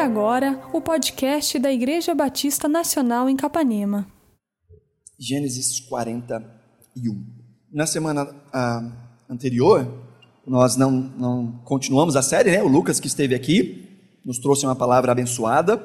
agora 0.00 0.58
o 0.72 0.80
podcast 0.80 1.58
da 1.58 1.70
Igreja 1.70 2.14
Batista 2.14 2.66
Nacional 2.66 3.28
em 3.28 3.36
Capanema. 3.36 4.06
Gênesis 5.18 5.78
41. 5.80 7.22
Na 7.70 7.86
semana 7.86 8.34
ah, 8.50 8.92
anterior, 9.28 9.86
nós 10.46 10.74
não, 10.74 10.90
não 10.90 11.52
continuamos 11.64 12.16
a 12.16 12.22
série, 12.22 12.50
né? 12.50 12.62
O 12.62 12.68
Lucas 12.68 12.98
que 12.98 13.08
esteve 13.08 13.34
aqui 13.34 13.86
nos 14.24 14.38
trouxe 14.38 14.64
uma 14.64 14.74
palavra 14.74 15.12
abençoada 15.12 15.76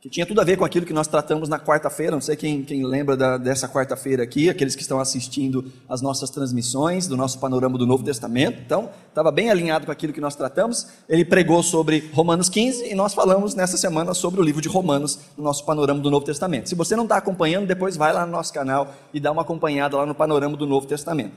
que 0.00 0.08
tinha 0.08 0.24
tudo 0.24 0.40
a 0.40 0.44
ver 0.44 0.56
com 0.56 0.64
aquilo 0.64 0.86
que 0.86 0.92
nós 0.92 1.08
tratamos 1.08 1.48
na 1.48 1.58
quarta-feira. 1.58 2.12
Não 2.12 2.20
sei 2.20 2.36
quem, 2.36 2.62
quem 2.62 2.86
lembra 2.86 3.16
da, 3.16 3.36
dessa 3.36 3.68
quarta-feira 3.68 4.22
aqui, 4.22 4.48
aqueles 4.48 4.76
que 4.76 4.82
estão 4.82 5.00
assistindo 5.00 5.72
as 5.88 6.00
nossas 6.00 6.30
transmissões 6.30 7.08
do 7.08 7.16
nosso 7.16 7.40
panorama 7.40 7.76
do 7.76 7.84
Novo 7.84 8.04
Testamento. 8.04 8.60
Então, 8.64 8.90
estava 9.08 9.32
bem 9.32 9.50
alinhado 9.50 9.86
com 9.86 9.90
aquilo 9.90 10.12
que 10.12 10.20
nós 10.20 10.36
tratamos. 10.36 10.86
Ele 11.08 11.24
pregou 11.24 11.64
sobre 11.64 12.10
Romanos 12.12 12.48
15 12.48 12.92
e 12.92 12.94
nós 12.94 13.12
falamos 13.12 13.56
nessa 13.56 13.76
semana 13.76 14.14
sobre 14.14 14.40
o 14.40 14.44
livro 14.44 14.62
de 14.62 14.68
Romanos 14.68 15.18
no 15.36 15.42
nosso 15.42 15.64
panorama 15.64 16.00
do 16.00 16.10
Novo 16.12 16.24
Testamento. 16.24 16.68
Se 16.68 16.76
você 16.76 16.94
não 16.94 17.02
está 17.02 17.16
acompanhando, 17.16 17.66
depois 17.66 17.96
vai 17.96 18.12
lá 18.12 18.24
no 18.24 18.30
nosso 18.30 18.52
canal 18.52 18.94
e 19.12 19.18
dá 19.18 19.32
uma 19.32 19.42
acompanhada 19.42 19.96
lá 19.96 20.06
no 20.06 20.14
panorama 20.14 20.56
do 20.56 20.66
Novo 20.66 20.86
Testamento. 20.86 21.34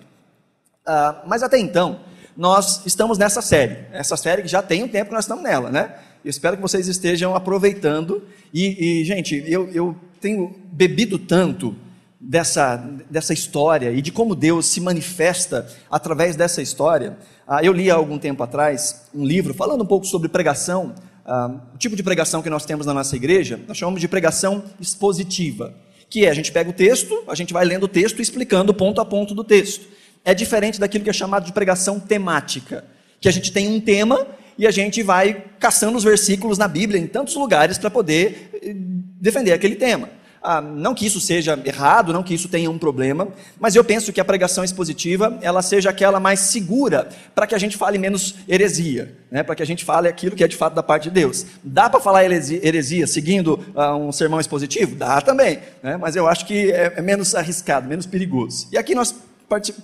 Ah, 0.86 1.24
mas 1.26 1.42
até 1.42 1.58
então, 1.58 2.00
nós 2.38 2.86
estamos 2.86 3.18
nessa 3.18 3.42
série. 3.42 3.88
Essa 3.92 4.16
série 4.16 4.44
que 4.44 4.48
já 4.48 4.62
tem 4.62 4.84
um 4.84 4.88
tempo 4.88 5.10
que 5.10 5.16
nós 5.16 5.24
estamos 5.24 5.44
nela, 5.44 5.72
né? 5.72 5.96
Espero 6.24 6.56
que 6.56 6.62
vocês 6.62 6.88
estejam 6.88 7.36
aproveitando. 7.36 8.24
E, 8.54 9.02
e 9.02 9.06
gente, 9.06 9.44
eu, 9.48 9.70
eu 9.74 9.96
tenho 10.20 10.56
bebido 10.72 11.18
tanto 11.18 11.76
dessa, 12.20 12.78
dessa 13.10 13.34
história 13.34 13.92
e 13.92 14.02
de 14.02 14.12
como 14.12 14.36
Deus 14.36 14.68
se 14.68 14.80
manifesta 14.80 15.68
através 15.90 16.36
dessa 16.36 16.62
história. 16.62 17.18
Ah, 17.48 17.64
eu 17.64 17.74
li 17.74 17.90
há 17.90 17.96
algum 17.96 18.20
tempo 18.20 18.44
atrás 18.44 19.08
um 19.14 19.26
livro 19.26 19.54
falando 19.54 19.84
um 19.84 19.88
pouco 19.88 20.06
sobre 20.06 20.30
pregação. 20.30 20.94
Ah, 21.26 21.52
o 21.74 21.78
tipo 21.78 21.96
de 21.96 22.04
pregação 22.04 22.44
que 22.44 22.50
nós 22.50 22.66
temos 22.66 22.86
na 22.86 22.94
nossa 22.94 23.16
igreja, 23.16 23.60
nós 23.68 23.78
chamamos 23.78 24.00
de 24.00 24.08
pregação 24.08 24.64
expositiva. 24.80 25.74
Que 26.08 26.26
é, 26.26 26.30
a 26.30 26.34
gente 26.34 26.52
pega 26.52 26.70
o 26.70 26.74
texto, 26.74 27.24
a 27.28 27.34
gente 27.34 27.54
vai 27.54 27.66
lendo 27.66 27.84
o 27.84 27.88
texto 27.88 28.22
explicando 28.22 28.74
ponto 28.74 29.02
a 29.02 29.06
ponto 29.06 29.34
do 29.34 29.44
texto. 29.44 29.88
É 30.24 30.36
diferente 30.36 30.80
daquilo 30.80 31.04
que 31.04 31.10
é 31.10 31.14
chamado 31.14 31.46
de 31.46 31.54
pregação 31.54 32.00
temática, 32.00 32.86
que 33.20 33.28
a 33.28 33.32
gente 33.32 33.52
tem 33.52 33.68
um 33.70 33.80
tema 33.80 34.28
e 34.58 34.68
a 34.68 34.72
gente 34.72 35.02
vai 35.04 35.44
caçando 35.60 35.98
os 35.98 36.04
versículos 36.04 36.58
na 36.58 36.68
Bíblia 36.68 37.00
em 37.00 37.08
tantos 37.08 37.36
lugares 37.36 37.78
para 37.78 37.90
poder 37.90 38.50
eh, 38.62 38.74
defender 38.76 39.54
aquele 39.54 39.76
tema. 39.76 40.10
Ah, 40.44 40.60
não 40.60 40.96
que 40.96 41.06
isso 41.06 41.20
seja 41.20 41.60
errado, 41.64 42.12
não 42.12 42.24
que 42.24 42.34
isso 42.34 42.50
tenha 42.50 42.70
um 42.72 42.78
problema, 42.80 43.28
mas 43.60 43.76
eu 43.76 43.84
penso 43.84 44.12
que 44.12 44.20
a 44.20 44.26
pregação 44.26 44.64
expositiva 44.64 45.38
ela 45.40 45.62
seja 45.62 45.92
aquela 45.92 46.20
mais 46.20 46.40
segura 46.40 47.10
para 47.36 47.46
que 47.46 47.54
a 47.54 47.60
gente 47.60 47.78
fale 47.78 48.00
menos 48.00 48.34
heresia, 48.50 49.16
né? 49.30 49.44
para 49.44 49.54
que 49.54 49.62
a 49.62 49.66
gente 49.66 49.86
fale 49.86 50.08
aquilo 50.08 50.36
que 50.36 50.44
é 50.44 50.48
de 50.48 50.56
fato 50.56 50.74
da 50.74 50.82
parte 50.82 51.04
de 51.04 51.12
Deus. 51.12 51.46
Dá 51.64 51.88
para 51.88 52.00
falar 52.00 52.26
heresia, 52.26 53.06
seguindo 53.06 53.64
ah, 53.76 53.96
um 53.96 54.12
sermão 54.12 54.40
expositivo? 54.40 54.96
Dá 54.96 55.22
também, 55.22 55.60
né? 55.84 55.96
mas 55.98 56.16
eu 56.16 56.28
acho 56.28 56.48
que 56.48 56.72
é, 56.72 56.94
é 56.96 57.02
menos 57.04 57.36
arriscado, 57.36 57.88
menos 57.88 58.08
perigoso. 58.08 58.68
E 58.72 58.80
aqui 58.80 58.96
nós 58.96 59.14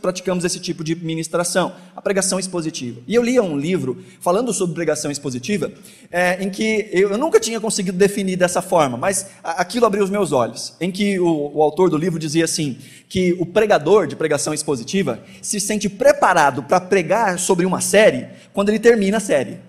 praticamos 0.02 0.46
esse 0.46 0.60
tipo 0.60 0.84
de 0.84 0.96
ministração, 0.96 1.73
a 1.96 2.02
pregação 2.02 2.40
expositiva. 2.40 3.02
E 3.08 3.16
eu 3.16 3.22
lia 3.22 3.44
um 3.44 3.58
livro 3.58 4.04
falando 4.22 4.54
sobre 4.54 4.76
pregação 4.76 5.12
expositiva, 5.12 5.72
é, 6.12 6.44
em 6.44 6.50
que 6.50 6.90
eu, 6.92 7.10
eu, 7.12 7.18
nunca 7.18 7.40
tinha 7.40 7.60
conseguido 7.60 7.98
definir 7.98 8.38
dessa 8.38 8.62
forma, 8.62 8.98
mas 8.98 9.28
aquilo 9.44 9.86
abriu 9.86 10.04
os 10.04 10.10
meus 10.10 10.32
olhos, 10.32 10.73
em 10.80 10.92
que 10.92 11.20
o, 11.20 11.52
o 11.56 11.62
autor 11.62 11.90
do 11.90 11.98
livro 11.98 12.20
dizia 12.20 12.45
assim, 12.45 12.78
que 13.10 13.36
o 13.40 13.45
pregador 13.45 14.08
de 14.08 14.16
pregação 14.16 14.54
expositiva 14.54 15.20
se 15.42 15.60
sente 15.60 15.90
preparado 15.90 16.64
para 16.64 16.80
pregar 16.80 17.40
sobre 17.40 17.66
uma 17.66 17.82
série 17.82 18.28
quando 18.54 18.70
ele 18.70 18.80
termina 18.80 19.18
a 19.18 19.22
série. 19.22 19.60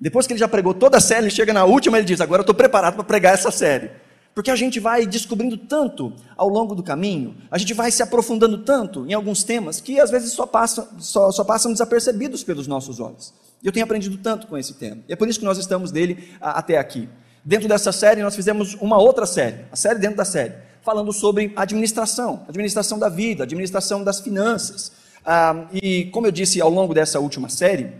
Depois 0.00 0.26
que 0.26 0.32
ele 0.32 0.40
já 0.40 0.48
pregou 0.48 0.74
toda 0.74 0.98
a 0.98 1.00
série, 1.00 1.22
ele 1.22 1.30
chega 1.30 1.52
na 1.52 1.64
última 1.64 1.96
e 1.96 2.00
ele 2.00 2.06
diz: 2.06 2.20
Agora 2.20 2.40
eu 2.40 2.42
estou 2.42 2.54
preparado 2.54 2.94
para 2.94 3.04
pregar 3.04 3.34
essa 3.34 3.50
série. 3.50 3.90
Porque 4.34 4.50
a 4.50 4.56
gente 4.56 4.80
vai 4.80 5.06
descobrindo 5.06 5.56
tanto 5.56 6.12
ao 6.36 6.48
longo 6.48 6.74
do 6.74 6.82
caminho, 6.82 7.36
a 7.50 7.56
gente 7.56 7.72
vai 7.72 7.90
se 7.90 8.02
aprofundando 8.02 8.58
tanto 8.58 9.06
em 9.06 9.14
alguns 9.14 9.44
temas 9.44 9.80
que 9.80 10.00
às 10.00 10.10
vezes 10.10 10.32
só 10.32 10.44
passam, 10.44 10.88
só, 10.98 11.30
só 11.30 11.44
passam 11.44 11.70
desapercebidos 11.70 12.42
pelos 12.42 12.66
nossos 12.66 12.98
olhos. 12.98 13.32
Eu 13.62 13.70
tenho 13.70 13.84
aprendido 13.84 14.18
tanto 14.18 14.48
com 14.48 14.58
esse 14.58 14.74
tema. 14.74 15.02
E 15.08 15.12
é 15.12 15.16
por 15.16 15.28
isso 15.28 15.38
que 15.38 15.44
nós 15.44 15.56
estamos 15.56 15.92
dele 15.92 16.30
a, 16.40 16.58
até 16.58 16.76
aqui. 16.78 17.08
Dentro 17.44 17.68
dessa 17.68 17.92
série, 17.92 18.22
nós 18.22 18.34
fizemos 18.34 18.74
uma 18.80 18.98
outra 18.98 19.24
série, 19.24 19.66
a 19.70 19.76
série 19.76 19.98
dentro 20.00 20.16
da 20.16 20.24
série, 20.24 20.54
falando 20.82 21.12
sobre 21.12 21.52
administração, 21.54 22.44
administração 22.48 22.98
da 22.98 23.08
vida, 23.08 23.44
administração 23.44 24.02
das 24.02 24.20
finanças. 24.20 24.90
Ah, 25.24 25.66
e 25.72 26.06
como 26.06 26.26
eu 26.26 26.32
disse 26.32 26.60
ao 26.60 26.70
longo 26.70 26.92
dessa 26.92 27.20
última 27.20 27.48
série, 27.48 27.92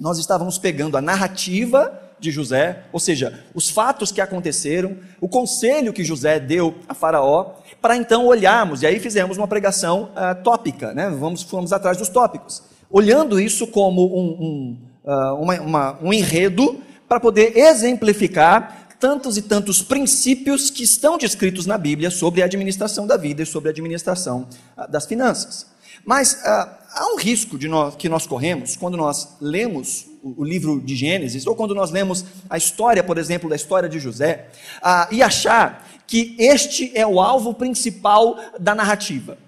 nós 0.00 0.18
estávamos 0.18 0.58
pegando 0.58 0.96
a 0.96 1.00
narrativa 1.00 2.07
de 2.20 2.30
José, 2.30 2.84
ou 2.92 3.00
seja, 3.00 3.44
os 3.54 3.70
fatos 3.70 4.10
que 4.10 4.20
aconteceram, 4.20 4.96
o 5.20 5.28
conselho 5.28 5.92
que 5.92 6.04
José 6.04 6.40
deu 6.40 6.74
a 6.88 6.94
Faraó, 6.94 7.54
para 7.80 7.96
então 7.96 8.26
olharmos, 8.26 8.82
e 8.82 8.86
aí 8.86 8.98
fizemos 8.98 9.36
uma 9.36 9.46
pregação 9.46 10.10
uh, 10.14 10.42
tópica, 10.42 10.92
né? 10.92 11.08
Vamos, 11.10 11.42
fomos 11.42 11.72
atrás 11.72 11.96
dos 11.96 12.08
tópicos, 12.08 12.62
olhando 12.90 13.38
isso 13.38 13.66
como 13.66 14.04
um, 14.06 14.28
um, 14.40 14.78
uh, 15.04 15.34
uma, 15.40 15.60
uma, 15.60 15.98
um 16.02 16.12
enredo 16.12 16.80
para 17.08 17.20
poder 17.20 17.56
exemplificar 17.56 18.88
tantos 18.98 19.36
e 19.36 19.42
tantos 19.42 19.80
princípios 19.80 20.70
que 20.70 20.82
estão 20.82 21.16
descritos 21.16 21.66
na 21.66 21.78
Bíblia 21.78 22.10
sobre 22.10 22.42
a 22.42 22.46
administração 22.46 23.06
da 23.06 23.16
vida 23.16 23.42
e 23.42 23.46
sobre 23.46 23.68
a 23.68 23.72
administração 23.72 24.48
uh, 24.76 24.90
das 24.90 25.06
finanças. 25.06 25.66
Mas 26.04 26.42
há 26.44 27.12
um 27.12 27.16
risco 27.16 27.58
de 27.58 27.68
nós, 27.68 27.94
que 27.94 28.08
nós 28.08 28.26
corremos 28.26 28.76
quando 28.76 28.96
nós 28.96 29.36
lemos 29.40 30.07
o, 30.22 30.44
livro 30.44 30.80
de 30.80 30.96
Gênesis, 30.96 31.46
ou 31.46 31.54
quando 31.54 31.74
nós 31.74 31.90
lemos 31.90 32.24
a 32.48 32.56
história, 32.56 33.02
por 33.02 33.18
exemplo, 33.18 33.48
da 33.48 33.56
história 33.56 33.88
de 33.88 33.98
José, 33.98 34.48
ah, 34.82 35.08
e 35.10 35.22
achar 35.22 35.86
que 36.06 36.34
este 36.38 36.90
é 36.94 37.06
o 37.06 37.20
alvo 37.20 37.54
principal 37.54 38.38
da 38.58 38.74
narrativa. 38.74 39.38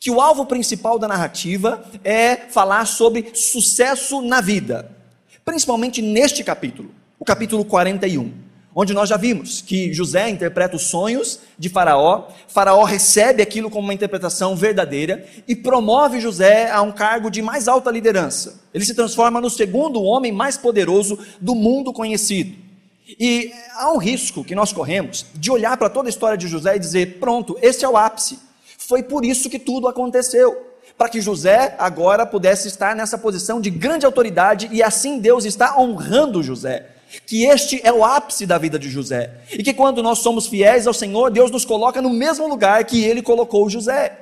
Que 0.00 0.10
o 0.10 0.20
alvo 0.20 0.46
principal 0.46 0.98
da 0.98 1.06
narrativa 1.06 1.84
é 2.02 2.36
falar 2.36 2.86
sobre 2.86 3.32
sucesso 3.34 4.20
na 4.22 4.40
vida, 4.40 4.90
principalmente 5.44 6.02
neste 6.02 6.42
capítulo, 6.42 6.90
o 7.18 7.24
capítulo 7.24 7.64
41 7.64 8.51
onde 8.74 8.94
nós 8.94 9.08
já 9.08 9.16
vimos 9.16 9.60
que 9.60 9.92
José 9.92 10.28
interpreta 10.28 10.76
os 10.76 10.82
sonhos 10.82 11.40
de 11.58 11.68
Faraó, 11.68 12.28
Faraó 12.48 12.84
recebe 12.84 13.42
aquilo 13.42 13.70
como 13.70 13.84
uma 13.84 13.94
interpretação 13.94 14.56
verdadeira 14.56 15.26
e 15.46 15.54
promove 15.54 16.20
José 16.20 16.70
a 16.70 16.80
um 16.82 16.92
cargo 16.92 17.30
de 17.30 17.42
mais 17.42 17.68
alta 17.68 17.90
liderança. 17.90 18.60
Ele 18.72 18.84
se 18.84 18.94
transforma 18.94 19.40
no 19.40 19.50
segundo 19.50 20.02
homem 20.02 20.32
mais 20.32 20.56
poderoso 20.56 21.18
do 21.40 21.54
mundo 21.54 21.92
conhecido. 21.92 22.56
E 23.18 23.52
há 23.74 23.92
um 23.92 23.98
risco 23.98 24.44
que 24.44 24.54
nós 24.54 24.72
corremos 24.72 25.26
de 25.34 25.50
olhar 25.50 25.76
para 25.76 25.90
toda 25.90 26.08
a 26.08 26.10
história 26.10 26.38
de 26.38 26.48
José 26.48 26.76
e 26.76 26.78
dizer: 26.78 27.18
pronto, 27.18 27.58
esse 27.60 27.84
é 27.84 27.88
o 27.88 27.96
ápice. 27.96 28.38
Foi 28.78 29.02
por 29.02 29.24
isso 29.24 29.50
que 29.50 29.58
tudo 29.58 29.86
aconteceu. 29.86 30.68
Para 30.96 31.08
que 31.08 31.20
José 31.20 31.74
agora 31.78 32.24
pudesse 32.24 32.68
estar 32.68 32.94
nessa 32.94 33.18
posição 33.18 33.60
de 33.60 33.70
grande 33.70 34.06
autoridade 34.06 34.68
e 34.70 34.82
assim 34.82 35.18
Deus 35.18 35.44
está 35.44 35.78
honrando 35.78 36.42
José 36.42 36.86
que 37.26 37.44
este 37.44 37.80
é 37.84 37.92
o 37.92 38.04
ápice 38.04 38.46
da 38.46 38.58
vida 38.58 38.78
de 38.78 38.88
José. 38.88 39.30
E 39.50 39.62
que 39.62 39.74
quando 39.74 40.02
nós 40.02 40.18
somos 40.18 40.46
fiéis 40.46 40.86
ao 40.86 40.94
Senhor, 40.94 41.30
Deus 41.30 41.50
nos 41.50 41.64
coloca 41.64 42.00
no 42.00 42.10
mesmo 42.10 42.48
lugar 42.48 42.84
que 42.84 43.04
ele 43.04 43.22
colocou 43.22 43.68
José. 43.68 44.18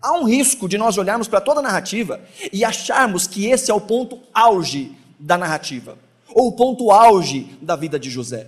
Há 0.00 0.12
um 0.12 0.24
risco 0.24 0.68
de 0.68 0.76
nós 0.76 0.98
olharmos 0.98 1.28
para 1.28 1.40
toda 1.40 1.60
a 1.60 1.62
narrativa 1.62 2.20
e 2.52 2.64
acharmos 2.64 3.26
que 3.26 3.46
esse 3.46 3.70
é 3.70 3.74
o 3.74 3.80
ponto 3.80 4.20
auge 4.32 4.96
da 5.18 5.38
narrativa, 5.38 5.96
ou 6.34 6.48
o 6.48 6.52
ponto 6.52 6.90
auge 6.90 7.56
da 7.62 7.74
vida 7.74 7.98
de 7.98 8.10
José. 8.10 8.46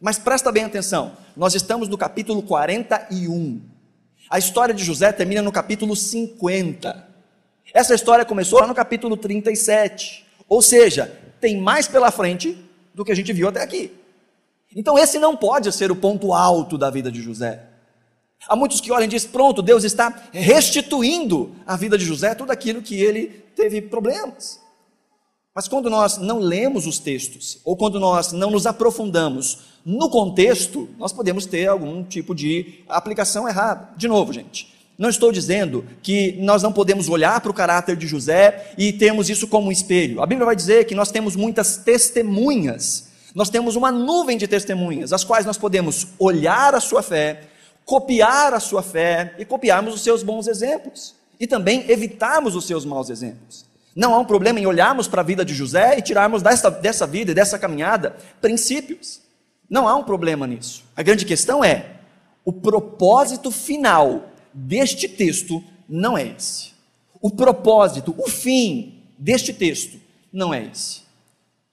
Mas 0.00 0.18
presta 0.18 0.52
bem 0.52 0.64
atenção, 0.64 1.12
nós 1.36 1.54
estamos 1.54 1.88
no 1.88 1.96
capítulo 1.96 2.42
41. 2.42 3.60
A 4.28 4.38
história 4.38 4.74
de 4.74 4.84
José 4.84 5.10
termina 5.12 5.42
no 5.42 5.50
capítulo 5.50 5.96
50. 5.96 7.08
Essa 7.72 7.94
história 7.94 8.24
começou 8.24 8.60
lá 8.60 8.66
no 8.66 8.74
capítulo 8.74 9.16
37. 9.16 10.26
Ou 10.48 10.60
seja, 10.60 11.18
tem 11.40 11.60
mais 11.60 11.86
pela 11.86 12.10
frente 12.10 12.56
do 13.00 13.04
que 13.04 13.10
a 13.12 13.16
gente 13.16 13.32
viu 13.32 13.48
até 13.48 13.62
aqui. 13.62 13.90
Então, 14.76 14.98
esse 14.98 15.18
não 15.18 15.34
pode 15.34 15.72
ser 15.72 15.90
o 15.90 15.96
ponto 15.96 16.34
alto 16.34 16.76
da 16.76 16.90
vida 16.90 17.10
de 17.10 17.22
José. 17.22 17.64
Há 18.46 18.54
muitos 18.54 18.78
que 18.78 18.92
olham 18.92 19.06
e 19.06 19.08
dizem: 19.08 19.30
pronto, 19.30 19.62
Deus 19.62 19.84
está 19.84 20.28
restituindo 20.30 21.50
a 21.66 21.76
vida 21.76 21.96
de 21.96 22.04
José 22.04 22.34
tudo 22.34 22.52
aquilo 22.52 22.82
que 22.82 23.00
ele 23.00 23.28
teve 23.56 23.80
problemas. 23.80 24.60
Mas 25.54 25.66
quando 25.66 25.88
nós 25.88 26.18
não 26.18 26.38
lemos 26.38 26.86
os 26.86 26.98
textos, 26.98 27.58
ou 27.64 27.74
quando 27.74 27.98
nós 27.98 28.32
não 28.32 28.50
nos 28.50 28.66
aprofundamos 28.66 29.60
no 29.84 30.10
contexto, 30.10 30.86
nós 30.98 31.10
podemos 31.10 31.46
ter 31.46 31.68
algum 31.68 32.04
tipo 32.04 32.34
de 32.34 32.84
aplicação 32.86 33.48
errada. 33.48 33.88
De 33.96 34.06
novo, 34.06 34.30
gente, 34.30 34.72
não 35.00 35.08
estou 35.08 35.32
dizendo 35.32 35.82
que 36.02 36.36
nós 36.40 36.62
não 36.62 36.74
podemos 36.74 37.08
olhar 37.08 37.40
para 37.40 37.50
o 37.50 37.54
caráter 37.54 37.96
de 37.96 38.06
José 38.06 38.74
e 38.76 38.92
temos 38.92 39.30
isso 39.30 39.48
como 39.48 39.68
um 39.68 39.72
espelho. 39.72 40.20
A 40.20 40.26
Bíblia 40.26 40.44
vai 40.44 40.54
dizer 40.54 40.84
que 40.84 40.94
nós 40.94 41.10
temos 41.10 41.34
muitas 41.34 41.78
testemunhas. 41.78 43.08
Nós 43.34 43.48
temos 43.48 43.76
uma 43.76 43.90
nuvem 43.90 44.36
de 44.36 44.46
testemunhas, 44.46 45.14
as 45.14 45.24
quais 45.24 45.46
nós 45.46 45.56
podemos 45.56 46.08
olhar 46.18 46.74
a 46.74 46.80
sua 46.80 47.02
fé, 47.02 47.44
copiar 47.82 48.52
a 48.52 48.60
sua 48.60 48.82
fé 48.82 49.34
e 49.38 49.44
copiarmos 49.46 49.94
os 49.94 50.02
seus 50.02 50.22
bons 50.22 50.46
exemplos. 50.46 51.14
E 51.40 51.46
também 51.46 51.90
evitarmos 51.90 52.54
os 52.54 52.66
seus 52.66 52.84
maus 52.84 53.08
exemplos. 53.08 53.64
Não 53.96 54.14
há 54.14 54.18
um 54.18 54.26
problema 54.26 54.60
em 54.60 54.66
olharmos 54.66 55.08
para 55.08 55.22
a 55.22 55.24
vida 55.24 55.46
de 55.46 55.54
José 55.54 55.96
e 55.96 56.02
tirarmos 56.02 56.42
dessa, 56.42 56.70
dessa 56.70 57.06
vida 57.06 57.30
e 57.30 57.34
dessa 57.34 57.58
caminhada 57.58 58.16
princípios. 58.38 59.22
Não 59.66 59.88
há 59.88 59.96
um 59.96 60.04
problema 60.04 60.46
nisso. 60.46 60.84
A 60.94 61.02
grande 61.02 61.24
questão 61.24 61.64
é: 61.64 61.86
o 62.44 62.52
propósito 62.52 63.50
final 63.50 64.29
deste 64.52 65.08
texto 65.08 65.62
não 65.88 66.16
é 66.16 66.28
esse. 66.28 66.70
O 67.20 67.30
propósito, 67.30 68.14
o 68.16 68.28
fim 68.28 69.02
deste 69.18 69.52
texto 69.52 69.98
não 70.32 70.54
é 70.54 70.64
esse. 70.64 71.02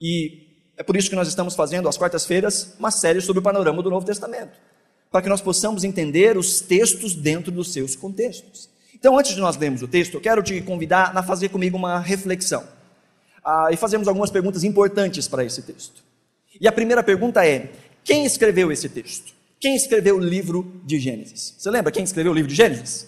E 0.01 0.47
é 0.75 0.83
por 0.83 0.95
isso 0.95 1.09
que 1.09 1.15
nós 1.15 1.27
estamos 1.27 1.56
fazendo, 1.56 1.88
às 1.89 1.97
quartas-feiras, 1.97 2.75
uma 2.77 2.91
série 2.91 3.21
sobre 3.21 3.39
o 3.39 3.44
panorama 3.44 3.81
do 3.81 3.89
Novo 3.89 4.06
Testamento, 4.06 4.59
para 5.12 5.21
que 5.21 5.29
nós 5.29 5.41
possamos 5.41 5.83
entender 5.83 6.38
os 6.38 6.62
textos 6.62 7.15
dentro 7.15 7.51
dos 7.51 7.74
seus 7.74 7.95
contextos. 7.95 8.69
Então, 8.94 9.18
antes 9.18 9.33
de 9.33 9.41
nós 9.41 9.57
lermos 9.57 9.81
o 9.81 9.88
texto, 9.88 10.15
eu 10.15 10.21
quero 10.21 10.44
te 10.44 10.59
convidar 10.62 11.15
a 11.15 11.24
fazer 11.24 11.50
comigo 11.50 11.77
uma 11.77 12.00
reflexão. 12.00 12.63
Ah, 13.44 13.69
e 13.71 13.77
fazemos 13.77 14.07
algumas 14.07 14.29
perguntas 14.29 14.63
importantes 14.63 15.27
para 15.27 15.44
esse 15.45 15.62
texto. 15.62 16.03
E 16.59 16.68
a 16.68 16.71
primeira 16.71 17.03
pergunta 17.03 17.45
é: 17.45 17.71
quem 18.03 18.25
escreveu 18.25 18.71
esse 18.71 18.89
texto? 18.89 19.37
Quem 19.59 19.75
escreveu 19.75 20.18
o 20.18 20.19
livro 20.19 20.81
de 20.86 21.00
Gênesis? 21.00 21.56
Você 21.57 21.69
lembra 21.69 21.92
quem 21.92 22.04
escreveu 22.04 22.31
o 22.31 22.36
livro 22.36 22.50
de 22.50 22.56
Gênesis? 22.56 23.07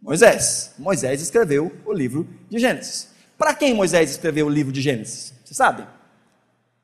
Moisés. 0.00 0.74
Moisés 0.78 1.20
escreveu 1.20 1.72
o 1.84 1.92
livro 1.92 2.28
de 2.50 2.58
Gênesis. 2.58 3.08
Para 3.38 3.54
quem 3.54 3.74
Moisés 3.74 4.10
escreveu 4.10 4.46
o 4.46 4.50
livro 4.50 4.72
de 4.72 4.80
Gênesis? 4.80 5.32
Você 5.44 5.54
sabe? 5.54 5.86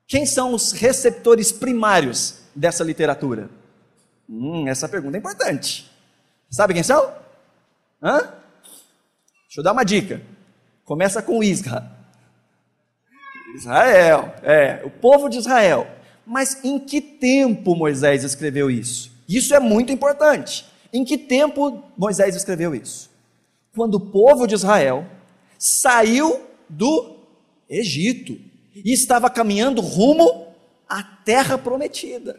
Quem 0.06 0.24
são 0.24 0.54
os 0.54 0.72
receptores 0.72 1.50
primários 1.50 2.40
dessa 2.54 2.84
literatura? 2.84 3.50
Hum, 4.28 4.68
essa 4.68 4.88
pergunta 4.88 5.16
é 5.16 5.20
importante. 5.20 5.90
Sabe 6.50 6.74
quem 6.74 6.82
são? 6.82 7.12
Hã? 8.02 8.20
Deixa 9.46 9.58
eu 9.58 9.62
dar 9.64 9.72
uma 9.72 9.84
dica. 9.84 10.22
Começa 10.84 11.20
com 11.20 11.42
Isra. 11.42 11.98
Israel, 13.54 14.34
é, 14.42 14.82
o 14.84 14.90
povo 14.90 15.28
de 15.28 15.38
Israel. 15.38 15.86
Mas 16.28 16.62
em 16.62 16.78
que 16.78 17.00
tempo 17.00 17.74
Moisés 17.74 18.22
escreveu 18.22 18.70
isso? 18.70 19.10
Isso 19.26 19.54
é 19.54 19.58
muito 19.58 19.90
importante. 19.90 20.66
Em 20.92 21.02
que 21.02 21.16
tempo 21.16 21.82
Moisés 21.96 22.36
escreveu 22.36 22.74
isso? 22.74 23.10
Quando 23.74 23.94
o 23.94 24.00
povo 24.00 24.46
de 24.46 24.54
Israel 24.54 25.06
saiu 25.58 26.40
do 26.68 27.16
Egito 27.68 28.38
e 28.74 28.92
estava 28.92 29.30
caminhando 29.30 29.80
rumo 29.80 30.48
à 30.86 31.02
terra 31.02 31.56
prometida. 31.56 32.38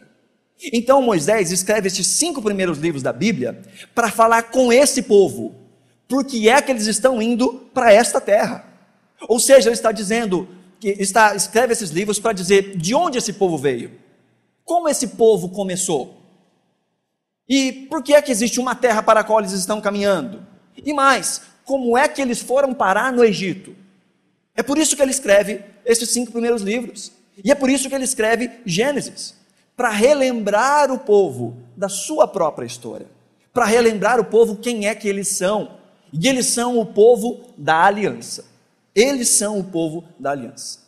Então 0.71 1.01
Moisés 1.01 1.51
escreve 1.51 1.87
esses 1.87 2.05
cinco 2.05 2.43
primeiros 2.43 2.77
livros 2.77 3.01
da 3.01 3.11
Bíblia 3.11 3.59
para 3.95 4.11
falar 4.11 4.43
com 4.43 4.71
esse 4.71 5.01
povo, 5.01 5.55
porque 6.07 6.47
é 6.47 6.61
que 6.61 6.71
eles 6.71 6.85
estão 6.85 7.19
indo 7.19 7.53
para 7.73 7.91
esta 7.91 8.21
terra. 8.21 8.65
Ou 9.27 9.39
seja, 9.39 9.69
ele 9.69 9.75
está 9.75 9.91
dizendo 9.91 10.47
que 10.79 10.89
está 10.99 11.35
escreve 11.35 11.73
esses 11.73 11.89
livros 11.89 12.19
para 12.19 12.33
dizer 12.33 12.77
de 12.77 12.95
onde 12.95 13.17
esse 13.17 13.33
povo 13.33 13.57
veio, 13.57 13.91
como 14.63 14.87
esse 14.87 15.07
povo 15.09 15.49
começou 15.49 16.17
e 17.47 17.71
por 17.89 18.03
que 18.03 18.13
é 18.13 18.21
que 18.21 18.31
existe 18.31 18.59
uma 18.59 18.75
terra 18.75 19.01
para 19.01 19.21
a 19.21 19.23
qual 19.23 19.39
eles 19.39 19.53
estão 19.53 19.81
caminhando 19.81 20.45
e 20.77 20.93
mais 20.93 21.41
como 21.65 21.97
é 21.97 22.07
que 22.07 22.21
eles 22.21 22.41
foram 22.41 22.73
parar 22.73 23.11
no 23.13 23.23
Egito. 23.23 23.75
É 24.55 24.63
por 24.63 24.77
isso 24.77 24.95
que 24.95 25.01
ele 25.01 25.11
escreve 25.11 25.61
esses 25.85 26.09
cinco 26.09 26.31
primeiros 26.31 26.61
livros. 26.61 27.11
E 27.43 27.51
é 27.51 27.55
por 27.55 27.69
isso 27.69 27.87
que 27.87 27.95
ele 27.95 28.03
escreve 28.03 28.51
Gênesis 28.65 29.35
para 29.77 29.89
relembrar 29.89 30.91
o 30.91 30.99
povo 30.99 31.57
da 31.77 31.87
sua 31.87 32.27
própria 32.27 32.65
história, 32.65 33.07
para 33.53 33.65
relembrar 33.65 34.19
o 34.19 34.25
povo 34.25 34.57
quem 34.57 34.87
é 34.87 34.95
que 34.95 35.07
eles 35.07 35.29
são. 35.29 35.77
E 36.11 36.27
eles 36.27 36.47
são 36.47 36.77
o 36.79 36.85
povo 36.85 37.39
da 37.55 37.85
aliança. 37.85 38.45
Eles 38.95 39.29
são 39.29 39.59
o 39.59 39.63
povo 39.63 40.03
da 40.19 40.31
aliança. 40.31 40.79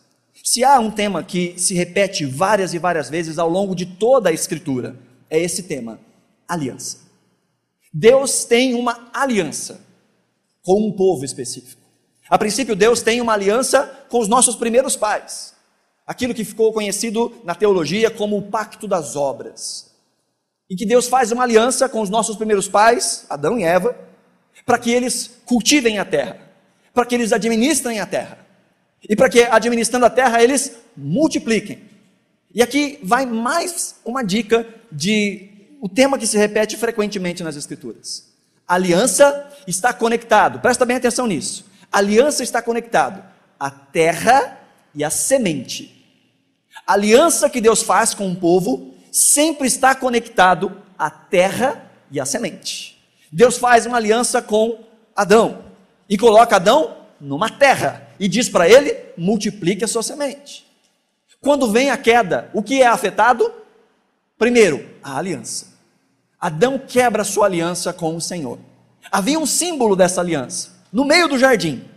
Se 0.44 0.64
há 0.64 0.78
um 0.80 0.90
tema 0.90 1.22
que 1.22 1.54
se 1.58 1.74
repete 1.74 2.26
várias 2.26 2.74
e 2.74 2.78
várias 2.78 3.08
vezes 3.08 3.38
ao 3.38 3.48
longo 3.48 3.74
de 3.74 3.86
toda 3.86 4.28
a 4.28 4.32
Escritura, 4.32 4.96
é 5.30 5.38
esse 5.38 5.62
tema: 5.62 6.00
aliança. 6.48 6.98
Deus 7.92 8.44
tem 8.44 8.74
uma 8.74 9.10
aliança 9.12 9.80
com 10.62 10.86
um 10.86 10.92
povo 10.92 11.24
específico. 11.24 11.82
A 12.28 12.38
princípio, 12.38 12.74
Deus 12.74 13.02
tem 13.02 13.20
uma 13.20 13.34
aliança 13.34 13.84
com 14.08 14.18
os 14.18 14.28
nossos 14.28 14.56
primeiros 14.56 14.96
pais, 14.96 15.54
aquilo 16.06 16.32
que 16.32 16.44
ficou 16.44 16.72
conhecido 16.72 17.32
na 17.44 17.54
teologia 17.54 18.10
como 18.10 18.38
o 18.38 18.42
pacto 18.42 18.88
das 18.88 19.16
obras. 19.16 19.92
E 20.70 20.74
que 20.74 20.86
Deus 20.86 21.06
faz 21.06 21.30
uma 21.30 21.42
aliança 21.42 21.88
com 21.88 22.00
os 22.00 22.08
nossos 22.08 22.36
primeiros 22.36 22.68
pais, 22.68 23.26
Adão 23.28 23.58
e 23.58 23.64
Eva, 23.64 23.94
para 24.64 24.78
que 24.78 24.90
eles 24.90 25.30
cultivem 25.44 25.98
a 25.98 26.04
terra, 26.04 26.38
para 26.92 27.06
que 27.06 27.14
eles 27.14 27.32
administrem 27.32 28.00
a 28.00 28.06
terra, 28.06 28.38
e 29.08 29.16
para 29.16 29.28
que, 29.28 29.42
administrando 29.42 30.06
a 30.06 30.10
terra, 30.10 30.42
eles 30.42 30.72
multipliquem. 30.96 31.82
E 32.54 32.62
aqui 32.62 32.98
vai 33.02 33.26
mais 33.26 33.96
uma 34.04 34.22
dica 34.22 34.66
de 34.90 35.48
o 35.80 35.88
tema 35.88 36.18
que 36.18 36.26
se 36.26 36.36
repete 36.36 36.76
frequentemente 36.76 37.42
nas 37.42 37.56
Escrituras. 37.56 38.30
aliança 38.68 39.50
está 39.66 39.92
conectado, 39.92 40.60
presta 40.60 40.84
bem 40.84 40.96
atenção 40.96 41.26
nisso 41.26 41.72
aliança 41.92 42.42
está 42.42 42.62
conectado 42.62 43.22
à 43.60 43.70
terra 43.70 44.58
e 44.94 45.04
à 45.04 45.10
semente. 45.10 46.02
A 46.86 46.94
aliança 46.94 47.50
que 47.50 47.60
Deus 47.60 47.82
faz 47.82 48.14
com 48.14 48.32
o 48.32 48.36
povo 48.36 48.94
sempre 49.12 49.68
está 49.68 49.94
conectado 49.94 50.74
à 50.98 51.10
terra 51.10 51.84
e 52.10 52.18
à 52.18 52.24
semente. 52.24 52.98
Deus 53.30 53.58
faz 53.58 53.84
uma 53.84 53.98
aliança 53.98 54.40
com 54.40 54.82
Adão 55.14 55.71
e 56.12 56.18
coloca 56.18 56.56
Adão 56.56 56.94
numa 57.18 57.48
terra 57.48 58.06
e 58.20 58.28
diz 58.28 58.46
para 58.46 58.68
ele: 58.68 58.94
multiplique 59.16 59.82
a 59.82 59.88
sua 59.88 60.02
semente. 60.02 60.66
Quando 61.40 61.72
vem 61.72 61.88
a 61.88 61.96
queda, 61.96 62.50
o 62.52 62.62
que 62.62 62.82
é 62.82 62.86
afetado? 62.86 63.50
Primeiro, 64.36 64.86
a 65.02 65.16
aliança. 65.16 65.72
Adão 66.38 66.78
quebra 66.78 67.24
sua 67.24 67.46
aliança 67.46 67.94
com 67.94 68.14
o 68.14 68.20
Senhor. 68.20 68.58
Havia 69.10 69.38
um 69.38 69.46
símbolo 69.46 69.96
dessa 69.96 70.20
aliança 70.20 70.84
no 70.92 71.02
meio 71.02 71.28
do 71.28 71.38
jardim, 71.38 71.88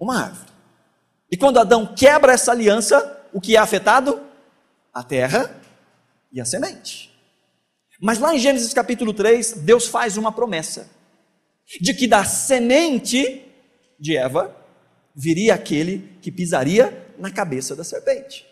uma 0.00 0.20
árvore. 0.20 0.50
E 1.30 1.36
quando 1.36 1.60
Adão 1.60 1.86
quebra 1.86 2.32
essa 2.32 2.50
aliança, 2.50 3.24
o 3.32 3.40
que 3.40 3.54
é 3.54 3.60
afetado? 3.60 4.20
A 4.92 5.04
terra 5.04 5.54
e 6.32 6.40
a 6.40 6.44
semente. 6.44 7.16
Mas 8.00 8.18
lá 8.18 8.34
em 8.34 8.38
Gênesis 8.40 8.74
capítulo 8.74 9.14
3, 9.14 9.52
Deus 9.58 9.86
faz 9.86 10.16
uma 10.16 10.32
promessa 10.32 10.90
de 11.80 11.94
que 11.94 12.08
da 12.08 12.24
semente 12.24 13.46
de 14.00 14.16
Eva 14.16 14.56
viria 15.14 15.54
aquele 15.54 16.16
que 16.22 16.32
pisaria 16.32 17.06
na 17.18 17.30
cabeça 17.30 17.76
da 17.76 17.84
serpente. 17.84 18.46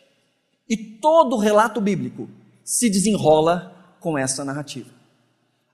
E 0.68 0.76
todo 0.76 1.36
o 1.36 1.38
relato 1.38 1.80
bíblico 1.80 2.28
se 2.62 2.90
desenrola 2.90 3.74
com 3.98 4.18
essa 4.18 4.44
narrativa. 4.44 4.90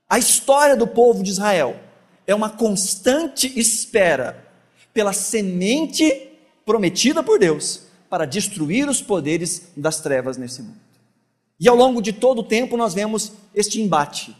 A 0.09 0.17
história 0.17 0.77
do 0.77 0.87
povo 0.87 1.21
de 1.21 1.31
Israel 1.31 1.77
é 2.25 2.33
uma 2.33 2.49
constante 2.49 3.51
espera 3.59 4.45
pela 4.93 5.11
semente 5.11 6.29
prometida 6.65 7.21
por 7.21 7.37
Deus 7.37 7.81
para 8.09 8.25
destruir 8.25 8.87
os 8.87 9.01
poderes 9.01 9.69
das 9.75 9.99
trevas 9.99 10.37
nesse 10.37 10.61
mundo. 10.61 10.79
E 11.59 11.67
ao 11.67 11.75
longo 11.75 12.01
de 12.01 12.13
todo 12.13 12.39
o 12.39 12.43
tempo 12.43 12.77
nós 12.77 12.93
vemos 12.93 13.33
este 13.53 13.81
embate, 13.81 14.35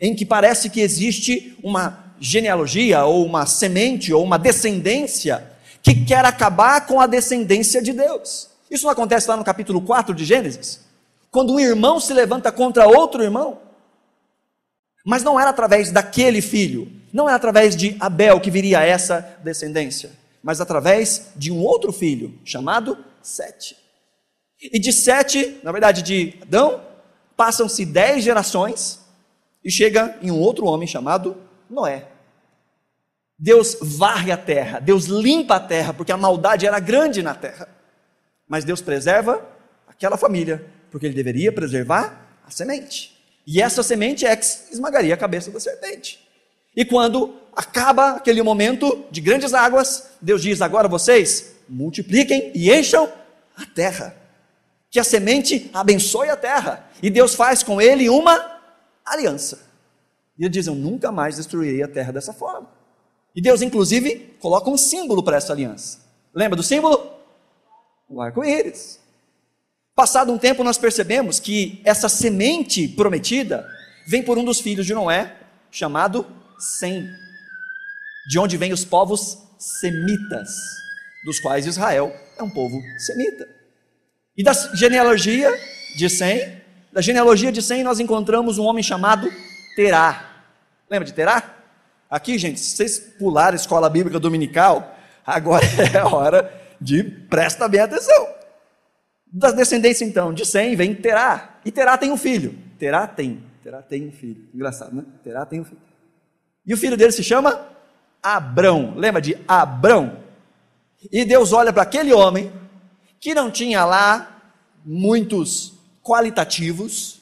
em 0.00 0.14
que 0.14 0.26
parece 0.26 0.68
que 0.68 0.80
existe 0.80 1.56
uma 1.62 2.03
genealogia, 2.24 3.04
ou 3.04 3.26
uma 3.26 3.44
semente, 3.44 4.12
ou 4.12 4.24
uma 4.24 4.38
descendência, 4.38 5.46
que 5.82 6.06
quer 6.06 6.24
acabar 6.24 6.86
com 6.86 6.98
a 6.98 7.06
descendência 7.06 7.82
de 7.82 7.92
Deus. 7.92 8.48
Isso 8.70 8.84
não 8.84 8.90
acontece 8.90 9.28
lá 9.28 9.36
no 9.36 9.44
capítulo 9.44 9.82
4 9.82 10.14
de 10.14 10.24
Gênesis? 10.24 10.80
Quando 11.30 11.52
um 11.52 11.60
irmão 11.60 12.00
se 12.00 12.14
levanta 12.14 12.50
contra 12.50 12.88
outro 12.88 13.22
irmão? 13.22 13.58
Mas 15.04 15.22
não 15.22 15.38
era 15.38 15.50
através 15.50 15.90
daquele 15.90 16.40
filho, 16.40 16.90
não 17.12 17.28
é 17.28 17.34
através 17.34 17.76
de 17.76 17.94
Abel 18.00 18.40
que 18.40 18.50
viria 18.50 18.82
essa 18.82 19.36
descendência, 19.44 20.10
mas 20.42 20.62
através 20.62 21.26
de 21.36 21.52
um 21.52 21.62
outro 21.62 21.92
filho, 21.92 22.38
chamado 22.42 22.96
Sete. 23.22 23.76
E 24.62 24.78
de 24.78 24.94
Sete, 24.94 25.60
na 25.62 25.72
verdade 25.72 26.00
de 26.00 26.38
Adão, 26.40 26.80
passam-se 27.36 27.84
dez 27.84 28.24
gerações 28.24 29.00
e 29.62 29.70
chega 29.70 30.16
em 30.22 30.30
um 30.30 30.40
outro 30.40 30.64
homem 30.64 30.88
chamado 30.88 31.36
Noé. 31.68 32.13
Deus 33.44 33.76
varre 33.78 34.32
a 34.32 34.38
terra, 34.38 34.80
Deus 34.80 35.04
limpa 35.04 35.56
a 35.56 35.60
terra, 35.60 35.92
porque 35.92 36.10
a 36.10 36.16
maldade 36.16 36.66
era 36.66 36.80
grande 36.80 37.22
na 37.22 37.34
terra. 37.34 37.68
Mas 38.48 38.64
Deus 38.64 38.80
preserva 38.80 39.46
aquela 39.86 40.16
família, 40.16 40.64
porque 40.90 41.04
ele 41.04 41.14
deveria 41.14 41.52
preservar 41.52 42.26
a 42.42 42.50
semente. 42.50 43.14
E 43.46 43.60
essa 43.60 43.82
semente 43.82 44.24
é 44.24 44.34
que 44.34 44.46
esmagaria 44.72 45.12
a 45.12 45.18
cabeça 45.18 45.50
da 45.50 45.60
serpente. 45.60 46.26
E 46.74 46.86
quando 46.86 47.38
acaba 47.54 48.12
aquele 48.12 48.42
momento 48.42 49.04
de 49.10 49.20
grandes 49.20 49.52
águas, 49.52 50.08
Deus 50.22 50.40
diz: 50.40 50.62
agora 50.62 50.88
vocês 50.88 51.54
multipliquem 51.68 52.50
e 52.54 52.72
encham 52.72 53.12
a 53.54 53.66
terra. 53.66 54.16
Que 54.90 54.98
a 54.98 55.04
semente 55.04 55.70
abençoe 55.74 56.30
a 56.30 56.36
terra. 56.36 56.88
E 57.02 57.10
Deus 57.10 57.34
faz 57.34 57.62
com 57.62 57.78
ele 57.78 58.08
uma 58.08 58.58
aliança. 59.04 59.66
E 60.38 60.44
ele 60.44 60.48
diz: 60.48 60.66
Eu 60.66 60.74
nunca 60.74 61.12
mais 61.12 61.36
destruirei 61.36 61.82
a 61.82 61.88
terra 61.88 62.10
dessa 62.10 62.32
forma. 62.32 62.73
E 63.34 63.42
Deus, 63.42 63.62
inclusive, 63.62 64.36
coloca 64.40 64.70
um 64.70 64.76
símbolo 64.76 65.22
para 65.22 65.36
essa 65.36 65.52
aliança. 65.52 65.98
Lembra 66.32 66.56
do 66.56 66.62
símbolo? 66.62 67.10
O 68.08 68.20
arco-íris. 68.20 69.00
Passado 69.94 70.32
um 70.32 70.38
tempo, 70.38 70.62
nós 70.62 70.78
percebemos 70.78 71.40
que 71.40 71.80
essa 71.84 72.08
semente 72.08 72.88
prometida 72.88 73.68
vem 74.06 74.22
por 74.22 74.36
um 74.38 74.44
dos 74.44 74.60
filhos 74.60 74.86
de 74.86 74.94
Noé, 74.94 75.36
chamado 75.70 76.26
Sem, 76.58 77.08
de 78.28 78.38
onde 78.38 78.56
vêm 78.56 78.72
os 78.72 78.84
povos 78.84 79.38
semitas, 79.58 80.50
dos 81.24 81.40
quais 81.40 81.66
Israel 81.66 82.14
é 82.36 82.42
um 82.42 82.50
povo 82.50 82.80
semita. 82.98 83.48
E 84.36 84.42
da 84.42 84.52
genealogia 84.52 85.50
de 85.96 86.10
Sem, 86.10 86.60
da 86.92 87.00
genealogia 87.00 87.50
de 87.50 87.62
Sem, 87.62 87.82
nós 87.82 88.00
encontramos 88.00 88.58
um 88.58 88.64
homem 88.64 88.82
chamado 88.82 89.28
Terá. 89.76 90.44
Lembra 90.90 91.06
de 91.06 91.12
Terá? 91.12 91.63
Aqui, 92.10 92.38
gente, 92.38 92.60
se 92.60 92.76
vocês 92.76 92.98
pularem 92.98 93.58
a 93.58 93.60
escola 93.60 93.88
bíblica 93.90 94.20
dominical, 94.20 94.96
agora 95.26 95.64
é 95.92 96.04
hora 96.04 96.52
de 96.80 97.02
presta 97.02 97.68
bem 97.68 97.80
atenção. 97.80 98.28
Da 99.26 99.50
descendência, 99.50 100.04
então, 100.04 100.32
de 100.32 100.44
Sem 100.46 100.76
vem 100.76 100.94
Terá. 100.94 101.58
E 101.64 101.72
Terá 101.72 101.98
tem 101.98 102.12
um 102.12 102.16
filho. 102.16 102.56
Terá 102.78 103.06
tem. 103.06 103.42
Terá 103.62 103.82
tem 103.82 104.06
um 104.06 104.12
filho. 104.12 104.48
Engraçado, 104.54 104.94
né? 104.94 105.04
Terá 105.22 105.44
tem 105.44 105.60
um 105.60 105.64
filho. 105.64 105.80
E 106.66 106.72
o 106.72 106.76
filho 106.76 106.96
dele 106.96 107.12
se 107.12 107.24
chama 107.24 107.66
Abrão. 108.22 108.94
Lembra 108.96 109.20
de 109.20 109.36
Abrão? 109.48 110.18
E 111.10 111.24
Deus 111.24 111.52
olha 111.52 111.72
para 111.72 111.82
aquele 111.82 112.12
homem 112.12 112.52
que 113.20 113.34
não 113.34 113.50
tinha 113.50 113.84
lá 113.84 114.42
muitos 114.84 115.74
qualitativos, 116.02 117.20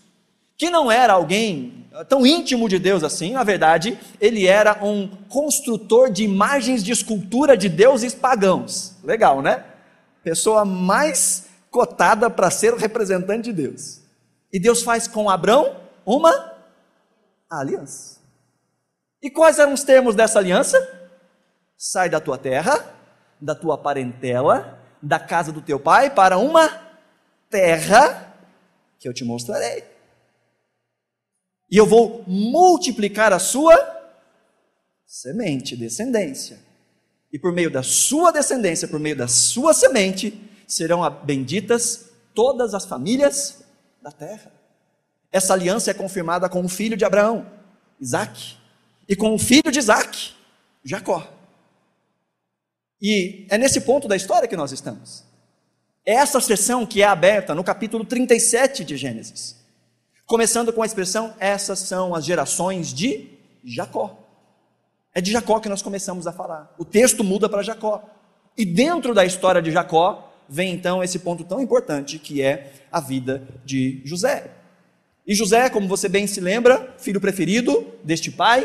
que 0.56 0.68
não 0.68 0.90
era 0.90 1.12
alguém 1.12 1.81
tão 2.08 2.26
íntimo 2.26 2.68
de 2.68 2.78
Deus 2.78 3.02
assim, 3.02 3.32
na 3.32 3.44
verdade, 3.44 3.98
ele 4.20 4.46
era 4.46 4.82
um 4.82 5.08
construtor 5.28 6.10
de 6.10 6.24
imagens 6.24 6.82
de 6.82 6.92
escultura 6.92 7.56
de 7.56 7.68
deuses 7.68 8.14
pagãos. 8.14 8.94
Legal, 9.04 9.42
né? 9.42 9.64
Pessoa 10.22 10.64
mais 10.64 11.46
cotada 11.70 12.30
para 12.30 12.50
ser 12.50 12.74
representante 12.74 13.44
de 13.44 13.52
Deus. 13.52 14.00
E 14.52 14.60
Deus 14.60 14.82
faz 14.82 15.06
com 15.06 15.28
Abrão 15.28 15.76
uma 16.04 16.52
aliança. 17.50 18.20
E 19.22 19.30
quais 19.30 19.58
eram 19.58 19.72
os 19.72 19.84
termos 19.84 20.14
dessa 20.14 20.38
aliança? 20.38 20.78
Sai 21.76 22.08
da 22.08 22.20
tua 22.20 22.38
terra, 22.38 22.84
da 23.40 23.54
tua 23.54 23.78
parentela, 23.78 24.78
da 25.02 25.18
casa 25.18 25.52
do 25.52 25.60
teu 25.60 25.78
pai, 25.78 26.10
para 26.10 26.38
uma 26.38 26.68
terra 27.48 28.34
que 28.98 29.08
eu 29.08 29.14
te 29.14 29.24
mostrarei. 29.24 29.91
E 31.72 31.76
eu 31.78 31.86
vou 31.86 32.22
multiplicar 32.26 33.32
a 33.32 33.38
sua 33.38 33.74
semente, 35.06 35.74
descendência. 35.74 36.58
E 37.32 37.38
por 37.38 37.50
meio 37.50 37.70
da 37.70 37.82
sua 37.82 38.30
descendência, 38.30 38.86
por 38.86 39.00
meio 39.00 39.16
da 39.16 39.26
sua 39.26 39.72
semente, 39.72 40.38
serão 40.68 41.00
benditas 41.24 42.10
todas 42.34 42.74
as 42.74 42.84
famílias 42.84 43.64
da 44.02 44.12
terra. 44.12 44.52
Essa 45.32 45.54
aliança 45.54 45.90
é 45.90 45.94
confirmada 45.94 46.46
com 46.46 46.62
o 46.62 46.68
filho 46.68 46.94
de 46.94 47.06
Abraão, 47.06 47.50
Isaac, 47.98 48.58
e 49.08 49.16
com 49.16 49.34
o 49.34 49.38
filho 49.38 49.72
de 49.72 49.78
Isaac, 49.78 50.32
Jacó. 50.84 51.26
E 53.00 53.46
é 53.48 53.56
nesse 53.56 53.80
ponto 53.80 54.06
da 54.06 54.14
história 54.14 54.46
que 54.46 54.56
nós 54.56 54.72
estamos. 54.72 55.24
É 56.04 56.12
essa 56.12 56.38
sessão 56.38 56.84
que 56.84 57.00
é 57.00 57.06
aberta 57.06 57.54
no 57.54 57.64
capítulo 57.64 58.04
37 58.04 58.84
de 58.84 58.98
Gênesis. 58.98 59.61
Começando 60.32 60.72
com 60.72 60.82
a 60.82 60.86
expressão: 60.86 61.34
essas 61.38 61.78
são 61.80 62.14
as 62.14 62.24
gerações 62.24 62.90
de 62.94 63.28
Jacó. 63.62 64.18
É 65.14 65.20
de 65.20 65.30
Jacó 65.30 65.60
que 65.60 65.68
nós 65.68 65.82
começamos 65.82 66.26
a 66.26 66.32
falar. 66.32 66.74
O 66.78 66.86
texto 66.86 67.22
muda 67.22 67.50
para 67.50 67.62
Jacó. 67.62 68.02
E 68.56 68.64
dentro 68.64 69.12
da 69.12 69.26
história 69.26 69.60
de 69.60 69.70
Jacó, 69.70 70.32
vem 70.48 70.72
então 70.72 71.04
esse 71.04 71.18
ponto 71.18 71.44
tão 71.44 71.60
importante 71.60 72.18
que 72.18 72.40
é 72.40 72.72
a 72.90 72.98
vida 72.98 73.46
de 73.62 74.00
José. 74.06 74.50
E 75.26 75.34
José, 75.34 75.68
como 75.68 75.86
você 75.86 76.08
bem 76.08 76.26
se 76.26 76.40
lembra, 76.40 76.94
filho 76.96 77.20
preferido 77.20 77.92
deste 78.02 78.30
pai, 78.30 78.64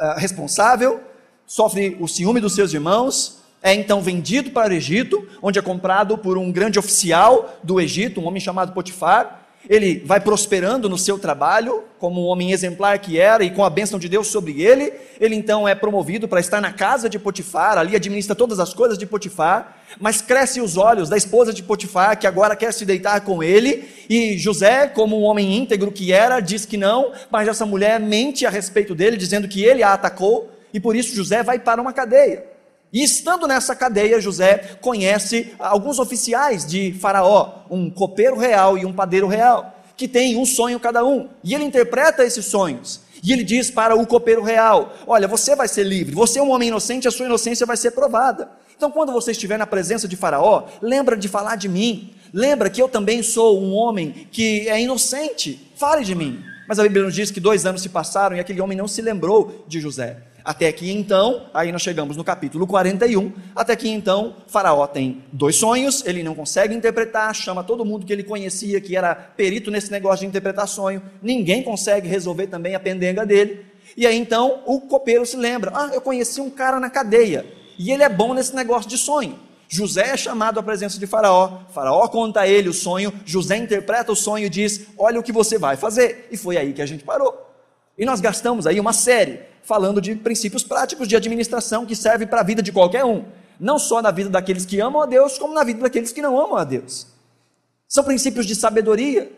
uh, 0.00 0.18
responsável, 0.18 1.00
sofre 1.44 1.96
o 1.98 2.06
ciúme 2.06 2.38
dos 2.38 2.54
seus 2.54 2.72
irmãos, 2.72 3.38
é 3.60 3.74
então 3.74 4.00
vendido 4.00 4.52
para 4.52 4.72
o 4.72 4.76
Egito, 4.76 5.28
onde 5.42 5.58
é 5.58 5.62
comprado 5.62 6.16
por 6.16 6.38
um 6.38 6.52
grande 6.52 6.78
oficial 6.78 7.58
do 7.60 7.80
Egito, 7.80 8.20
um 8.20 8.26
homem 8.28 8.40
chamado 8.40 8.72
Potifar. 8.72 9.41
Ele 9.68 10.02
vai 10.04 10.20
prosperando 10.20 10.88
no 10.88 10.98
seu 10.98 11.18
trabalho, 11.18 11.84
como 11.98 12.22
um 12.22 12.26
homem 12.26 12.52
exemplar 12.52 12.98
que 12.98 13.18
era, 13.18 13.44
e 13.44 13.50
com 13.50 13.64
a 13.64 13.70
bênção 13.70 13.98
de 13.98 14.08
Deus 14.08 14.26
sobre 14.26 14.60
ele. 14.62 14.92
Ele 15.20 15.34
então 15.34 15.68
é 15.68 15.74
promovido 15.74 16.26
para 16.26 16.40
estar 16.40 16.60
na 16.60 16.72
casa 16.72 17.08
de 17.08 17.18
Potifar, 17.18 17.78
ali 17.78 17.94
administra 17.94 18.34
todas 18.34 18.58
as 18.58 18.74
coisas 18.74 18.98
de 18.98 19.06
Potifar, 19.06 19.78
mas 20.00 20.20
cresce 20.20 20.60
os 20.60 20.76
olhos 20.76 21.08
da 21.08 21.16
esposa 21.16 21.52
de 21.52 21.62
Potifar, 21.62 22.18
que 22.18 22.26
agora 22.26 22.56
quer 22.56 22.72
se 22.72 22.84
deitar 22.84 23.20
com 23.20 23.42
ele. 23.42 23.84
E 24.08 24.36
José, 24.36 24.88
como 24.88 25.20
um 25.20 25.22
homem 25.22 25.56
íntegro 25.56 25.92
que 25.92 26.12
era, 26.12 26.40
diz 26.40 26.66
que 26.66 26.76
não, 26.76 27.12
mas 27.30 27.46
essa 27.46 27.64
mulher 27.64 28.00
mente 28.00 28.44
a 28.44 28.50
respeito 28.50 28.94
dele, 28.94 29.16
dizendo 29.16 29.46
que 29.46 29.64
ele 29.64 29.82
a 29.82 29.92
atacou 29.92 30.50
e 30.72 30.80
por 30.80 30.96
isso 30.96 31.14
José 31.14 31.42
vai 31.42 31.58
para 31.58 31.82
uma 31.82 31.92
cadeia. 31.92 32.51
E 32.92 33.02
estando 33.02 33.46
nessa 33.46 33.74
cadeia, 33.74 34.20
José 34.20 34.76
conhece 34.80 35.54
alguns 35.58 35.98
oficiais 35.98 36.66
de 36.66 36.92
Faraó, 36.92 37.64
um 37.70 37.88
copeiro 37.88 38.36
real 38.36 38.76
e 38.76 38.84
um 38.84 38.92
padeiro 38.92 39.26
real, 39.26 39.78
que 39.96 40.06
têm 40.06 40.36
um 40.36 40.44
sonho 40.44 40.78
cada 40.78 41.02
um. 41.04 41.28
E 41.42 41.54
ele 41.54 41.64
interpreta 41.64 42.22
esses 42.22 42.44
sonhos. 42.44 43.00
E 43.22 43.32
ele 43.32 43.44
diz 43.44 43.70
para 43.70 43.96
o 43.96 44.06
copeiro 44.06 44.42
real: 44.42 44.94
Olha, 45.06 45.26
você 45.26 45.56
vai 45.56 45.68
ser 45.68 45.84
livre, 45.84 46.14
você 46.14 46.38
é 46.38 46.42
um 46.42 46.50
homem 46.50 46.68
inocente, 46.68 47.08
a 47.08 47.10
sua 47.10 47.26
inocência 47.26 47.64
vai 47.64 47.76
ser 47.76 47.92
provada. 47.92 48.50
Então, 48.76 48.90
quando 48.90 49.12
você 49.12 49.30
estiver 49.30 49.56
na 49.56 49.66
presença 49.66 50.08
de 50.08 50.16
Faraó, 50.16 50.64
lembra 50.82 51.16
de 51.16 51.28
falar 51.28 51.56
de 51.56 51.68
mim. 51.68 52.12
Lembra 52.34 52.68
que 52.68 52.82
eu 52.82 52.88
também 52.88 53.22
sou 53.22 53.62
um 53.62 53.72
homem 53.74 54.26
que 54.32 54.68
é 54.68 54.80
inocente. 54.80 55.70
Fale 55.76 56.04
de 56.04 56.14
mim. 56.14 56.42
Mas 56.66 56.78
a 56.78 56.82
Bíblia 56.82 57.04
nos 57.04 57.14
diz 57.14 57.30
que 57.30 57.38
dois 57.38 57.64
anos 57.64 57.82
se 57.82 57.88
passaram 57.88 58.36
e 58.36 58.40
aquele 58.40 58.60
homem 58.60 58.76
não 58.76 58.88
se 58.88 59.00
lembrou 59.00 59.64
de 59.68 59.80
José. 59.80 60.16
Até 60.44 60.72
que 60.72 60.90
então, 60.90 61.46
aí 61.54 61.70
nós 61.70 61.82
chegamos 61.82 62.16
no 62.16 62.24
capítulo 62.24 62.66
41, 62.66 63.32
até 63.54 63.76
que 63.76 63.88
então, 63.88 64.36
Faraó 64.48 64.86
tem 64.86 65.22
dois 65.32 65.56
sonhos, 65.56 66.04
ele 66.04 66.22
não 66.22 66.34
consegue 66.34 66.74
interpretar, 66.74 67.32
chama 67.34 67.62
todo 67.62 67.84
mundo 67.84 68.04
que 68.04 68.12
ele 68.12 68.24
conhecia, 68.24 68.80
que 68.80 68.96
era 68.96 69.14
perito 69.14 69.70
nesse 69.70 69.90
negócio 69.90 70.20
de 70.20 70.26
interpretar 70.26 70.66
sonho, 70.66 71.02
ninguém 71.22 71.62
consegue 71.62 72.08
resolver 72.08 72.48
também 72.48 72.74
a 72.74 72.80
pendenga 72.80 73.24
dele. 73.24 73.64
E 73.96 74.06
aí 74.06 74.16
então, 74.16 74.62
o 74.66 74.80
copeiro 74.80 75.24
se 75.24 75.36
lembra: 75.36 75.70
ah, 75.74 75.90
eu 75.92 76.00
conheci 76.00 76.40
um 76.40 76.50
cara 76.50 76.80
na 76.80 76.90
cadeia, 76.90 77.46
e 77.78 77.92
ele 77.92 78.02
é 78.02 78.08
bom 78.08 78.34
nesse 78.34 78.54
negócio 78.54 78.88
de 78.88 78.98
sonho. 78.98 79.38
José 79.68 80.10
é 80.10 80.16
chamado 80.18 80.60
à 80.60 80.62
presença 80.62 80.98
de 80.98 81.06
Faraó, 81.06 81.60
Faraó 81.72 82.06
conta 82.08 82.40
a 82.40 82.48
ele 82.48 82.68
o 82.68 82.74
sonho, 82.74 83.12
José 83.24 83.56
interpreta 83.56 84.12
o 84.12 84.16
sonho 84.16 84.46
e 84.46 84.50
diz: 84.50 84.86
Olha 84.98 85.18
o 85.18 85.22
que 85.22 85.32
você 85.32 85.56
vai 85.56 85.76
fazer. 85.76 86.28
E 86.30 86.36
foi 86.36 86.56
aí 86.56 86.72
que 86.72 86.82
a 86.82 86.86
gente 86.86 87.04
parou. 87.04 87.48
E 87.96 88.04
nós 88.04 88.20
gastamos 88.20 88.66
aí 88.66 88.80
uma 88.80 88.92
série 88.92 89.51
falando 89.62 90.00
de 90.00 90.14
princípios 90.14 90.62
práticos 90.62 91.08
de 91.08 91.16
administração 91.16 91.86
que 91.86 91.96
servem 91.96 92.26
para 92.26 92.40
a 92.40 92.44
vida 92.44 92.62
de 92.62 92.72
qualquer 92.72 93.04
um, 93.04 93.24
não 93.58 93.78
só 93.78 94.02
na 94.02 94.10
vida 94.10 94.28
daqueles 94.28 94.66
que 94.66 94.80
amam 94.80 95.02
a 95.02 95.06
Deus, 95.06 95.38
como 95.38 95.54
na 95.54 95.64
vida 95.64 95.80
daqueles 95.80 96.12
que 96.12 96.22
não 96.22 96.38
amam 96.38 96.56
a 96.56 96.64
Deus. 96.64 97.06
São 97.88 98.02
princípios 98.02 98.46
de 98.46 98.56
sabedoria, 98.56 99.30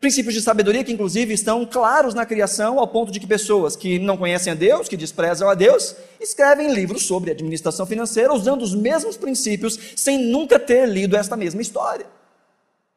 princípios 0.00 0.34
de 0.34 0.40
sabedoria 0.40 0.84
que 0.84 0.92
inclusive 0.92 1.34
estão 1.34 1.66
claros 1.66 2.14
na 2.14 2.24
criação, 2.24 2.78
ao 2.78 2.86
ponto 2.86 3.10
de 3.10 3.18
que 3.18 3.26
pessoas 3.26 3.76
que 3.76 3.98
não 3.98 4.16
conhecem 4.16 4.52
a 4.52 4.56
Deus, 4.56 4.88
que 4.88 4.96
desprezam 4.96 5.48
a 5.48 5.54
Deus, 5.54 5.96
escrevem 6.20 6.72
livros 6.72 7.04
sobre 7.04 7.30
administração 7.30 7.84
financeira 7.84 8.32
usando 8.32 8.62
os 8.62 8.74
mesmos 8.74 9.16
princípios 9.16 9.78
sem 9.96 10.18
nunca 10.18 10.58
ter 10.58 10.86
lido 10.86 11.16
esta 11.16 11.36
mesma 11.36 11.60
história. 11.60 12.06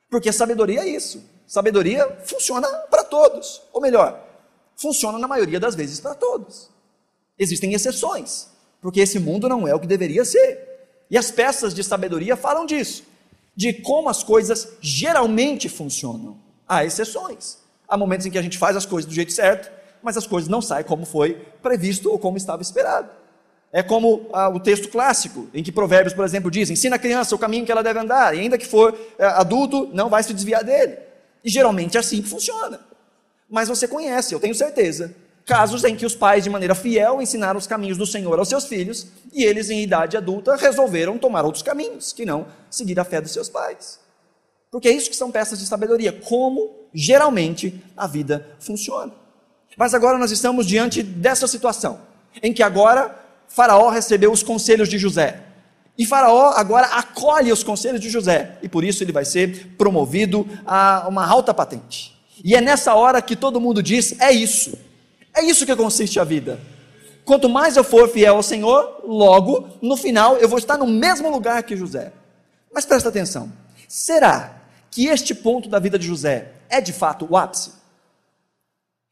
Porque 0.10 0.32
sabedoria 0.32 0.82
é 0.82 0.88
isso. 0.88 1.24
Sabedoria 1.46 2.08
funciona 2.24 2.68
para 2.92 3.04
todos, 3.04 3.62
ou 3.74 3.82
melhor, 3.82 4.29
funciona 4.80 5.20
na 5.20 5.28
maioria 5.28 5.60
das 5.60 5.76
vezes 5.76 6.00
para 6.00 6.16
todos. 6.16 6.70
Existem 7.38 7.74
exceções, 7.74 8.48
porque 8.82 9.02
esse 9.02 9.20
mundo 9.20 9.48
não 9.48 9.68
é 9.68 9.76
o 9.76 9.80
que 9.80 9.88
deveria 9.88 10.24
ser. 10.24 10.68
E 11.12 11.18
as 11.18 11.30
peças 11.30 11.74
de 11.74 11.84
sabedoria 11.84 12.38
falam 12.38 12.66
disso, 12.66 13.04
de 13.56 13.74
como 13.74 14.10
as 14.10 14.24
coisas 14.24 14.70
geralmente 14.80 15.68
funcionam. 15.68 16.38
Há 16.68 16.86
exceções. 16.86 17.58
Há 17.88 17.98
momentos 17.98 18.26
em 18.26 18.32
que 18.32 18.38
a 18.38 18.42
gente 18.42 18.58
faz 18.58 18.78
as 18.78 18.86
coisas 18.86 19.10
do 19.10 19.14
jeito 19.14 19.34
certo, 19.34 19.70
mas 20.02 20.16
as 20.16 20.26
coisas 20.26 20.50
não 20.50 20.62
saem 20.62 20.86
como 20.86 21.06
foi 21.06 21.34
previsto 21.62 22.10
ou 22.12 22.18
como 22.18 22.38
estava 22.38 22.62
esperado. 22.62 23.10
É 23.72 23.84
como 23.84 24.28
ah, 24.32 24.50
o 24.50 24.60
texto 24.60 24.88
clássico, 24.90 25.48
em 25.54 25.62
que 25.62 25.72
Provérbios, 25.72 26.14
por 26.14 26.24
exemplo, 26.24 26.50
diz: 26.50 26.70
ensina 26.70 26.96
a 26.96 27.00
criança 27.00 27.36
o 27.36 27.40
caminho 27.40 27.66
que 27.66 27.72
ela 27.72 27.84
deve 27.84 28.00
andar, 28.00 28.36
e 28.36 28.40
ainda 28.40 28.58
que 28.58 28.66
for 28.66 28.98
é, 29.18 29.26
adulto, 29.26 29.90
não 29.94 30.10
vai 30.10 30.24
se 30.24 30.34
desviar 30.34 30.64
dele. 30.64 30.98
E 31.44 31.50
geralmente 31.50 31.98
é 31.98 32.00
assim 32.00 32.22
que 32.22 32.30
funciona 32.30 32.80
mas 33.50 33.68
você 33.68 33.88
conhece, 33.88 34.34
eu 34.34 34.40
tenho 34.40 34.54
certeza, 34.54 35.16
casos 35.46 35.84
em 35.84 35.96
que 35.96 36.06
os 36.06 36.14
pais, 36.14 36.44
de 36.44 36.50
maneira 36.50 36.76
fiel, 36.76 37.20
ensinaram 37.22 37.58
os 37.58 37.66
caminhos 37.66 37.98
do 37.98 38.06
Senhor 38.06 38.38
aos 38.38 38.48
seus 38.48 38.66
filhos 38.66 39.08
e 39.34 39.44
eles, 39.44 39.72
em 39.72 39.82
idade 39.82 40.16
adulta, 40.16 40.56
resolveram 40.56 41.18
tomar 41.18 41.44
outros 41.44 41.64
caminhos, 41.64 42.14
que 42.14 42.24
não 42.24 42.46
seguir 42.70 43.00
a 43.00 43.04
fé 43.04 43.20
dos 43.20 43.32
seus 43.32 43.50
pais. 43.50 44.00
Porque 44.72 44.88
é 44.88 44.92
isso 44.92 45.10
que 45.10 45.16
são 45.16 45.32
peças 45.32 45.58
de 45.58 45.66
sabedoria, 45.66 46.12
como 46.12 46.70
geralmente 46.94 47.84
a 47.98 48.06
vida 48.06 48.48
funciona. 48.60 49.12
Mas 49.76 49.96
agora 49.96 50.20
nós 50.20 50.30
estamos 50.30 50.68
diante 50.68 51.02
dessa 51.02 51.48
situação, 51.48 52.00
em 52.44 52.54
que 52.54 52.62
agora 52.62 53.18
Faraó 53.48 53.90
recebeu 53.90 54.32
os 54.32 54.44
conselhos 54.44 54.88
de 54.88 55.00
José. 55.00 55.42
E 55.98 56.06
Faraó 56.06 56.54
agora 56.56 56.86
acolhe 56.88 57.52
os 57.52 57.64
conselhos 57.64 58.00
de 58.00 58.10
José, 58.10 58.60
e 58.62 58.70
por 58.70 58.84
isso 58.84 59.04
ele 59.04 59.12
vai 59.12 59.26
ser 59.26 59.76
promovido 59.78 60.48
a 60.66 61.08
uma 61.10 61.26
alta 61.26 61.54
patente. 61.54 62.19
E 62.44 62.56
é 62.56 62.62
nessa 62.62 62.94
hora 62.96 63.22
que 63.22 63.36
todo 63.36 63.60
mundo 63.60 63.82
diz: 63.84 64.20
é 64.20 64.32
isso, 64.32 64.78
é 65.34 65.44
isso 65.44 65.66
que 65.66 65.76
consiste 65.76 66.20
a 66.20 66.24
vida. 66.24 66.60
Quanto 67.26 67.48
mais 67.48 67.78
eu 67.78 67.84
for 67.84 68.10
fiel 68.10 68.38
ao 68.38 68.44
Senhor, 68.44 69.04
logo, 69.06 69.70
no 69.82 69.96
final, 69.96 70.38
eu 70.38 70.50
vou 70.50 70.58
estar 70.58 70.78
no 70.78 70.88
mesmo 70.88 71.30
lugar 71.30 71.62
que 71.64 71.76
José. 71.76 72.12
Mas 72.74 72.86
presta 72.86 73.10
atenção: 73.10 73.52
será 73.88 74.62
que 74.90 75.08
este 75.08 75.36
ponto 75.36 75.70
da 75.70 75.80
vida 75.80 76.00
de 76.00 76.08
José 76.08 76.54
é 76.70 76.82
de 76.82 76.94
fato 76.94 77.28
o 77.30 77.38
ápice? 77.38 77.74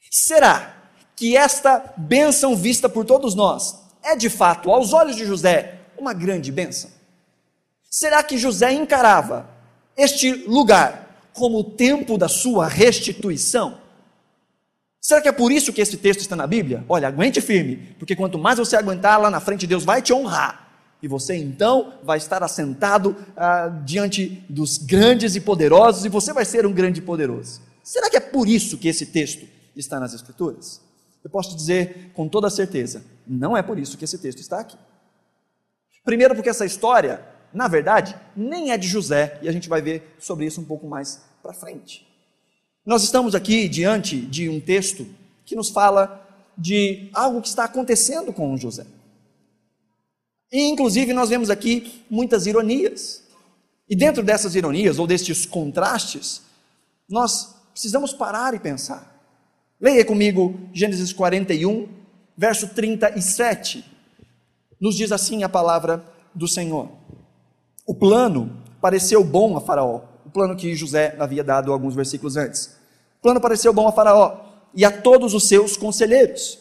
Será 0.10 0.76
que 1.16 1.36
esta 1.36 1.94
bênção 1.98 2.56
vista 2.56 2.88
por 2.88 3.06
todos 3.06 3.36
nós 3.36 3.76
é 4.04 4.16
de 4.16 4.30
fato, 4.30 4.72
aos 4.72 4.94
olhos 4.94 5.16
de 5.16 5.26
José, 5.26 5.80
uma 5.98 6.14
grande 6.14 6.52
bênção? 6.52 6.90
Será 7.90 8.24
que 8.24 8.38
José 8.38 8.72
encarava 8.72 9.50
este 9.96 10.32
lugar 10.48 11.07
como 11.38 11.60
o 11.60 11.64
tempo 11.64 12.18
da 12.18 12.28
sua 12.28 12.68
restituição? 12.68 13.80
Será 15.00 15.22
que 15.22 15.28
é 15.28 15.32
por 15.32 15.52
isso 15.52 15.72
que 15.72 15.80
esse 15.80 15.96
texto 15.96 16.20
está 16.22 16.36
na 16.36 16.48
Bíblia? 16.48 16.84
Olha, 16.90 17.08
aguente 17.08 17.40
firme, 17.40 17.96
porque 17.98 18.16
quanto 18.16 18.38
mais 18.38 18.60
você 18.60 18.76
aguentar 18.76 19.22
lá 19.22 19.30
na 19.30 19.40
frente, 19.40 19.68
Deus 19.68 19.86
vai 19.86 20.02
te 20.02 20.12
honrar. 20.12 20.68
E 21.02 21.08
você 21.08 21.36
então 21.36 21.94
vai 22.04 22.18
estar 22.18 22.42
assentado 22.44 23.16
ah, 23.36 23.70
diante 23.86 24.44
dos 24.50 24.78
grandes 24.78 25.36
e 25.36 25.40
poderosos, 25.40 26.04
e 26.04 26.10
você 26.10 26.34
vai 26.34 26.44
ser 26.44 26.66
um 26.66 26.74
grande 26.74 27.00
e 27.00 27.04
poderoso. 27.04 27.62
Será 27.84 28.10
que 28.10 28.18
é 28.18 28.20
por 28.20 28.50
isso 28.50 28.78
que 28.78 28.88
esse 28.88 29.06
texto 29.06 29.48
está 29.76 30.00
nas 30.00 30.14
Escrituras? 30.14 30.82
Eu 31.24 31.30
posso 31.30 31.56
dizer 31.56 32.12
com 32.14 32.28
toda 32.28 32.50
certeza, 32.50 33.06
não 33.26 33.56
é 33.56 33.62
por 33.62 33.78
isso 33.78 33.98
que 33.98 34.06
esse 34.06 34.18
texto 34.18 34.40
está 34.40 34.60
aqui. 34.60 34.78
Primeiro, 36.04 36.34
porque 36.34 36.50
essa 36.50 36.66
história, 36.66 37.22
na 37.54 37.68
verdade, 37.68 38.16
nem 38.36 38.72
é 38.72 38.78
de 38.78 38.88
José, 38.88 39.38
e 39.42 39.48
a 39.48 39.52
gente 39.52 39.70
vai 39.70 39.82
ver 39.82 40.16
sobre 40.20 40.46
isso 40.46 40.60
um 40.60 40.66
pouco 40.66 40.88
mais 40.88 41.22
para 41.48 41.54
frente. 41.54 42.06
Nós 42.86 43.04
estamos 43.04 43.34
aqui 43.34 43.70
diante 43.70 44.20
de 44.20 44.50
um 44.50 44.60
texto 44.60 45.08
que 45.46 45.56
nos 45.56 45.70
fala 45.70 46.28
de 46.58 47.10
algo 47.14 47.42
que 47.42 47.48
está 47.48 47.64
acontecendo 47.64 48.34
com 48.34 48.58
José. 48.58 48.86
E, 50.52 50.68
inclusive, 50.68 51.14
nós 51.14 51.30
vemos 51.30 51.50
aqui 51.50 52.04
muitas 52.10 52.48
ironias. 52.48 53.24
E 53.88 53.96
dentro 53.96 54.22
dessas 54.22 54.56
ironias, 54.56 55.00
ou 55.00 55.08
destes 55.08 55.46
contrastes, 55.46 56.42
nós 57.08 57.56
precisamos 57.72 58.14
parar 58.14 58.54
e 58.54 58.60
pensar. 58.60 59.16
Leia 59.80 60.04
comigo 60.04 60.60
Gênesis 60.74 61.14
41, 61.14 61.88
verso 62.36 62.68
37 62.74 63.86
nos 64.82 64.96
diz 64.96 65.14
assim 65.14 65.44
a 65.44 65.50
palavra 65.50 66.04
do 66.36 66.48
Senhor. 66.48 66.90
O 67.86 67.96
plano 67.96 68.62
pareceu 68.82 69.24
bom 69.24 69.56
a 69.56 69.62
Faraó, 69.62 70.02
plano 70.38 70.56
que 70.56 70.76
José 70.76 71.16
havia 71.18 71.44
dado 71.44 71.74
alguns 71.74 71.96
versículos 71.96 72.38
antes. 72.38 72.68
O 73.18 73.24
plano 73.24 73.42
pareceu 73.42 73.74
bom 73.74 73.88
a 73.88 73.92
Faraó 73.92 74.38
e 74.72 74.86
a 74.86 74.92
todos 74.92 75.34
os 75.34 75.48
seus 75.48 75.76
conselheiros. 75.76 76.60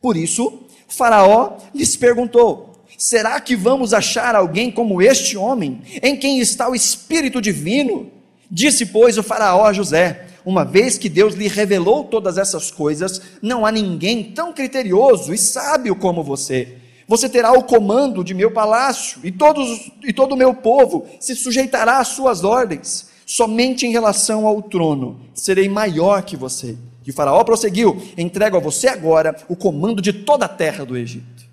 Por 0.00 0.16
isso, 0.16 0.62
Faraó 0.88 1.58
lhes 1.74 1.94
perguntou: 1.94 2.82
Será 2.96 3.38
que 3.38 3.54
vamos 3.54 3.92
achar 3.92 4.34
alguém 4.34 4.70
como 4.70 5.02
este 5.02 5.36
homem, 5.36 5.82
em 6.02 6.16
quem 6.16 6.40
está 6.40 6.70
o 6.70 6.74
Espírito 6.74 7.38
Divino? 7.38 8.10
Disse, 8.50 8.86
pois, 8.86 9.18
o 9.18 9.22
Faraó 9.22 9.66
a 9.66 9.74
José: 9.74 10.26
Uma 10.42 10.64
vez 10.64 10.96
que 10.96 11.10
Deus 11.10 11.34
lhe 11.34 11.48
revelou 11.48 12.04
todas 12.04 12.38
essas 12.38 12.70
coisas, 12.70 13.20
não 13.42 13.66
há 13.66 13.70
ninguém 13.70 14.32
tão 14.32 14.54
criterioso 14.54 15.34
e 15.34 15.38
sábio 15.38 15.94
como 15.94 16.24
você. 16.24 16.78
Você 17.06 17.28
terá 17.28 17.52
o 17.52 17.64
comando 17.64 18.24
de 18.24 18.32
meu 18.32 18.50
palácio, 18.50 19.20
e, 19.22 19.30
todos, 19.30 19.92
e 20.02 20.14
todo 20.14 20.32
o 20.32 20.36
meu 20.36 20.54
povo 20.54 21.06
se 21.20 21.36
sujeitará 21.36 21.98
às 21.98 22.08
suas 22.08 22.42
ordens. 22.42 23.07
Somente 23.30 23.84
em 23.84 23.90
relação 23.90 24.46
ao 24.46 24.62
trono 24.62 25.20
serei 25.34 25.68
maior 25.68 26.22
que 26.22 26.34
você. 26.34 26.78
E 27.06 27.10
o 27.10 27.12
Faraó 27.12 27.44
prosseguiu: 27.44 28.00
Entrego 28.16 28.56
a 28.56 28.60
você 28.60 28.88
agora 28.88 29.36
o 29.50 29.54
comando 29.54 30.00
de 30.00 30.14
toda 30.14 30.46
a 30.46 30.48
terra 30.48 30.82
do 30.82 30.96
Egito. 30.96 31.44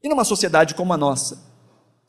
E 0.00 0.08
numa 0.08 0.22
sociedade 0.22 0.76
como 0.76 0.92
a 0.92 0.96
nossa, 0.96 1.42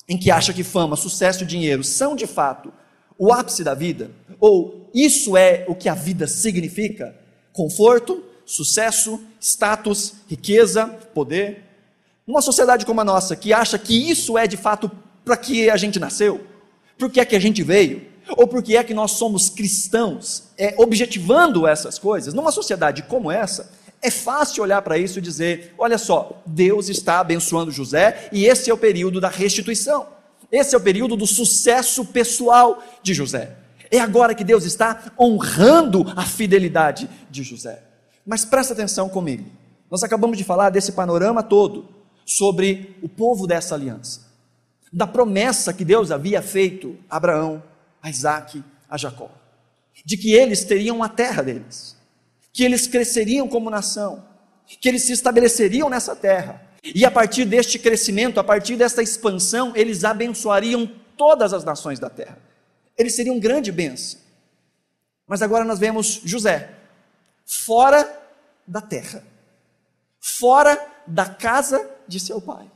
em 0.08 0.16
que 0.16 0.30
acha 0.30 0.54
que 0.54 0.64
fama, 0.64 0.96
sucesso 0.96 1.44
e 1.44 1.48
dinheiro 1.48 1.84
são 1.84 2.16
de 2.16 2.28
fato 2.28 2.72
o 3.18 3.34
ápice 3.34 3.64
da 3.64 3.74
vida, 3.74 4.12
ou 4.40 4.88
isso 4.94 5.36
é 5.36 5.66
o 5.68 5.74
que 5.74 5.90
a 5.90 5.96
vida 5.96 6.28
significa: 6.28 7.16
conforto, 7.52 8.24
sucesso, 8.46 9.20
status, 9.40 10.18
riqueza, 10.28 10.86
poder. 11.16 11.64
Uma 12.28 12.44
sociedade 12.44 12.86
como 12.86 13.02
a 13.02 13.04
nossa, 13.04 13.36
que 13.36 13.54
acha 13.54 13.80
que 13.80 14.12
isso 14.12 14.38
é 14.38 14.46
de 14.46 14.56
fato 14.56 14.92
para 15.26 15.36
que 15.36 15.68
a 15.68 15.78
gente 15.78 16.00
nasceu, 16.00 16.46
por 16.96 17.10
que 17.10 17.20
é 17.20 17.26
que 17.26 17.36
a 17.36 17.40
gente 17.40 17.64
veio, 17.64 18.11
ou 18.38 18.48
por 18.48 18.64
que 18.64 18.76
é 18.76 18.84
que 18.84 18.94
nós 18.94 19.12
somos 19.12 19.50
cristãos, 19.50 20.44
é, 20.58 20.76
objetivando 20.78 21.68
essas 21.68 22.00
coisas, 22.00 22.34
numa 22.34 22.52
sociedade 22.52 23.04
como 23.04 23.32
essa, 23.32 23.72
é 24.02 24.10
fácil 24.10 24.64
olhar 24.64 24.82
para 24.82 24.98
isso 24.98 25.20
e 25.20 25.22
dizer: 25.22 25.74
olha 25.78 25.98
só, 25.98 26.42
Deus 26.46 26.90
está 26.90 27.20
abençoando 27.20 27.72
José 27.72 28.30
e 28.32 28.46
esse 28.46 28.70
é 28.70 28.74
o 28.74 28.78
período 28.78 29.22
da 29.22 29.30
restituição, 29.30 30.08
esse 30.52 30.74
é 30.74 30.78
o 30.78 30.82
período 30.82 31.16
do 31.16 31.28
sucesso 31.28 32.06
pessoal 32.06 32.84
de 33.04 33.14
José. 33.14 33.58
É 33.92 34.00
agora 34.00 34.34
que 34.34 34.44
Deus 34.44 34.64
está 34.64 35.12
honrando 35.20 36.06
a 36.16 36.26
fidelidade 36.26 37.10
de 37.30 37.44
José. 37.44 37.84
Mas 38.26 38.46
presta 38.46 38.74
atenção 38.74 39.10
comigo, 39.10 39.46
nós 39.90 40.04
acabamos 40.04 40.38
de 40.38 40.44
falar 40.44 40.70
desse 40.70 40.94
panorama 40.94 41.44
todo 41.44 41.90
sobre 42.26 42.96
o 43.02 43.10
povo 43.10 43.46
dessa 43.46 43.76
aliança, 43.76 44.22
da 44.92 45.06
promessa 45.06 45.74
que 45.74 45.84
Deus 45.84 46.12
havia 46.12 46.42
feito 46.42 46.96
a 47.10 47.18
Abraão, 47.18 47.62
a 48.02 48.10
Isaac, 48.10 48.64
a 48.90 48.98
Jacó, 48.98 49.30
de 50.06 50.18
que 50.18 50.34
eles 50.34 50.64
teriam 50.64 51.04
a 51.04 51.10
terra 51.10 51.42
deles, 51.42 51.96
que 52.52 52.64
eles 52.64 52.88
cresceriam 52.88 53.48
como 53.48 53.70
nação, 53.70 54.26
que 54.66 54.90
eles 54.90 55.04
se 55.04 55.14
estabeleceriam 55.14 55.90
nessa 55.90 56.16
terra, 56.16 56.62
e 56.84 57.06
a 57.06 57.12
partir 57.12 57.46
deste 57.46 57.78
crescimento, 57.78 58.40
a 58.40 58.44
partir 58.44 58.76
desta 58.76 59.04
expansão, 59.04 59.72
eles 59.76 60.04
abençoariam 60.04 60.90
todas 61.16 61.54
as 61.54 61.64
nações 61.64 62.00
da 62.00 62.10
terra. 62.10 62.40
Eles 62.98 63.16
seriam 63.16 63.40
grande 63.40 63.72
bênção. 63.72 64.20
Mas 65.28 65.42
agora 65.42 65.64
nós 65.64 65.78
vemos 65.78 66.22
José, 66.26 66.74
fora 67.46 68.20
da 68.68 68.82
terra, 68.82 69.24
fora 70.20 70.78
da 71.06 71.26
casa 71.26 71.88
de 72.08 72.20
seu 72.20 72.42
pai. 72.42 72.70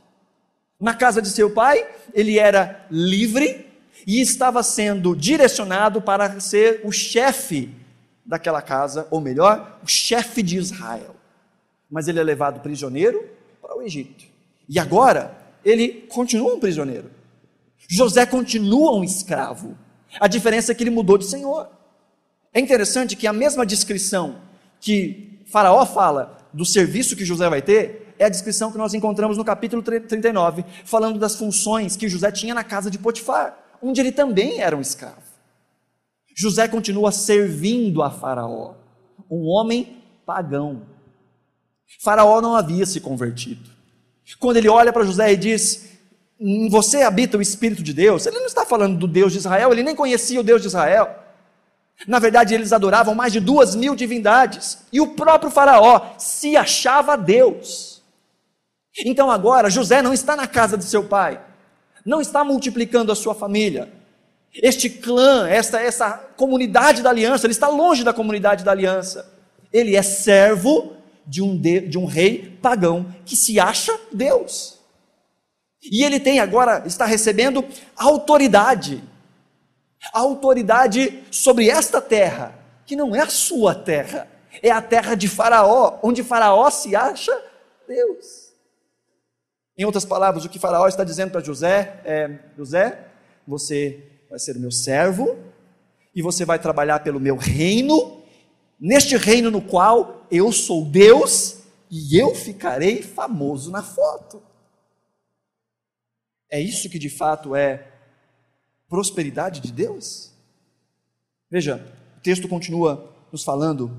Na 0.78 0.94
casa 0.94 1.20
de 1.20 1.28
seu 1.28 1.50
pai, 1.50 1.86
ele 2.14 2.38
era 2.38 2.86
livre 2.90 3.66
e 4.06 4.20
estava 4.20 4.62
sendo 4.62 5.14
direcionado 5.14 6.02
para 6.02 6.40
ser 6.40 6.80
o 6.84 6.90
chefe 6.90 7.70
daquela 8.24 8.60
casa, 8.60 9.06
ou 9.10 9.20
melhor, 9.20 9.78
o 9.84 9.86
chefe 9.86 10.42
de 10.42 10.56
Israel. 10.56 11.14
Mas 11.88 12.08
ele 12.08 12.18
é 12.18 12.24
levado 12.24 12.60
prisioneiro 12.60 13.24
para 13.62 13.76
o 13.76 13.82
Egito. 13.82 14.24
E 14.68 14.80
agora, 14.80 15.36
ele 15.64 16.06
continua 16.08 16.54
um 16.54 16.60
prisioneiro. 16.60 17.10
José 17.88 18.26
continua 18.26 18.96
um 18.96 19.04
escravo. 19.04 19.76
A 20.18 20.26
diferença 20.26 20.72
é 20.72 20.74
que 20.74 20.82
ele 20.82 20.90
mudou 20.90 21.16
de 21.16 21.26
senhor. 21.26 21.68
É 22.52 22.60
interessante 22.60 23.14
que 23.14 23.26
a 23.26 23.32
mesma 23.32 23.64
descrição 23.64 24.40
que 24.80 25.40
Faraó 25.46 25.84
fala 25.86 26.38
do 26.52 26.64
serviço 26.64 27.14
que 27.14 27.24
José 27.24 27.48
vai 27.48 27.62
ter, 27.62 28.14
é 28.18 28.24
a 28.24 28.28
descrição 28.28 28.72
que 28.72 28.78
nós 28.78 28.94
encontramos 28.94 29.36
no 29.36 29.44
capítulo 29.44 29.82
39, 29.82 30.64
falando 30.84 31.18
das 31.18 31.36
funções 31.36 31.96
que 31.96 32.08
José 32.08 32.32
tinha 32.32 32.54
na 32.54 32.64
casa 32.64 32.90
de 32.90 32.98
Potifar, 32.98 33.58
onde 33.82 34.00
ele 34.00 34.12
também 34.12 34.60
era 34.60 34.76
um 34.76 34.80
escravo. 34.80 35.22
José 36.36 36.68
continua 36.68 37.10
servindo 37.12 38.02
a 38.02 38.10
Faraó, 38.10 38.74
um 39.30 39.46
homem 39.46 40.02
pagão. 40.26 40.82
Faraó 42.02 42.40
não 42.40 42.54
havia 42.54 42.84
se 42.84 43.00
convertido. 43.00 43.70
Quando 44.38 44.56
ele 44.56 44.68
olha 44.68 44.92
para 44.92 45.04
José 45.04 45.32
e 45.32 45.36
diz: 45.36 45.98
Em 46.38 46.68
você 46.68 47.02
habita 47.02 47.38
o 47.38 47.42
Espírito 47.42 47.82
de 47.82 47.94
Deus, 47.94 48.26
ele 48.26 48.38
não 48.38 48.46
está 48.46 48.66
falando 48.66 48.98
do 48.98 49.06
Deus 49.06 49.32
de 49.32 49.38
Israel, 49.38 49.72
ele 49.72 49.82
nem 49.82 49.94
conhecia 49.94 50.40
o 50.40 50.44
Deus 50.44 50.60
de 50.60 50.68
Israel. 50.68 51.22
Na 52.06 52.18
verdade, 52.18 52.54
eles 52.54 52.72
adoravam 52.72 53.14
mais 53.14 53.32
de 53.32 53.40
duas 53.40 53.74
mil 53.74 53.94
divindades, 53.94 54.78
e 54.92 55.00
o 55.00 55.14
próprio 55.14 55.50
Faraó 55.50 56.14
se 56.18 56.56
achava 56.56 57.16
Deus. 57.16 58.02
Então 59.04 59.30
agora 59.30 59.70
José 59.70 60.02
não 60.02 60.12
está 60.12 60.34
na 60.36 60.46
casa 60.46 60.76
de 60.76 60.84
seu 60.84 61.04
pai, 61.04 61.40
não 62.06 62.20
está 62.20 62.44
multiplicando 62.44 63.10
a 63.10 63.16
sua 63.16 63.34
família. 63.34 63.92
Este 64.54 64.88
clã, 64.88 65.48
esta, 65.48 65.80
essa 65.80 66.12
comunidade 66.36 67.02
da 67.02 67.10
aliança, 67.10 67.46
ele 67.46 67.52
está 67.52 67.68
longe 67.68 68.04
da 68.04 68.14
comunidade 68.14 68.64
da 68.64 68.70
aliança. 68.70 69.28
Ele 69.72 69.96
é 69.96 70.02
servo 70.02 70.94
de 71.26 71.42
um, 71.42 71.58
de, 71.60 71.80
de 71.80 71.98
um 71.98 72.06
rei 72.06 72.56
pagão 72.62 73.12
que 73.24 73.36
se 73.36 73.58
acha 73.58 73.92
Deus. 74.12 74.78
E 75.82 76.04
ele 76.04 76.20
tem 76.20 76.38
agora, 76.38 76.84
está 76.86 77.04
recebendo 77.04 77.64
autoridade. 77.96 79.02
Autoridade 80.12 81.24
sobre 81.30 81.68
esta 81.68 82.00
terra, 82.00 82.56
que 82.86 82.94
não 82.94 83.14
é 83.14 83.20
a 83.20 83.28
sua 83.28 83.74
terra, 83.74 84.28
é 84.62 84.70
a 84.70 84.80
terra 84.80 85.16
de 85.16 85.26
Faraó, 85.26 85.98
onde 86.02 86.22
Faraó 86.22 86.70
se 86.70 86.94
acha 86.94 87.36
Deus. 87.86 88.45
Em 89.78 89.84
outras 89.84 90.04
palavras, 90.04 90.44
o 90.44 90.48
que 90.48 90.58
Faraó 90.58 90.88
está 90.88 91.04
dizendo 91.04 91.30
para 91.30 91.44
José 91.44 92.00
é: 92.04 92.38
José, 92.56 93.08
você 93.46 94.02
vai 94.30 94.38
ser 94.38 94.56
o 94.56 94.60
meu 94.60 94.70
servo 94.70 95.38
e 96.14 96.22
você 96.22 96.44
vai 96.44 96.58
trabalhar 96.58 97.00
pelo 97.00 97.20
meu 97.20 97.36
reino, 97.36 98.22
neste 98.80 99.16
reino 99.16 99.50
no 99.50 99.60
qual 99.60 100.26
eu 100.30 100.50
sou 100.50 100.84
Deus 100.84 101.58
e 101.90 102.18
eu 102.18 102.34
ficarei 102.34 103.02
famoso 103.02 103.70
na 103.70 103.82
foto. 103.82 104.42
É 106.50 106.58
isso 106.58 106.88
que 106.88 106.98
de 106.98 107.10
fato 107.10 107.54
é 107.54 107.86
prosperidade 108.88 109.60
de 109.60 109.72
Deus? 109.72 110.32
Veja, 111.50 111.84
o 112.16 112.20
texto 112.20 112.48
continua 112.48 113.12
nos 113.30 113.44
falando: 113.44 113.94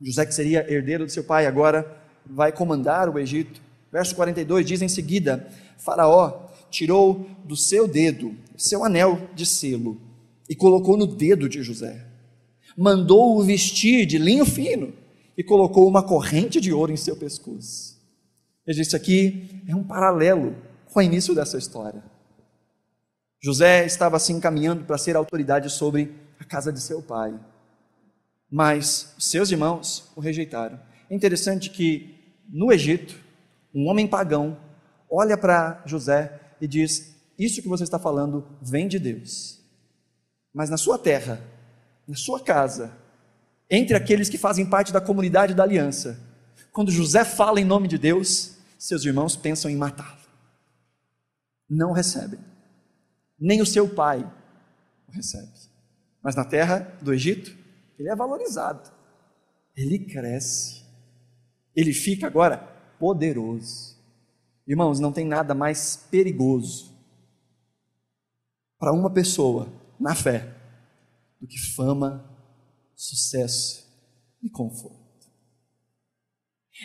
José, 0.00 0.26
que 0.26 0.34
seria 0.34 0.70
herdeiro 0.70 1.06
de 1.06 1.12
seu 1.12 1.24
pai, 1.24 1.46
agora 1.46 2.00
vai 2.26 2.52
comandar 2.52 3.08
o 3.08 3.18
Egito. 3.18 3.62
Verso 3.92 4.14
42 4.14 4.64
diz 4.66 4.82
em 4.82 4.88
seguida: 4.88 5.48
Faraó 5.78 6.48
tirou 6.70 7.26
do 7.44 7.56
seu 7.56 7.88
dedo 7.88 8.36
seu 8.60 8.84
anel 8.84 9.30
de 9.34 9.46
selo 9.46 9.98
e 10.48 10.54
colocou 10.54 10.96
no 10.96 11.06
dedo 11.06 11.48
de 11.48 11.62
José. 11.62 12.06
Mandou-o 12.76 13.42
vestir 13.42 14.06
de 14.06 14.18
linho 14.18 14.44
fino 14.44 14.92
e 15.36 15.42
colocou 15.42 15.88
uma 15.88 16.02
corrente 16.02 16.60
de 16.60 16.72
ouro 16.72 16.92
em 16.92 16.96
seu 16.96 17.16
pescoço. 17.16 17.98
Veja, 18.66 18.82
isso 18.82 18.94
aqui 18.94 19.62
é 19.66 19.74
um 19.74 19.82
paralelo 19.82 20.54
com 20.92 21.00
o 21.00 21.02
início 21.02 21.34
dessa 21.34 21.56
história. 21.56 22.02
José 23.42 23.86
estava 23.86 24.16
assim 24.16 24.38
caminhando 24.38 24.84
para 24.84 24.98
ser 24.98 25.16
autoridade 25.16 25.70
sobre 25.70 26.14
a 26.38 26.44
casa 26.44 26.70
de 26.70 26.80
seu 26.80 27.02
pai, 27.02 27.32
mas 28.50 29.14
seus 29.18 29.50
irmãos 29.50 30.10
o 30.14 30.20
rejeitaram. 30.20 30.78
É 31.08 31.14
interessante 31.14 31.70
que 31.70 32.14
no 32.48 32.70
Egito, 32.70 33.18
um 33.74 33.88
homem 33.88 34.06
pagão 34.06 34.58
olha 35.10 35.36
para 35.36 35.82
José 35.86 36.40
e 36.60 36.66
diz: 36.66 37.16
Isso 37.38 37.62
que 37.62 37.68
você 37.68 37.84
está 37.84 37.98
falando 37.98 38.46
vem 38.60 38.86
de 38.86 38.98
Deus. 38.98 39.60
Mas 40.52 40.70
na 40.70 40.76
sua 40.76 40.98
terra, 40.98 41.40
na 42.06 42.16
sua 42.16 42.40
casa, 42.40 42.92
entre 43.68 43.96
aqueles 43.96 44.28
que 44.28 44.38
fazem 44.38 44.66
parte 44.66 44.92
da 44.92 45.00
comunidade 45.00 45.54
da 45.54 45.62
aliança, 45.62 46.18
quando 46.72 46.90
José 46.90 47.24
fala 47.24 47.60
em 47.60 47.64
nome 47.64 47.88
de 47.88 47.98
Deus, 47.98 48.56
seus 48.78 49.04
irmãos 49.04 49.36
pensam 49.36 49.70
em 49.70 49.76
matá-lo. 49.76 50.18
Não 51.68 51.92
recebem. 51.92 52.40
Nem 53.38 53.62
o 53.62 53.66
seu 53.66 53.88
pai 53.88 54.28
o 55.08 55.12
recebe. 55.12 55.48
Mas 56.22 56.34
na 56.34 56.44
terra 56.44 56.92
do 57.00 57.12
Egito, 57.12 57.56
ele 57.98 58.08
é 58.08 58.16
valorizado. 58.16 58.90
Ele 59.76 59.98
cresce. 59.98 60.84
Ele 61.74 61.92
fica 61.92 62.26
agora 62.26 62.79
poderoso. 63.00 63.98
Irmãos, 64.66 65.00
não 65.00 65.10
tem 65.10 65.26
nada 65.26 65.54
mais 65.54 65.96
perigoso 65.96 66.94
para 68.78 68.92
uma 68.92 69.10
pessoa 69.10 69.66
na 69.98 70.14
fé 70.14 70.54
do 71.40 71.46
que 71.46 71.58
fama, 71.58 72.24
sucesso 72.94 73.84
e 74.42 74.50
conforto. 74.50 75.00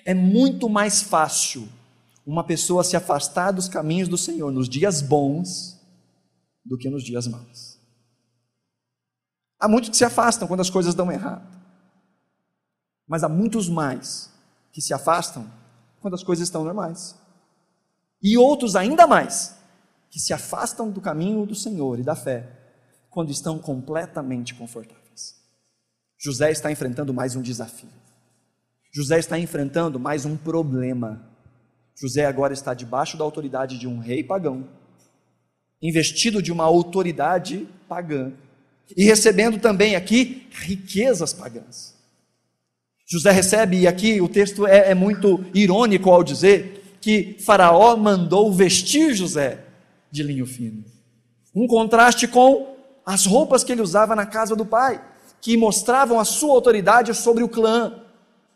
É 0.06 0.14
muito 0.14 0.70
mais 0.70 1.02
fácil 1.02 1.68
uma 2.26 2.44
pessoa 2.44 2.84
se 2.84 2.96
afastar 2.96 3.52
dos 3.52 3.68
caminhos 3.68 4.08
do 4.08 4.18
Senhor 4.18 4.52
nos 4.52 4.68
dias 4.68 5.02
bons 5.02 5.80
do 6.66 6.78
que 6.78 6.90
nos 6.90 7.04
dias 7.04 7.28
maus. 7.28 7.78
Há 9.60 9.68
muitos 9.68 9.90
que 9.90 9.98
se 9.98 10.06
afastam 10.06 10.48
quando 10.48 10.62
as 10.62 10.70
coisas 10.70 10.96
dão 10.96 11.12
errado, 11.12 11.48
mas 13.08 13.24
há 13.24 13.30
muitos 13.30 13.70
mais 13.70 14.34
que 14.72 14.82
se 14.82 14.94
afastam 14.94 15.50
quando 16.06 16.14
as 16.14 16.24
coisas 16.24 16.48
estão 16.48 16.64
normais, 16.64 17.16
e 18.22 18.38
outros 18.38 18.76
ainda 18.76 19.08
mais 19.08 19.58
que 20.12 20.20
se 20.20 20.34
afastam 20.34 20.92
do 20.92 21.02
caminho 21.02 21.48
do 21.48 21.56
Senhor 21.56 22.00
e 22.00 22.04
da 22.04 22.16
fé 22.16 22.48
quando 23.10 23.32
estão 23.32 23.58
completamente 23.58 24.54
confortáveis. 24.54 25.34
José 26.16 26.52
está 26.52 26.72
enfrentando 26.72 27.12
mais 27.12 27.36
um 27.36 27.42
desafio. 27.42 27.90
José 28.94 29.18
está 29.18 29.40
enfrentando 29.40 30.00
mais 30.00 30.26
um 30.26 30.38
problema. 30.38 31.28
José 32.00 32.28
agora 32.28 32.54
está 32.54 32.76
debaixo 32.76 33.18
da 33.18 33.24
autoridade 33.24 33.80
de 33.80 33.88
um 33.88 33.98
rei 33.98 34.24
pagão, 34.24 34.70
investido 35.82 36.40
de 36.40 36.52
uma 36.52 36.66
autoridade 36.66 37.68
pagã 37.90 38.32
e 38.96 39.06
recebendo 39.06 39.58
também 39.60 39.96
aqui 39.96 40.48
riquezas 40.52 41.34
pagãs. 41.34 41.95
José 43.06 43.32
recebe, 43.32 43.82
e 43.82 43.88
aqui 43.88 44.20
o 44.20 44.28
texto 44.28 44.66
é, 44.66 44.92
é 44.92 44.96
muito 44.96 45.44
irônico 45.54 46.10
ao 46.10 46.24
dizer 46.24 46.98
que 47.00 47.38
Faraó 47.40 47.96
mandou 47.96 48.52
vestir 48.52 49.14
José 49.14 49.60
de 50.10 50.24
linho 50.24 50.46
fino. 50.46 50.84
Um 51.54 51.68
contraste 51.68 52.28
com 52.28 52.76
as 53.06 53.26
roupas 53.26 53.64
que 53.64 53.72
ele 53.72 53.82
usava 53.82 54.16
na 54.16 54.26
casa 54.26 54.56
do 54.56 54.66
pai, 54.66 55.00
que 55.40 55.56
mostravam 55.56 56.20
a 56.20 56.26
sua 56.26 56.54
autoridade 56.54 57.14
sobre 57.14 57.44
o 57.44 57.50
clã, 57.50 58.02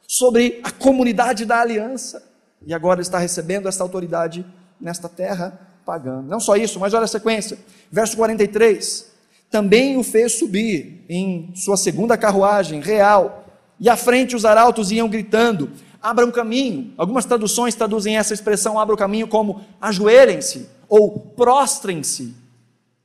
sobre 0.08 0.60
a 0.64 0.72
comunidade 0.72 1.46
da 1.46 1.62
aliança. 1.62 2.28
E 2.66 2.74
agora 2.74 3.02
está 3.02 3.20
recebendo 3.20 3.70
essa 3.70 3.84
autoridade 3.84 4.44
nesta 4.82 5.08
terra 5.08 5.60
pagã. 5.86 6.22
Não 6.24 6.40
só 6.40 6.56
isso, 6.56 6.80
mas 6.80 6.94
olha 6.94 7.06
a 7.06 7.08
sequência. 7.08 7.60
Verso 7.92 8.18
43. 8.18 9.12
Também 9.52 9.98
o 9.98 10.04
fez 10.04 10.40
subir 10.40 11.06
em 11.08 11.54
sua 11.56 11.78
segunda 11.78 12.18
carruagem 12.18 12.82
real, 12.82 13.46
e 13.80 13.90
à 13.90 13.96
frente 13.96 14.36
os 14.36 14.46
arautos 14.46 14.92
iam 14.92 15.08
gritando: 15.08 15.72
abram 16.02 16.32
caminho. 16.32 16.94
Algumas 16.98 17.26
traduções 17.26 17.76
traduzem 17.76 18.18
essa 18.18 18.34
expressão 18.34 18.80
abram 18.80 18.98
caminho 18.98 19.28
como 19.28 19.62
ajoelhem-se 19.80 20.68
ou 20.88 21.20
prostrem-se 21.20 22.36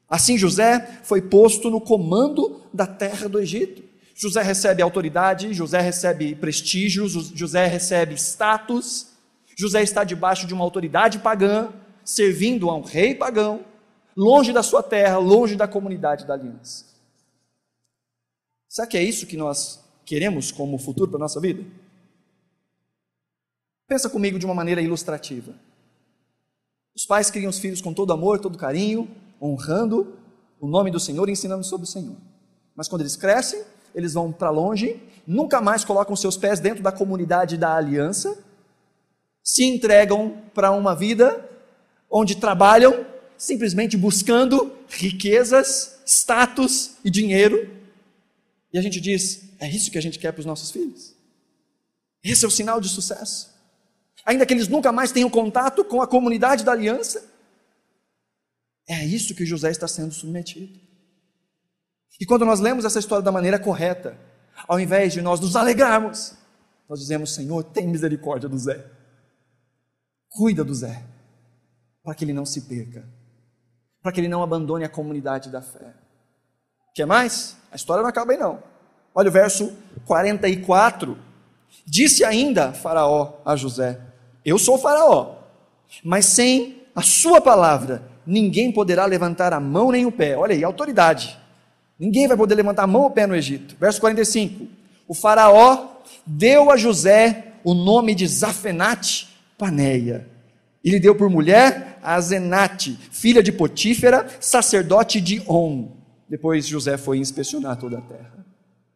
Assim 0.08 0.38
José 0.38 1.00
foi 1.02 1.22
posto 1.22 1.70
no 1.70 1.80
comando 1.80 2.62
da 2.72 2.87
terra 2.87 3.28
do 3.28 3.40
Egito. 3.40 3.82
José 4.14 4.42
recebe 4.42 4.80
autoridade, 4.80 5.52
José 5.52 5.80
recebe 5.80 6.37
prestígio, 6.37 7.08
José 7.08 7.66
recebe 7.66 8.14
status. 8.14 9.08
José 9.56 9.82
está 9.82 10.04
debaixo 10.04 10.46
de 10.46 10.54
uma 10.54 10.62
autoridade 10.62 11.18
pagã, 11.18 11.68
servindo 12.04 12.70
a 12.70 12.76
um 12.76 12.82
rei 12.82 13.14
pagão, 13.14 13.64
longe 14.16 14.52
da 14.52 14.62
sua 14.62 14.84
terra, 14.84 15.18
longe 15.18 15.56
da 15.56 15.66
comunidade 15.66 16.26
da 16.26 16.34
aliança. 16.34 16.84
Será 18.68 18.87
que 18.87 18.96
é 18.96 19.02
isso 19.02 19.26
que 19.26 19.37
nós 19.37 19.83
queremos 20.04 20.52
como 20.52 20.78
futuro 20.78 21.10
para 21.10 21.18
a 21.18 21.20
nossa 21.20 21.40
vida? 21.40 21.64
Pensa 23.86 24.08
comigo 24.08 24.38
de 24.38 24.46
uma 24.46 24.54
maneira 24.54 24.80
ilustrativa. 24.80 25.54
Os 26.94 27.04
pais 27.04 27.30
criam 27.30 27.50
os 27.50 27.58
filhos 27.58 27.80
com 27.80 27.92
todo 27.92 28.12
amor, 28.12 28.38
todo 28.38 28.56
carinho, 28.56 29.08
honrando 29.40 30.14
o 30.60 30.66
nome 30.66 30.90
do 30.90 31.00
Senhor 31.00 31.28
e 31.28 31.32
ensinando 31.32 31.64
sobre 31.64 31.84
o 31.84 31.90
Senhor. 31.90 32.16
Mas 32.74 32.88
quando 32.88 33.02
eles 33.02 33.16
crescem, 33.16 33.62
eles 33.94 34.14
vão 34.14 34.32
para 34.32 34.50
longe, 34.50 35.00
nunca 35.26 35.60
mais 35.60 35.84
colocam 35.84 36.16
seus 36.16 36.36
pés 36.36 36.60
dentro 36.60 36.82
da 36.82 36.92
comunidade 36.92 37.56
da 37.56 37.76
aliança, 37.76 38.38
se 39.42 39.64
entregam 39.64 40.38
para 40.54 40.70
uma 40.70 40.94
vida 40.94 41.48
onde 42.10 42.36
trabalham 42.36 43.04
simplesmente 43.36 43.96
buscando 43.96 44.72
riquezas, 44.88 46.00
status 46.06 46.96
e 47.04 47.10
dinheiro. 47.10 47.70
E 48.72 48.78
a 48.78 48.82
gente 48.82 49.00
diz: 49.00 49.50
é 49.64 49.70
isso 49.70 49.90
que 49.90 49.98
a 49.98 50.03
gente 50.03 50.18
quer 50.18 50.33
para 50.33 50.40
os 50.40 50.46
nossos 50.46 50.70
filhos. 50.70 51.14
Esse 52.22 52.44
é 52.44 52.48
o 52.48 52.50
sinal 52.50 52.81
de 52.81 52.88
sucesso. 52.88 53.53
Ainda 54.24 54.44
que 54.44 54.53
eles 54.53 54.68
nunca 54.68 54.92
mais 54.92 55.11
tenham 55.11 55.31
contato 55.31 55.85
com 55.85 56.03
a 56.03 56.07
comunidade 56.07 56.64
da 56.64 56.72
aliança, 56.72 57.24
é 58.87 59.05
isso 59.05 59.35
que 59.35 59.46
José 59.46 59.70
está 59.70 59.88
sendo 59.88 60.12
submetido. 60.12 60.79
E 62.20 62.27
quando 62.27 62.44
nós 62.44 62.61
lemos 62.61 62.85
essa 62.85 62.98
história 62.98 63.24
da 63.24 63.33
maneira 63.33 63.59
correta, 63.59 64.18
ao 64.68 64.79
invés 64.79 65.12
de 65.12 65.22
nós 65.22 65.40
nos 65.40 65.57
alegrarmos, 65.57 66.35
nós 66.88 67.00
dizemos: 67.00 67.35
Senhor, 67.35 67.64
tem 67.64 67.88
misericórdia 67.88 68.48
do 68.48 68.59
Zé. 68.59 68.85
Cuida 70.29 70.62
do 70.62 70.74
Zé, 70.74 71.03
para 72.03 72.14
que 72.14 72.24
ele 72.24 72.33
não 72.33 72.44
se 72.44 72.62
perca, 72.62 73.09
para 74.03 74.12
que 74.12 74.20
ele 74.20 74.29
não 74.29 74.42
abandone 74.42 74.85
a 74.85 74.88
comunidade 74.88 75.50
da 75.50 75.62
fé. 75.62 75.94
Quer 76.94 77.07
mais? 77.07 77.57
A 77.72 77.77
história 77.77 78.03
não 78.03 78.11
acaba 78.11 78.33
aí 78.33 78.38
não. 78.38 78.73
Olha 79.14 79.29
o 79.29 79.33
verso 79.33 79.72
44. 80.07 81.16
Disse 81.87 82.24
ainda 82.24 82.72
Faraó 82.72 83.35
a 83.44 83.55
José: 83.55 84.00
Eu 84.44 84.59
sou 84.59 84.79
Faraó, 84.79 85.37
mas 86.03 86.27
sem 86.27 86.83
a 86.94 87.03
sua 87.03 87.40
palavra 87.40 88.03
ninguém 88.27 88.72
poderá 88.72 89.05
levantar 89.05 89.53
a 89.53 89.61
mão 89.61 89.92
nem 89.92 90.07
o 90.07 90.12
pé. 90.12 90.37
Olha 90.37 90.55
aí, 90.55 90.64
autoridade. 90.64 91.38
Ninguém 91.98 92.27
vai 92.27 92.37
poder 92.37 92.55
levantar 92.55 92.85
a 92.85 92.87
mão 92.87 93.03
ou 93.03 93.11
pé 93.11 93.27
no 93.27 93.37
Egito. 93.37 93.77
Verso 93.79 94.00
45. 94.00 94.66
O 95.07 95.14
faraó 95.14 96.00
deu 96.27 96.70
a 96.70 96.77
José 96.77 97.53
o 97.62 97.74
nome 97.74 98.14
de 98.14 98.27
Zafenate 98.27 99.29
Paneia. 99.57 100.27
E 100.83 100.90
lhe 100.90 101.00
deu 101.00 101.14
por 101.14 101.31
mulher 101.31 101.98
a 102.03 102.20
Zenate, 102.20 102.98
filha 103.11 103.42
de 103.42 103.50
Potífera, 103.50 104.27
sacerdote 104.38 105.20
de 105.20 105.42
On. 105.48 105.88
Depois 106.29 106.66
José 106.66 106.98
foi 106.98 107.18
inspecionar 107.18 107.77
toda 107.77 107.98
a 107.98 108.00
terra. 108.03 108.33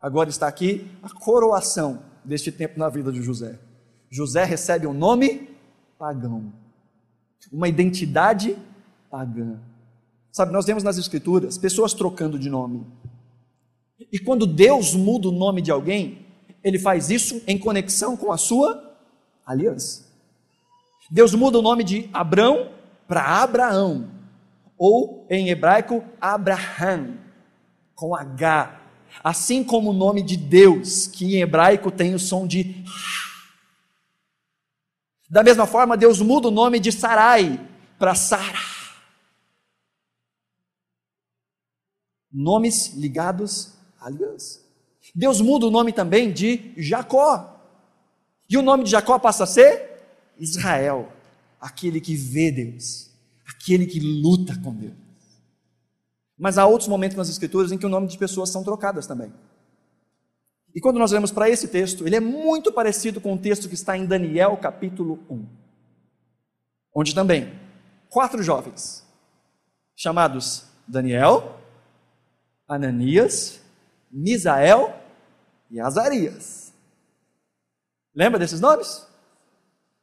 Agora 0.00 0.28
está 0.28 0.46
aqui 0.46 0.90
a 1.02 1.08
coroação 1.08 2.02
deste 2.24 2.52
tempo 2.52 2.78
na 2.78 2.88
vida 2.88 3.10
de 3.12 3.22
José. 3.22 3.58
José 4.10 4.44
recebe 4.44 4.86
um 4.86 4.94
nome 4.94 5.48
pagão 5.98 6.52
uma 7.52 7.68
identidade 7.68 8.56
pagã. 9.10 9.58
Sabe, 10.30 10.52
nós 10.52 10.66
vemos 10.66 10.82
nas 10.82 10.98
Escrituras 10.98 11.56
pessoas 11.56 11.94
trocando 11.94 12.38
de 12.38 12.50
nome. 12.50 12.86
E 14.12 14.18
quando 14.18 14.46
Deus 14.46 14.94
muda 14.94 15.28
o 15.28 15.32
nome 15.32 15.62
de 15.62 15.70
alguém, 15.70 16.26
ele 16.62 16.78
faz 16.78 17.10
isso 17.10 17.42
em 17.46 17.58
conexão 17.58 18.16
com 18.16 18.32
a 18.32 18.36
sua 18.36 18.96
aliança. 19.46 20.06
Deus 21.10 21.34
muda 21.34 21.58
o 21.58 21.62
nome 21.62 21.82
de 21.82 22.08
Abrão 22.12 22.70
para 23.06 23.42
Abraão, 23.42 24.10
ou 24.76 25.26
em 25.30 25.48
hebraico, 25.48 26.04
Abraham, 26.20 27.16
com 27.94 28.14
H. 28.14 28.77
Assim 29.22 29.64
como 29.64 29.90
o 29.90 29.94
nome 29.94 30.22
de 30.22 30.36
Deus, 30.36 31.06
que 31.06 31.36
em 31.36 31.40
hebraico 31.40 31.90
tem 31.90 32.14
o 32.14 32.18
som 32.18 32.46
de 32.46 32.84
da 35.28 35.42
mesma 35.42 35.66
forma, 35.66 35.96
Deus 35.96 36.20
muda 36.22 36.48
o 36.48 36.50
nome 36.50 36.80
de 36.80 36.90
Sarai 36.90 37.60
para 37.98 38.14
Sara. 38.14 38.58
Nomes 42.32 42.94
ligados 42.94 43.74
à 44.00 44.06
aliança. 44.06 44.60
Deus 45.14 45.40
muda 45.40 45.66
o 45.66 45.70
nome 45.70 45.92
também 45.92 46.32
de 46.32 46.72
Jacó. 46.76 47.56
E 48.48 48.56
o 48.56 48.62
nome 48.62 48.84
de 48.84 48.90
Jacó 48.90 49.18
passa 49.18 49.44
a 49.44 49.46
ser 49.46 50.00
Israel, 50.38 51.12
aquele 51.60 52.00
que 52.00 52.14
vê 52.14 52.50
Deus, 52.50 53.10
aquele 53.46 53.86
que 53.86 54.00
luta 54.00 54.58
com 54.62 54.72
Deus. 54.72 55.07
Mas 56.38 56.56
há 56.56 56.66
outros 56.66 56.88
momentos 56.88 57.16
nas 57.16 57.28
Escrituras 57.28 57.72
em 57.72 57.78
que 57.78 57.86
o 57.86 57.88
nome 57.88 58.06
de 58.06 58.16
pessoas 58.16 58.50
são 58.50 58.62
trocadas 58.62 59.06
também. 59.06 59.32
E 60.74 60.80
quando 60.80 60.98
nós 60.98 61.10
olhamos 61.10 61.32
para 61.32 61.48
esse 61.48 61.66
texto, 61.68 62.06
ele 62.06 62.14
é 62.14 62.20
muito 62.20 62.72
parecido 62.72 63.20
com 63.20 63.34
o 63.34 63.38
texto 63.38 63.68
que 63.68 63.74
está 63.74 63.96
em 63.96 64.06
Daniel 64.06 64.56
capítulo 64.56 65.18
1, 65.28 65.46
onde 66.94 67.14
também 67.14 67.52
quatro 68.08 68.42
jovens, 68.42 69.04
chamados 69.96 70.64
Daniel, 70.86 71.58
Ananias, 72.68 73.60
Misael 74.10 74.94
e 75.70 75.80
Azarias. 75.80 76.72
Lembra 78.14 78.38
desses 78.38 78.60
nomes? 78.60 79.06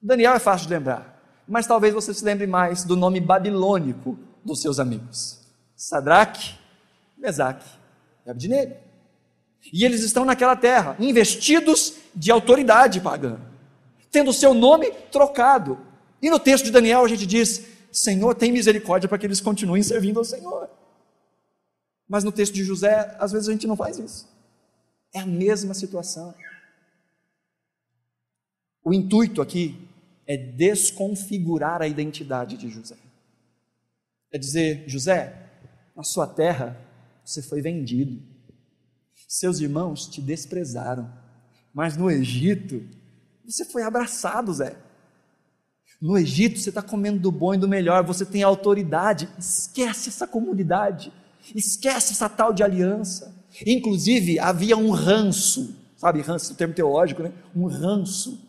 Daniel 0.01 0.33
é 0.33 0.39
fácil 0.39 0.67
de 0.67 0.73
lembrar, 0.73 1.43
mas 1.47 1.67
talvez 1.67 1.93
você 1.93 2.13
se 2.13 2.25
lembre 2.25 2.47
mais 2.47 2.83
do 2.83 2.95
nome 2.95 3.19
babilônico 3.19 4.17
dos 4.43 4.61
seus 4.61 4.79
amigos: 4.79 5.44
Sadraque, 5.75 6.55
Mesaque 7.17 7.67
e 8.25 8.29
Abdinego. 8.29 8.75
E 9.73 9.83
eles 9.83 10.01
estão 10.01 10.25
naquela 10.25 10.55
terra, 10.55 10.95
investidos 10.99 11.95
de 12.15 12.31
autoridade 12.31 13.01
pagã, 13.01 13.39
tendo 14.11 14.31
seu 14.31 14.53
nome 14.53 14.91
trocado. 15.11 15.79
E 16.21 16.29
no 16.29 16.39
texto 16.39 16.65
de 16.65 16.71
Daniel 16.71 17.03
a 17.03 17.07
gente 17.07 17.25
diz: 17.25 17.65
Senhor, 17.91 18.35
tem 18.35 18.51
misericórdia 18.51 19.09
para 19.09 19.17
que 19.17 19.25
eles 19.25 19.41
continuem 19.41 19.81
servindo 19.81 20.19
ao 20.19 20.25
Senhor. 20.25 20.69
Mas 22.07 22.23
no 22.23 22.31
texto 22.31 22.53
de 22.53 22.63
José, 22.63 23.15
às 23.19 23.31
vezes 23.31 23.49
a 23.49 23.51
gente 23.51 23.67
não 23.67 23.75
faz 23.75 23.97
isso. 23.97 24.29
É 25.13 25.19
a 25.19 25.25
mesma 25.25 25.73
situação. 25.73 26.33
O 28.83 28.93
intuito 28.93 29.41
aqui 29.41 29.75
é 30.27 30.37
desconfigurar 30.37 31.81
a 31.81 31.87
identidade 31.87 32.57
de 32.57 32.69
José. 32.69 32.97
É 34.31 34.37
dizer, 34.37 34.83
José, 34.87 35.44
na 35.95 36.03
sua 36.03 36.27
terra 36.27 36.79
você 37.23 37.41
foi 37.41 37.61
vendido 37.61 38.35
seus 39.27 39.59
irmãos 39.59 40.07
te 40.07 40.21
desprezaram, 40.21 41.11
mas 41.73 41.97
no 41.97 42.09
Egito 42.09 42.83
você 43.45 43.65
foi 43.65 43.83
abraçado, 43.83 44.53
Zé. 44.53 44.77
No 46.01 46.17
Egito 46.17 46.59
você 46.59 46.69
está 46.69 46.81
comendo 46.81 47.19
do 47.19 47.31
bom 47.31 47.53
e 47.53 47.57
do 47.57 47.67
melhor, 47.67 48.03
você 48.03 48.25
tem 48.25 48.43
autoridade. 48.43 49.29
Esquece 49.37 50.09
essa 50.09 50.27
comunidade, 50.27 51.11
esquece 51.53 52.13
essa 52.13 52.29
tal 52.29 52.53
de 52.53 52.63
aliança. 52.63 53.35
Inclusive 53.65 54.39
havia 54.39 54.77
um 54.77 54.91
ranço, 54.91 55.75
sabe, 55.97 56.21
ranço, 56.21 56.55
termo 56.55 56.73
teológico, 56.73 57.23
né? 57.23 57.33
Um 57.55 57.65
ranço 57.65 58.41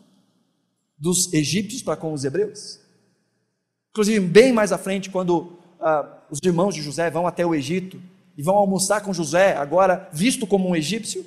dos 0.97 1.31
egípcios 1.33 1.81
para 1.81 1.95
com 1.95 2.13
os 2.13 2.23
hebreus. 2.23 2.79
Inclusive, 3.91 4.19
bem 4.19 4.51
mais 4.53 4.71
à 4.71 4.77
frente, 4.77 5.09
quando 5.09 5.57
ah, 5.79 6.23
os 6.29 6.39
irmãos 6.43 6.75
de 6.75 6.81
José 6.81 7.09
vão 7.09 7.27
até 7.27 7.45
o 7.45 7.55
Egito, 7.55 8.01
e 8.37 8.43
vão 8.43 8.55
almoçar 8.55 9.01
com 9.01 9.11
José, 9.11 9.57
agora 9.57 10.07
visto 10.13 10.45
como 10.45 10.69
um 10.69 10.75
egípcio. 10.75 11.25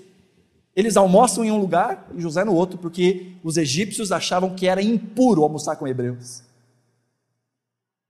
Eles 0.76 0.96
almoçam 0.96 1.44
em 1.44 1.50
um 1.50 1.58
lugar 1.58 2.08
e 2.14 2.20
José 2.20 2.44
no 2.44 2.54
outro, 2.54 2.78
porque 2.78 3.36
os 3.42 3.56
egípcios 3.56 4.12
achavam 4.12 4.54
que 4.54 4.68
era 4.68 4.80
impuro 4.80 5.42
almoçar 5.42 5.74
com 5.74 5.88
hebreus. 5.88 6.44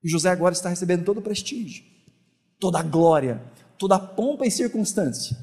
E 0.04 0.08
José 0.08 0.28
agora 0.28 0.52
está 0.52 0.68
recebendo 0.68 1.04
todo 1.04 1.18
o 1.18 1.22
prestígio, 1.22 1.82
toda 2.58 2.78
a 2.78 2.82
glória, 2.82 3.42
toda 3.78 3.94
a 3.94 3.98
pompa 3.98 4.46
e 4.46 4.50
circunstância 4.50 5.36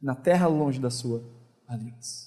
na 0.00 0.14
terra 0.14 0.46
longe 0.46 0.78
da 0.78 0.90
sua 0.90 1.24
aliança. 1.66 2.26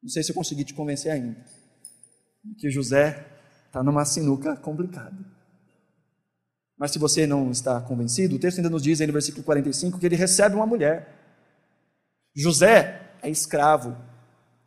Não 0.00 0.08
sei 0.08 0.22
se 0.22 0.30
eu 0.30 0.34
consegui 0.34 0.64
te 0.64 0.74
convencer 0.74 1.10
ainda, 1.10 1.44
que 2.58 2.70
José 2.70 3.33
está 3.74 3.82
numa 3.82 4.04
sinuca 4.04 4.54
complicada. 4.54 5.16
Mas 6.78 6.92
se 6.92 6.98
você 6.98 7.26
não 7.26 7.50
está 7.50 7.80
convencido, 7.80 8.36
o 8.36 8.38
texto 8.38 8.58
ainda 8.58 8.70
nos 8.70 8.84
diz 8.84 9.00
aí 9.00 9.06
no 9.06 9.12
versículo 9.12 9.42
45 9.42 9.98
que 9.98 10.06
ele 10.06 10.14
recebe 10.14 10.54
uma 10.54 10.66
mulher. 10.66 11.12
José 12.32 13.02
é 13.20 13.28
escravo. 13.28 13.96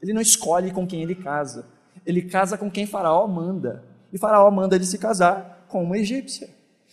Ele 0.01 0.11
não 0.11 0.21
escolhe 0.21 0.71
com 0.71 0.85
quem 0.85 1.01
ele 1.01 1.15
casa. 1.15 1.65
Ele 2.05 2.21
casa 2.21 2.57
com 2.57 2.69
quem 2.69 2.85
Faraó 2.85 3.25
manda. 3.27 3.85
E 4.11 4.17
Faraó 4.17 4.51
manda 4.51 4.75
ele 4.75 4.85
se 4.85 4.97
casar 4.97 5.65
com 5.69 5.83
uma 5.83 5.97
egípcia, 5.97 6.49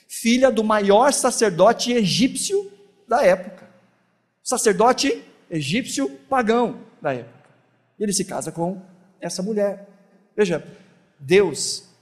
filha 0.09 0.50
do 0.50 0.62
maior 0.62 1.12
sacerdote 1.12 1.92
egípcio 1.92 2.70
da 3.09 3.24
época. 3.24 3.68
Sacerdote 4.42 5.24
egípcio 5.50 6.09
pagão 6.29 6.81
da 7.03 7.12
época. 7.12 7.50
E 7.98 8.05
ele 8.05 8.12
se 8.12 8.24
casa 8.24 8.53
com 8.53 8.81
essa 9.20 9.42
mulher. 9.42 9.88
Veja, 10.37 10.64
Deus 11.18 11.94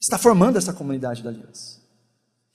está 0.00 0.18
formando 0.18 0.56
essa 0.56 0.72
comunidade 0.72 1.22
da 1.22 1.30
aliança. 1.30 1.80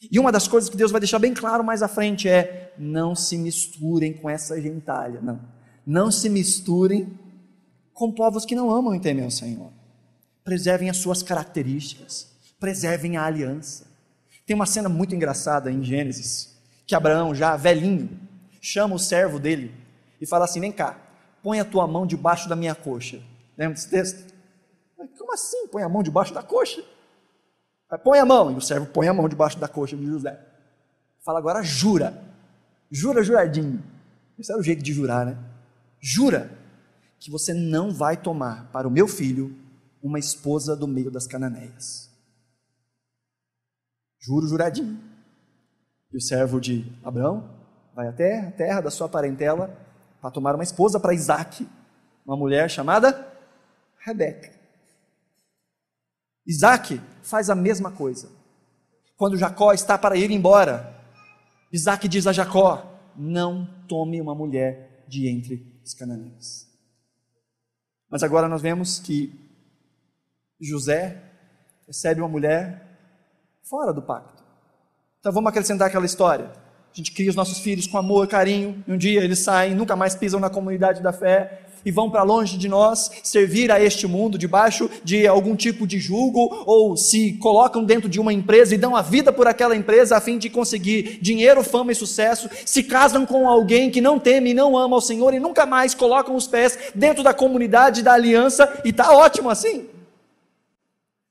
E 0.10 0.20
uma 0.20 0.32
das 0.32 0.48
coisas 0.48 0.70
que 0.70 0.78
Deus 0.78 0.92
vai 0.92 1.00
deixar 1.00 1.20
bem 1.20 1.34
claro 1.34 1.64
mais 1.64 1.84
à 1.84 1.88
frente 1.88 2.28
é: 2.28 2.74
não 2.78 3.16
se 3.16 3.38
misturem 3.38 4.14
com 4.14 4.30
essa 4.30 4.60
gentalha, 4.60 5.22
não. 5.22 5.40
Não 5.86 6.12
se 6.12 6.30
misturem 6.30 7.20
com 7.94 8.12
povos 8.12 8.46
que 8.46 8.56
não 8.56 8.72
amam 8.72 8.96
e 8.96 9.00
temem 9.00 9.24
ao 9.24 9.32
Senhor. 9.32 9.72
Preservem 10.44 10.90
as 10.90 10.98
suas 10.98 11.22
características, 11.22 12.32
preservem 12.60 13.18
a 13.18 13.26
aliança. 13.26 13.86
Tem 14.46 14.56
uma 14.56 14.66
cena 14.66 14.90
muito 14.90 15.14
engraçada 15.14 15.72
em 15.72 15.84
Gênesis, 15.84 16.56
que 16.88 16.96
Abraão, 16.96 17.36
já 17.36 17.56
velhinho, 17.56 18.10
chama 18.60 18.96
o 18.96 19.00
servo 19.00 19.40
dele 19.40 19.72
e 20.20 20.26
fala 20.26 20.46
assim: 20.46 20.60
Vem 20.60 20.72
cá, 20.72 21.00
põe 21.44 21.60
a 21.60 21.66
tua 21.66 21.86
mão 21.86 22.08
debaixo 22.08 22.50
da 22.50 22.56
minha 22.56 22.74
coxa. 22.74 23.22
Lembra 23.56 23.76
desse 23.76 23.90
texto? 23.90 24.34
Como 25.18 25.34
assim? 25.34 25.68
Põe 25.68 25.84
a 25.84 25.90
mão 25.90 26.02
debaixo 26.02 26.34
da 26.34 26.42
coxa? 26.42 26.84
Põe 27.98 28.20
a 28.20 28.26
mão. 28.26 28.52
E 28.52 28.56
o 28.56 28.62
servo 28.62 28.86
põe 28.88 29.08
a 29.08 29.14
mão 29.14 29.28
debaixo 29.28 29.60
da 29.60 29.68
coxa 29.68 29.96
de 29.96 30.06
José. 30.06 30.40
Fala 31.24 31.40
agora, 31.40 31.62
jura. 31.62 32.22
Jura, 32.90 33.24
juradinho. 33.24 33.84
Esse 34.38 34.52
era 34.52 34.60
o 34.60 34.64
jeito 34.64 34.82
de 34.82 34.94
jurar, 34.94 35.26
né? 35.26 35.38
Jura 36.00 36.52
que 37.20 37.30
você 37.30 37.54
não 37.54 37.92
vai 37.92 38.18
tomar 38.18 38.70
para 38.72 38.88
o 38.88 38.92
meu 38.92 39.08
filho 39.08 39.56
uma 40.02 40.18
esposa 40.18 40.76
do 40.76 40.88
meio 40.88 41.12
das 41.12 41.28
cananeias. 41.28 42.10
Juro, 44.20 44.48
juradinho. 44.48 45.00
E 46.12 46.18
o 46.18 46.22
servo 46.22 46.60
de 46.60 46.92
Abraão 47.04 47.50
vai 47.96 48.08
até 48.08 48.40
a 48.40 48.52
terra 48.52 48.82
da 48.82 48.92
sua 48.92 49.08
parentela 49.08 49.76
para 50.20 50.32
tomar 50.32 50.56
uma 50.56 50.64
esposa 50.64 51.00
para 51.00 51.14
Isaac, 51.14 51.68
uma 52.26 52.36
mulher 52.36 52.70
chamada 52.70 53.28
Rebeca. 54.00 54.61
Isaac 56.52 57.02
faz 57.24 57.50
a 57.50 57.56
mesma 57.56 57.92
coisa. 57.92 58.30
Quando 59.16 59.38
Jacó 59.38 59.72
está 59.72 59.98
para 59.98 60.18
ir 60.18 60.32
embora, 60.32 61.00
Isaac 61.72 62.08
diz 62.10 62.28
a 62.28 62.34
Jacó: 62.34 62.86
Não 63.16 63.66
tome 63.88 64.20
uma 64.20 64.36
mulher 64.36 65.06
de 65.08 65.30
entre 65.30 65.80
os 65.82 65.94
cananeus. 65.94 66.68
Mas 68.10 68.22
agora 68.22 68.50
nós 68.50 68.62
vemos 68.62 69.00
que 69.00 69.34
José 70.60 71.24
recebe 71.88 72.20
uma 72.20 72.28
mulher 72.28 73.00
fora 73.64 73.94
do 73.94 74.02
pacto. 74.02 74.44
Então 75.20 75.32
vamos 75.32 75.50
acrescentar 75.50 75.88
aquela 75.88 76.06
história. 76.06 76.52
A 76.92 76.94
gente 76.94 77.14
cria 77.14 77.30
os 77.30 77.36
nossos 77.36 77.60
filhos 77.60 77.88
com 77.88 77.98
amor, 77.98 78.28
carinho, 78.28 78.84
e 78.86 78.92
um 78.92 78.98
dia 78.98 79.24
eles 79.24 79.40
saem, 79.40 79.74
nunca 79.74 79.96
mais 79.96 80.16
pisam 80.16 80.42
na 80.42 80.50
comunidade 80.50 81.02
da 81.02 81.14
fé, 81.14 81.66
e 81.86 81.92
vão 81.92 82.10
para 82.10 82.24
longe 82.24 82.58
de 82.58 82.68
nós, 82.68 83.12
servir 83.24 83.72
a 83.72 83.82
este 83.82 84.08
mundo 84.08 84.38
debaixo 84.38 84.90
de 85.04 85.26
algum 85.28 85.56
tipo 85.56 85.88
de 85.88 86.00
julgo, 86.00 86.64
ou 86.66 86.96
se 86.98 87.34
colocam 87.34 87.84
dentro 87.84 88.10
de 88.10 88.20
uma 88.20 88.34
empresa 88.34 88.76
e 88.76 88.78
dão 88.78 88.96
a 88.96 89.02
vida 89.02 89.32
por 89.32 89.48
aquela 89.48 89.76
empresa 89.76 90.18
a 90.18 90.22
fim 90.22 90.38
de 90.38 90.50
conseguir 90.50 91.20
dinheiro, 91.22 91.64
fama 91.64 91.92
e 91.92 91.96
sucesso, 91.96 92.50
se 92.66 92.84
casam 92.84 93.26
com 93.26 93.48
alguém 93.48 93.90
que 93.90 94.02
não 94.02 94.20
teme 94.20 94.52
e 94.52 94.54
não 94.54 94.78
ama 94.78 94.98
o 94.98 95.02
Senhor 95.02 95.34
e 95.34 95.40
nunca 95.40 95.66
mais 95.66 95.94
colocam 95.94 96.36
os 96.36 96.48
pés 96.48 96.78
dentro 96.94 97.24
da 97.24 97.34
comunidade 97.34 98.02
da 98.04 98.14
aliança, 98.14 98.82
e 98.86 98.90
está 98.90 99.14
ótimo 99.14 99.50
assim. 99.50 99.88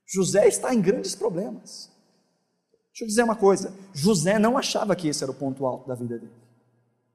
José 0.05 0.47
está 0.47 0.73
em 0.73 0.81
grandes 0.81 1.15
problemas. 1.15 1.89
Deixa 2.91 3.03
eu 3.03 3.07
dizer 3.07 3.23
uma 3.23 3.35
coisa: 3.35 3.73
José 3.93 4.37
não 4.37 4.57
achava 4.57 4.95
que 4.95 5.07
esse 5.07 5.23
era 5.23 5.31
o 5.31 5.35
ponto 5.35 5.65
alto 5.65 5.87
da 5.87 5.95
vida 5.95 6.17
dele. 6.17 6.31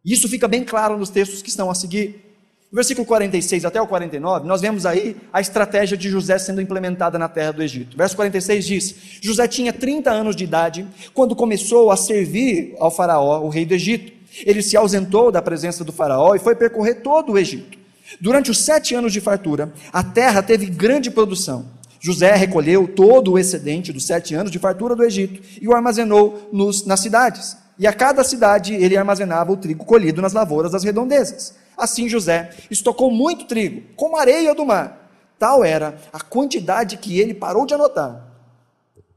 Isso 0.05 0.29
fica 0.29 0.49
bem 0.49 0.65
claro 0.65 0.97
nos 0.97 1.11
textos 1.11 1.43
que 1.43 1.49
estão 1.49 1.71
a 1.71 1.75
seguir. 1.75 2.26
No 2.71 2.77
versículo 2.77 3.07
46 3.07 3.65
até 3.65 3.81
o 3.81 3.87
49, 3.87 4.47
nós 4.47 4.61
vemos 4.61 4.85
aí 4.85 5.17
a 5.33 5.41
estratégia 5.41 5.97
de 5.97 6.11
José 6.11 6.37
sendo 6.37 6.61
implementada 6.61 7.17
na 7.17 7.29
terra 7.29 7.53
do 7.53 7.63
Egito. 7.63 7.97
Verso 7.97 8.17
46 8.17 8.67
diz: 8.67 8.95
José 9.23 9.47
tinha 9.47 9.73
30 9.73 10.11
anos 10.11 10.35
de 10.35 10.43
idade 10.43 10.87
quando 11.15 11.37
começou 11.37 11.93
a 11.93 11.97
servir 11.97 12.75
ao 12.81 12.91
Faraó, 12.91 13.41
o 13.41 13.49
rei 13.49 13.65
do 13.65 13.75
Egito. 13.75 14.13
Ele 14.45 14.63
se 14.63 14.77
ausentou 14.77 15.31
da 15.31 15.41
presença 15.41 15.85
do 15.85 15.93
Faraó 15.93 16.35
e 16.35 16.41
foi 16.41 16.57
percorrer 16.57 16.97
todo 16.97 17.33
o 17.33 17.39
Egito. 17.39 17.79
Durante 18.21 18.51
os 18.51 18.59
sete 18.65 18.95
anos 18.95 19.13
de 19.13 19.21
fartura, 19.21 19.73
a 19.93 20.03
terra 20.03 20.43
teve 20.43 20.67
grande 20.67 21.11
produção. 21.11 21.67
José 22.01 22.35
recolheu 22.35 22.87
todo 22.89 23.33
o 23.33 23.39
excedente 23.39 23.93
dos 23.93 24.07
sete 24.07 24.35
anos 24.35 24.51
de 24.51 24.59
fartura 24.59 24.95
do 24.95 25.05
Egito 25.05 25.41
e 25.61 25.67
o 25.67 25.75
armazenou 25.75 26.49
nos, 26.53 26.85
nas 26.85 27.01
cidades. 27.01 27.57
E 27.79 27.87
a 27.87 27.93
cada 27.93 28.25
cidade 28.25 28.75
ele 28.75 28.97
armazenava 28.97 29.53
o 29.53 29.57
trigo 29.57 29.85
colhido 29.85 30.21
nas 30.21 30.33
lavouras 30.33 30.73
das 30.73 30.85
redondezas. 30.85 31.55
Assim 31.77 32.09
José 32.09 32.51
estocou 32.71 33.11
muito 33.11 33.45
trigo, 33.45 33.83
como 33.97 34.17
areia 34.17 34.55
do 34.55 34.65
mar. 34.65 35.11
Tal 35.39 35.63
era 35.63 35.99
a 36.13 36.21
quantidade 36.21 36.97
que 36.97 37.21
ele 37.21 37.35
parou 37.35 37.67
de 37.67 37.75
anotar, 37.75 38.27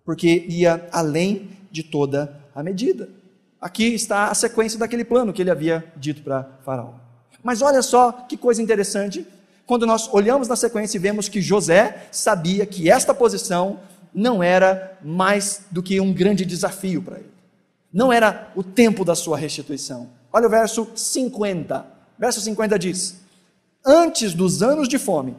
porque 0.04 0.46
ia 0.50 0.88
além 0.92 1.50
de 1.72 1.84
toda 1.84 2.42
a 2.54 2.62
medida. 2.62 3.10
Aqui 3.62 3.94
está 3.94 4.28
a 4.28 4.34
sequência 4.34 4.78
daquele 4.78 5.06
plano 5.06 5.32
que 5.32 5.42
ele 5.42 5.52
havia 5.52 5.84
dito 5.96 6.22
para 6.22 6.44
Faraó. 6.66 6.94
Mas 7.44 7.62
olha 7.62 7.82
só 7.82 8.12
que 8.12 8.36
coisa 8.36 8.62
interessante, 8.62 9.26
quando 9.66 9.86
nós 9.86 10.10
olhamos 10.12 10.48
na 10.48 10.56
sequência 10.56 10.98
e 10.98 11.00
vemos 11.00 11.30
que 11.30 11.42
José 11.42 12.08
sabia 12.12 12.66
que 12.66 12.90
esta 12.90 13.14
posição 13.14 13.80
não 14.14 14.42
era 14.42 14.98
mais 15.02 15.62
do 15.70 15.84
que 15.84 16.02
um 16.02 16.12
grande 16.14 16.44
desafio 16.44 17.02
para 17.02 17.18
ele. 17.18 17.30
Não 17.92 18.12
era 18.12 18.52
o 18.56 18.64
tempo 18.64 19.06
da 19.06 19.16
sua 19.16 19.38
restituição. 19.38 20.10
Olha 20.32 20.48
o 20.48 20.50
verso 20.50 20.88
50. 20.96 21.99
Verso 22.20 22.42
50 22.42 22.78
diz: 22.78 23.16
Antes 23.86 24.34
dos 24.34 24.62
anos 24.62 24.90
de 24.90 25.00
fome, 25.00 25.36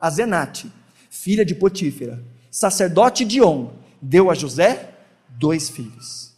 a 0.00 0.08
Zenate, 0.08 0.70
filha 1.10 1.44
de 1.44 1.56
Potífera, 1.56 2.22
sacerdote 2.50 3.24
de 3.24 3.42
On, 3.42 3.72
deu 4.00 4.30
a 4.30 4.34
José 4.34 4.94
dois 5.28 5.68
filhos. 5.68 6.32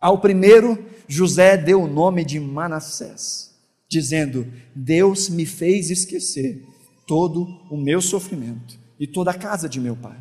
Ao 0.00 0.18
primeiro, 0.18 0.84
José 1.08 1.56
deu 1.56 1.82
o 1.82 1.88
nome 1.88 2.24
de 2.24 2.38
Manassés, 2.38 3.50
dizendo: 3.88 4.46
Deus 4.74 5.28
me 5.28 5.44
fez 5.44 5.90
esquecer 5.90 6.64
todo 7.06 7.44
o 7.68 7.76
meu 7.76 8.00
sofrimento 8.00 8.78
e 8.98 9.06
toda 9.08 9.32
a 9.32 9.34
casa 9.34 9.68
de 9.68 9.80
meu 9.80 9.96
pai. 9.96 10.18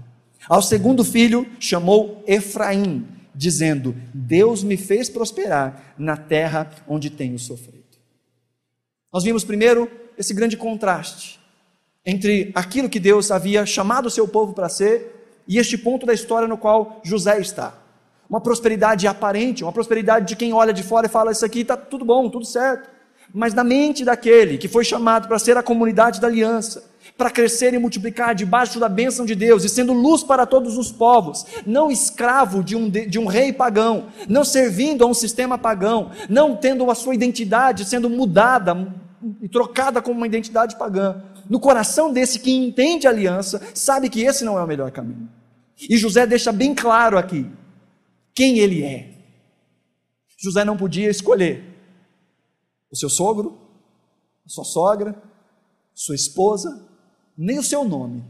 Ao 0.49 0.62
segundo 0.62 1.03
filho, 1.03 1.45
chamou 1.60 2.23
Efraim, 2.25 3.05
dizendo: 3.36 3.95
Deus 4.12 4.63
me 4.63 4.77
fez 4.77 5.10
prosperar 5.10 5.93
na 5.95 6.17
terra 6.17 6.71
onde 6.88 7.12
tenho 7.12 7.38
sofrido. 7.38 7.81
Nós 9.12 9.24
vimos 9.24 9.43
primeiro 9.43 9.91
esse 10.17 10.34
grande 10.34 10.56
contraste 10.56 11.39
entre 12.06 12.52
aquilo 12.56 12.89
que 12.89 13.00
Deus 13.00 13.30
havia 13.30 13.65
chamado 13.65 14.06
o 14.06 14.10
seu 14.12 14.28
povo 14.28 14.54
para 14.54 14.69
ser 14.69 15.43
e 15.47 15.58
este 15.58 15.78
ponto 15.78 16.06
da 16.06 16.13
história 16.13 16.47
no 16.47 16.58
qual 16.58 17.02
José 17.04 17.39
está. 17.39 17.76
Uma 18.30 18.39
prosperidade 18.39 19.08
aparente, 19.08 19.63
uma 19.63 19.74
prosperidade 19.74 20.28
de 20.28 20.36
quem 20.36 20.54
olha 20.54 20.71
de 20.71 20.82
fora 20.84 21.08
e 21.08 21.10
fala: 21.10 21.32
Isso 21.32 21.45
aqui 21.45 21.60
está 21.60 21.76
tudo 21.76 22.06
bom, 22.06 22.30
tudo 22.30 22.45
certo. 22.45 22.89
Mas 23.34 23.54
na 23.54 23.63
mente 23.63 24.04
daquele 24.04 24.58
que 24.58 24.67
foi 24.67 24.84
chamado 24.84 25.28
para 25.28 25.39
ser 25.39 25.58
a 25.58 25.63
comunidade 25.63 26.20
da 26.20 26.28
aliança, 26.28 26.91
para 27.17 27.30
crescer 27.30 27.74
e 27.74 27.78
multiplicar 27.78 28.34
debaixo 28.34 28.80
da 28.80 28.89
bênção 28.89 29.26
de 29.26 29.36
Deus 29.36 29.63
e 29.63 29.70
sendo 29.70 29.94
luz 29.94 30.24
para 30.24 30.46
todos 30.46 30.78
os 30.78 30.91
povos, 30.91 31.46
não 31.65 31.91
escravo 31.91 32.63
de 32.63 32.76
um, 32.76 32.89
de 32.89 33.20
um 33.20 33.26
rei 33.26 33.54
pagão, 33.54 34.08
não 34.28 34.44
servindo 34.44 35.04
a 35.04 35.08
um 35.08 35.13
sistema 35.13 35.58
pagão, 35.58 36.12
não 36.30 36.56
tendo 36.56 36.89
a 36.89 36.96
sua 36.96 37.13
identidade 37.13 37.86
sendo 37.86 38.10
mudada 38.10 38.91
e 39.41 39.48
trocada 39.48 40.02
como 40.02 40.17
uma 40.17 40.28
identidade 40.28 40.76
pagã. 40.78 41.24
No 41.50 41.60
coração 41.60 42.12
desse 42.12 42.39
que 42.39 42.52
entende 42.52 43.08
a 43.08 43.10
aliança, 43.10 43.62
sabe 43.74 44.10
que 44.10 44.22
esse 44.22 44.44
não 44.44 44.58
é 44.58 44.63
o 44.63 44.67
melhor 44.67 44.89
caminho. 44.91 45.30
E 45.89 45.98
José 45.98 46.26
deixa 46.26 46.52
bem 46.52 46.74
claro 46.74 47.17
aqui 47.17 47.46
quem 48.34 48.60
ele 48.60 48.84
é. 48.84 49.10
José 50.39 50.65
não 50.65 50.76
podia 50.76 51.10
escolher 51.10 51.70
o 52.91 52.95
seu 52.95 53.10
sogro, 53.10 53.58
a 54.45 54.49
sua 54.49 54.63
sogra, 54.63 55.21
sua 55.93 56.15
esposa, 56.15 56.88
nem 57.38 57.58
o 57.58 57.63
seu 57.63 57.86
nome, 57.86 58.23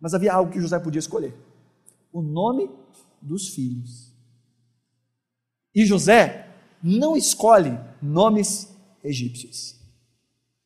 mas 0.00 0.14
havia 0.14 0.32
algo 0.32 0.52
que 0.52 0.60
José 0.60 0.78
podia 0.78 0.98
escolher: 0.98 1.34
o 2.12 2.20
nome 2.20 2.70
dos 3.22 3.48
filhos. 3.48 4.12
E 5.74 5.84
José 5.86 6.50
não 6.82 7.16
escolhe 7.16 7.78
nomes 8.00 8.68
egípcios. 9.02 9.80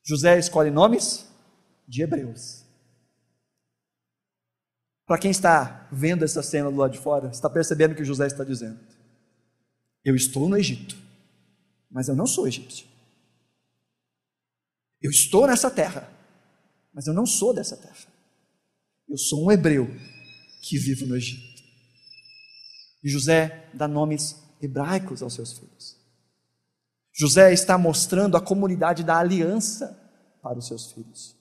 José 0.03 0.37
escolhe 0.37 0.69
nomes 0.69 1.27
de 1.87 2.01
hebreus. 2.01 2.65
Para 5.05 5.17
quem 5.17 5.31
está 5.31 5.87
vendo 5.91 6.23
essa 6.23 6.43
cena 6.43 6.69
do 6.69 6.77
lado 6.77 6.91
de 6.91 6.99
fora, 6.99 7.29
está 7.29 7.49
percebendo 7.49 7.93
o 7.93 7.95
que 7.95 8.05
José 8.05 8.27
está 8.27 8.43
dizendo. 8.43 8.79
Eu 10.03 10.15
estou 10.15 10.47
no 10.47 10.57
Egito, 10.57 10.95
mas 11.89 12.07
eu 12.07 12.15
não 12.15 12.27
sou 12.27 12.47
egípcio. 12.47 12.88
Eu 15.01 15.11
estou 15.11 15.47
nessa 15.47 15.71
terra, 15.71 16.09
mas 16.93 17.07
eu 17.07 17.13
não 17.13 17.25
sou 17.25 17.53
dessa 17.53 17.77
terra. 17.77 18.07
Eu 19.07 19.17
sou 19.17 19.45
um 19.45 19.51
hebreu 19.51 19.87
que 20.61 20.77
vivo 20.77 21.05
no 21.05 21.15
Egito. 21.15 21.63
E 23.03 23.09
José 23.09 23.69
dá 23.73 23.87
nomes 23.87 24.35
hebraicos 24.61 25.23
aos 25.23 25.33
seus 25.33 25.53
filhos. 25.53 25.97
José 27.13 27.51
está 27.53 27.77
mostrando 27.77 28.37
a 28.37 28.41
comunidade 28.41 29.03
da 29.03 29.17
aliança 29.17 29.97
para 30.41 30.59
os 30.59 30.67
seus 30.67 30.91
filhos. 30.91 31.35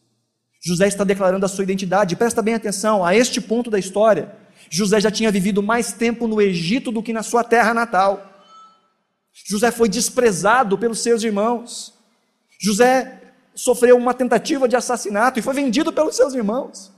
José 0.60 0.88
está 0.88 1.04
declarando 1.04 1.46
a 1.46 1.48
sua 1.48 1.64
identidade. 1.64 2.16
Presta 2.16 2.42
bem 2.42 2.54
atenção 2.54 3.04
a 3.04 3.14
este 3.14 3.40
ponto 3.40 3.70
da 3.70 3.78
história. 3.78 4.34
José 4.70 5.00
já 5.00 5.10
tinha 5.10 5.30
vivido 5.30 5.62
mais 5.62 5.92
tempo 5.92 6.26
no 6.26 6.40
Egito 6.40 6.90
do 6.90 7.02
que 7.02 7.12
na 7.12 7.22
sua 7.22 7.44
terra 7.44 7.72
natal. 7.72 8.44
José 9.48 9.70
foi 9.70 9.88
desprezado 9.88 10.76
pelos 10.76 11.00
seus 11.00 11.22
irmãos. 11.22 11.94
José 12.60 13.17
sofreu 13.58 13.96
uma 13.96 14.14
tentativa 14.14 14.68
de 14.68 14.76
assassinato 14.76 15.38
e 15.38 15.42
foi 15.42 15.52
vendido 15.52 15.92
pelos 15.92 16.14
seus 16.14 16.32
irmãos. 16.32 16.92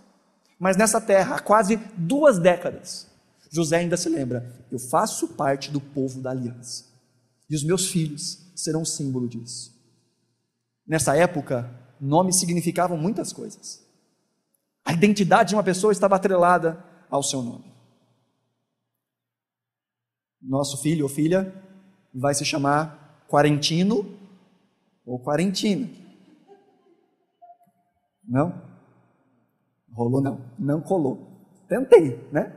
Mas 0.59 0.77
nessa 0.77 1.01
terra, 1.01 1.37
há 1.37 1.39
quase 1.41 1.77
duas 1.97 2.39
décadas, 2.39 3.07
José 3.51 3.79
ainda 3.79 3.97
se 3.97 4.11
lembra: 4.11 4.55
eu 4.71 4.79
faço 4.79 5.29
parte 5.29 5.71
do 5.71 5.81
povo 5.81 6.21
da 6.21 6.31
aliança. 6.31 6.85
E 7.49 7.57
os 7.57 7.65
meus 7.65 7.89
filhos 7.89 8.53
serão 8.55 8.85
símbolo 8.85 9.27
disso. 9.27 9.75
Nessa 10.87 11.17
época, 11.17 11.69
nomes 11.99 12.37
significavam 12.37 12.97
muitas 12.97 13.33
coisas. 13.33 13.83
A 14.85 14.93
identidade 14.93 15.51
de 15.51 15.57
uma 15.57 15.65
pessoa 15.65 15.93
estava 15.93 16.17
atrelada 16.17 16.85
ao 17.11 17.23
seu 17.23 17.43
nome. 17.43 17.73
Nosso 20.43 20.77
filho 20.83 21.05
ou 21.05 21.09
filha 21.09 21.53
vai 22.15 22.35
se 22.35 22.45
chamar 22.45 23.25
Quarentino 23.29 24.15
ou 25.07 25.19
Quarentina. 25.19 26.00
Não? 28.31 28.63
Rolou 29.93 30.23
não, 30.23 30.41
não 30.57 30.81
colou. 30.81 31.27
Tentei, 31.69 32.25
né? 32.31 32.57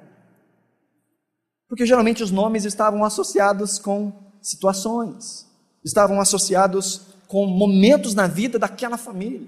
Porque 1.68 1.88
geralmente 1.88 2.22
os 2.22 2.30
nomes 2.30 2.64
estavam 2.64 3.04
associados 3.04 3.80
com 3.80 4.14
situações, 4.40 5.48
estavam 5.84 6.22
associados 6.22 7.08
com 7.28 7.48
momentos 7.48 8.14
na 8.14 8.28
vida 8.28 8.60
daquela 8.60 8.98
família. 8.98 9.48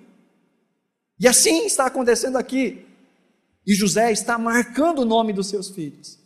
E 1.19 1.27
assim 1.27 1.67
está 1.67 1.85
acontecendo 1.85 2.37
aqui. 2.37 2.87
E 3.65 3.75
José 3.75 4.11
está 4.11 4.37
marcando 4.39 4.99
o 4.99 5.05
nome 5.05 5.31
dos 5.31 5.47
seus 5.47 5.69
filhos. 5.69 6.19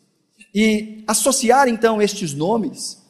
E 0.55 1.03
associar 1.05 1.67
então 1.67 2.01
estes 2.01 2.33
nomes 2.33 3.03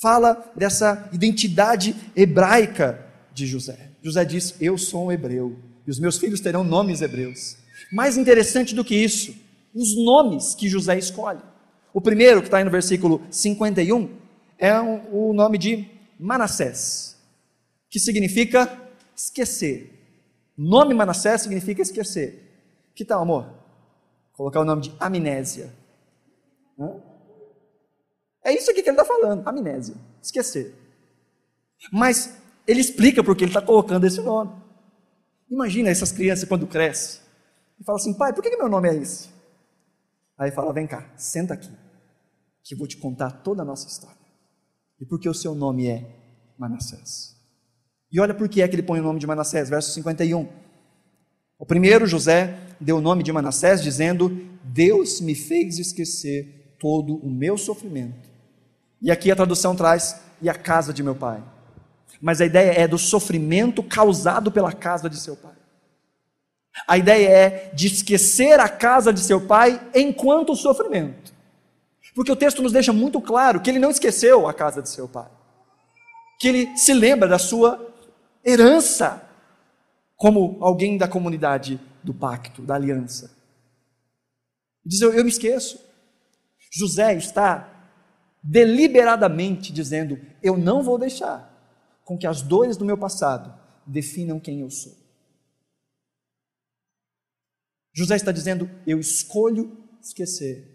fala 0.00 0.52
dessa 0.54 1.08
identidade 1.12 1.96
hebraica 2.14 3.04
de 3.32 3.46
José. 3.46 3.90
José 4.00 4.24
diz: 4.24 4.54
Eu 4.60 4.78
sou 4.78 5.06
um 5.06 5.12
hebreu 5.12 5.65
e 5.86 5.90
os 5.90 5.98
meus 5.98 6.18
filhos 6.18 6.40
terão 6.40 6.64
nomes 6.64 7.00
hebreus. 7.00 7.56
Mais 7.92 8.16
interessante 8.16 8.74
do 8.74 8.84
que 8.84 8.94
isso, 8.94 9.34
os 9.74 9.96
nomes 9.96 10.54
que 10.54 10.68
José 10.68 10.98
escolhe. 10.98 11.40
O 11.92 12.00
primeiro, 12.00 12.40
que 12.40 12.48
está 12.48 12.58
aí 12.58 12.64
no 12.64 12.70
versículo 12.70 13.22
51, 13.30 14.10
é 14.58 14.78
o 14.80 15.32
nome 15.32 15.58
de 15.58 15.88
Manassés, 16.18 17.16
que 17.88 18.00
significa 18.00 18.90
esquecer. 19.14 19.92
Nome 20.56 20.94
Manassés 20.94 21.42
significa 21.42 21.82
esquecer. 21.82 22.42
Que 22.94 23.04
tal, 23.04 23.22
amor? 23.22 23.54
Colocar 24.32 24.60
o 24.60 24.64
nome 24.64 24.82
de 24.82 24.92
amnésia. 24.98 25.72
É 28.44 28.52
isso 28.52 28.70
aqui 28.70 28.82
que 28.82 28.88
ele 28.88 28.98
está 28.98 29.04
falando, 29.04 29.46
amnésia, 29.46 29.94
esquecer. 30.22 30.74
Mas 31.92 32.36
ele 32.66 32.80
explica 32.80 33.22
porque 33.22 33.44
ele 33.44 33.50
está 33.50 33.60
colocando 33.62 34.06
esse 34.06 34.20
nome. 34.20 34.50
Imagina 35.50 35.88
essas 35.88 36.12
crianças 36.12 36.48
quando 36.48 36.66
crescem 36.66 37.20
e 37.80 37.84
falam 37.84 38.00
assim: 38.00 38.14
pai, 38.14 38.32
por 38.32 38.42
que, 38.42 38.50
que 38.50 38.56
meu 38.56 38.68
nome 38.68 38.88
é 38.88 38.94
esse? 38.94 39.28
Aí 40.38 40.50
fala: 40.50 40.72
vem 40.72 40.86
cá, 40.86 41.12
senta 41.16 41.54
aqui, 41.54 41.70
que 42.62 42.74
eu 42.74 42.78
vou 42.78 42.86
te 42.86 42.96
contar 42.96 43.30
toda 43.30 43.62
a 43.62 43.64
nossa 43.64 43.86
história. 43.86 44.16
E 45.00 45.04
porque 45.04 45.28
o 45.28 45.34
seu 45.34 45.54
nome 45.54 45.86
é 45.86 46.04
Manassés. 46.58 47.36
E 48.10 48.20
olha 48.20 48.34
por 48.34 48.48
que 48.48 48.62
é 48.62 48.68
que 48.68 48.74
ele 48.74 48.82
põe 48.82 49.00
o 49.00 49.02
nome 49.02 49.20
de 49.20 49.26
Manassés, 49.26 49.68
verso 49.68 49.92
51. 49.92 50.48
O 51.58 51.66
primeiro, 51.66 52.06
José, 52.06 52.58
deu 52.80 52.98
o 52.98 53.00
nome 53.00 53.22
de 53.22 53.32
Manassés, 53.32 53.82
dizendo: 53.82 54.28
Deus 54.64 55.20
me 55.20 55.34
fez 55.34 55.78
esquecer 55.78 56.76
todo 56.78 57.16
o 57.16 57.30
meu 57.30 57.56
sofrimento. 57.56 58.28
E 59.00 59.10
aqui 59.10 59.30
a 59.30 59.36
tradução 59.36 59.76
traz: 59.76 60.20
e 60.40 60.48
a 60.48 60.54
casa 60.54 60.92
de 60.92 61.02
meu 61.02 61.14
pai. 61.14 61.42
Mas 62.20 62.40
a 62.40 62.46
ideia 62.46 62.72
é 62.72 62.88
do 62.88 62.98
sofrimento 62.98 63.82
causado 63.82 64.50
pela 64.50 64.72
casa 64.72 65.08
de 65.08 65.18
seu 65.18 65.36
pai. 65.36 65.52
A 66.86 66.98
ideia 66.98 67.28
é 67.28 67.70
de 67.74 67.86
esquecer 67.86 68.60
a 68.60 68.68
casa 68.68 69.12
de 69.12 69.20
seu 69.20 69.40
pai 69.46 69.80
enquanto 69.94 70.54
sofrimento. 70.54 71.32
Porque 72.14 72.32
o 72.32 72.36
texto 72.36 72.62
nos 72.62 72.72
deixa 72.72 72.92
muito 72.92 73.20
claro 73.20 73.60
que 73.60 73.70
ele 73.70 73.78
não 73.78 73.90
esqueceu 73.90 74.48
a 74.48 74.54
casa 74.54 74.82
de 74.82 74.88
seu 74.88 75.08
pai. 75.08 75.28
Que 76.38 76.48
ele 76.48 76.76
se 76.76 76.92
lembra 76.92 77.28
da 77.28 77.38
sua 77.38 77.94
herança 78.44 79.22
como 80.16 80.56
alguém 80.60 80.96
da 80.96 81.08
comunidade 81.08 81.80
do 82.02 82.14
pacto, 82.14 82.62
da 82.62 82.74
aliança. 82.74 83.34
Diz: 84.84 85.00
Eu, 85.00 85.12
eu 85.12 85.24
me 85.24 85.30
esqueço. 85.30 85.78
José 86.70 87.14
está 87.14 87.68
deliberadamente 88.42 89.72
dizendo: 89.72 90.18
Eu 90.42 90.56
não 90.56 90.82
vou 90.82 90.98
deixar 90.98 91.55
com 92.06 92.16
que 92.16 92.26
as 92.26 92.40
dores 92.40 92.76
do 92.76 92.84
meu 92.84 92.96
passado 92.96 93.52
definam 93.84 94.38
quem 94.38 94.60
eu 94.60 94.70
sou. 94.70 94.96
José 97.92 98.14
está 98.14 98.30
dizendo: 98.30 98.70
Eu 98.86 99.00
escolho 99.00 99.76
esquecer. 100.00 100.72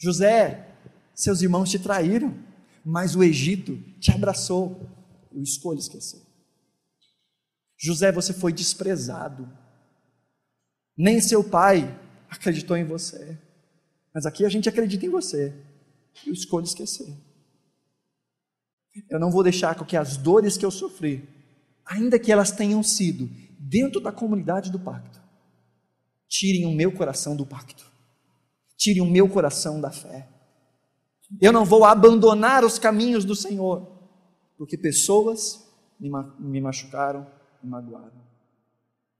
José, 0.00 0.74
seus 1.14 1.42
irmãos 1.42 1.70
te 1.70 1.78
traíram, 1.78 2.42
mas 2.82 3.14
o 3.14 3.22
Egito 3.22 3.76
te 4.00 4.10
abraçou. 4.10 4.80
Eu 5.30 5.42
escolho 5.42 5.78
esquecer. 5.78 6.22
José, 7.76 8.10
você 8.10 8.32
foi 8.32 8.52
desprezado. 8.52 9.46
Nem 10.96 11.20
seu 11.20 11.44
pai 11.44 12.00
acreditou 12.30 12.78
em 12.78 12.84
você. 12.84 13.38
Mas 14.14 14.24
aqui 14.24 14.44
a 14.44 14.48
gente 14.48 14.70
acredita 14.70 15.04
em 15.04 15.10
você. 15.10 15.54
Eu 16.26 16.32
escolho 16.32 16.64
esquecer. 16.64 17.27
Eu 19.08 19.18
não 19.18 19.30
vou 19.30 19.42
deixar 19.42 19.74
com 19.74 19.84
que 19.84 19.96
as 19.96 20.16
dores 20.16 20.56
que 20.56 20.64
eu 20.64 20.70
sofri, 20.70 21.28
ainda 21.84 22.18
que 22.18 22.32
elas 22.32 22.50
tenham 22.50 22.82
sido 22.82 23.28
dentro 23.58 24.00
da 24.00 24.12
comunidade 24.12 24.70
do 24.70 24.78
pacto, 24.78 25.20
tirem 26.28 26.66
o 26.66 26.72
meu 26.72 26.92
coração 26.92 27.34
do 27.34 27.46
pacto, 27.46 27.86
tirem 28.76 29.02
o 29.02 29.10
meu 29.10 29.28
coração 29.28 29.80
da 29.80 29.90
fé. 29.90 30.28
Eu 31.40 31.52
não 31.52 31.64
vou 31.64 31.84
abandonar 31.84 32.64
os 32.64 32.78
caminhos 32.78 33.24
do 33.24 33.34
Senhor, 33.34 33.86
porque 34.56 34.76
pessoas 34.76 35.66
me 35.98 36.60
machucaram, 36.60 37.26
me 37.62 37.70
magoaram. 37.70 38.22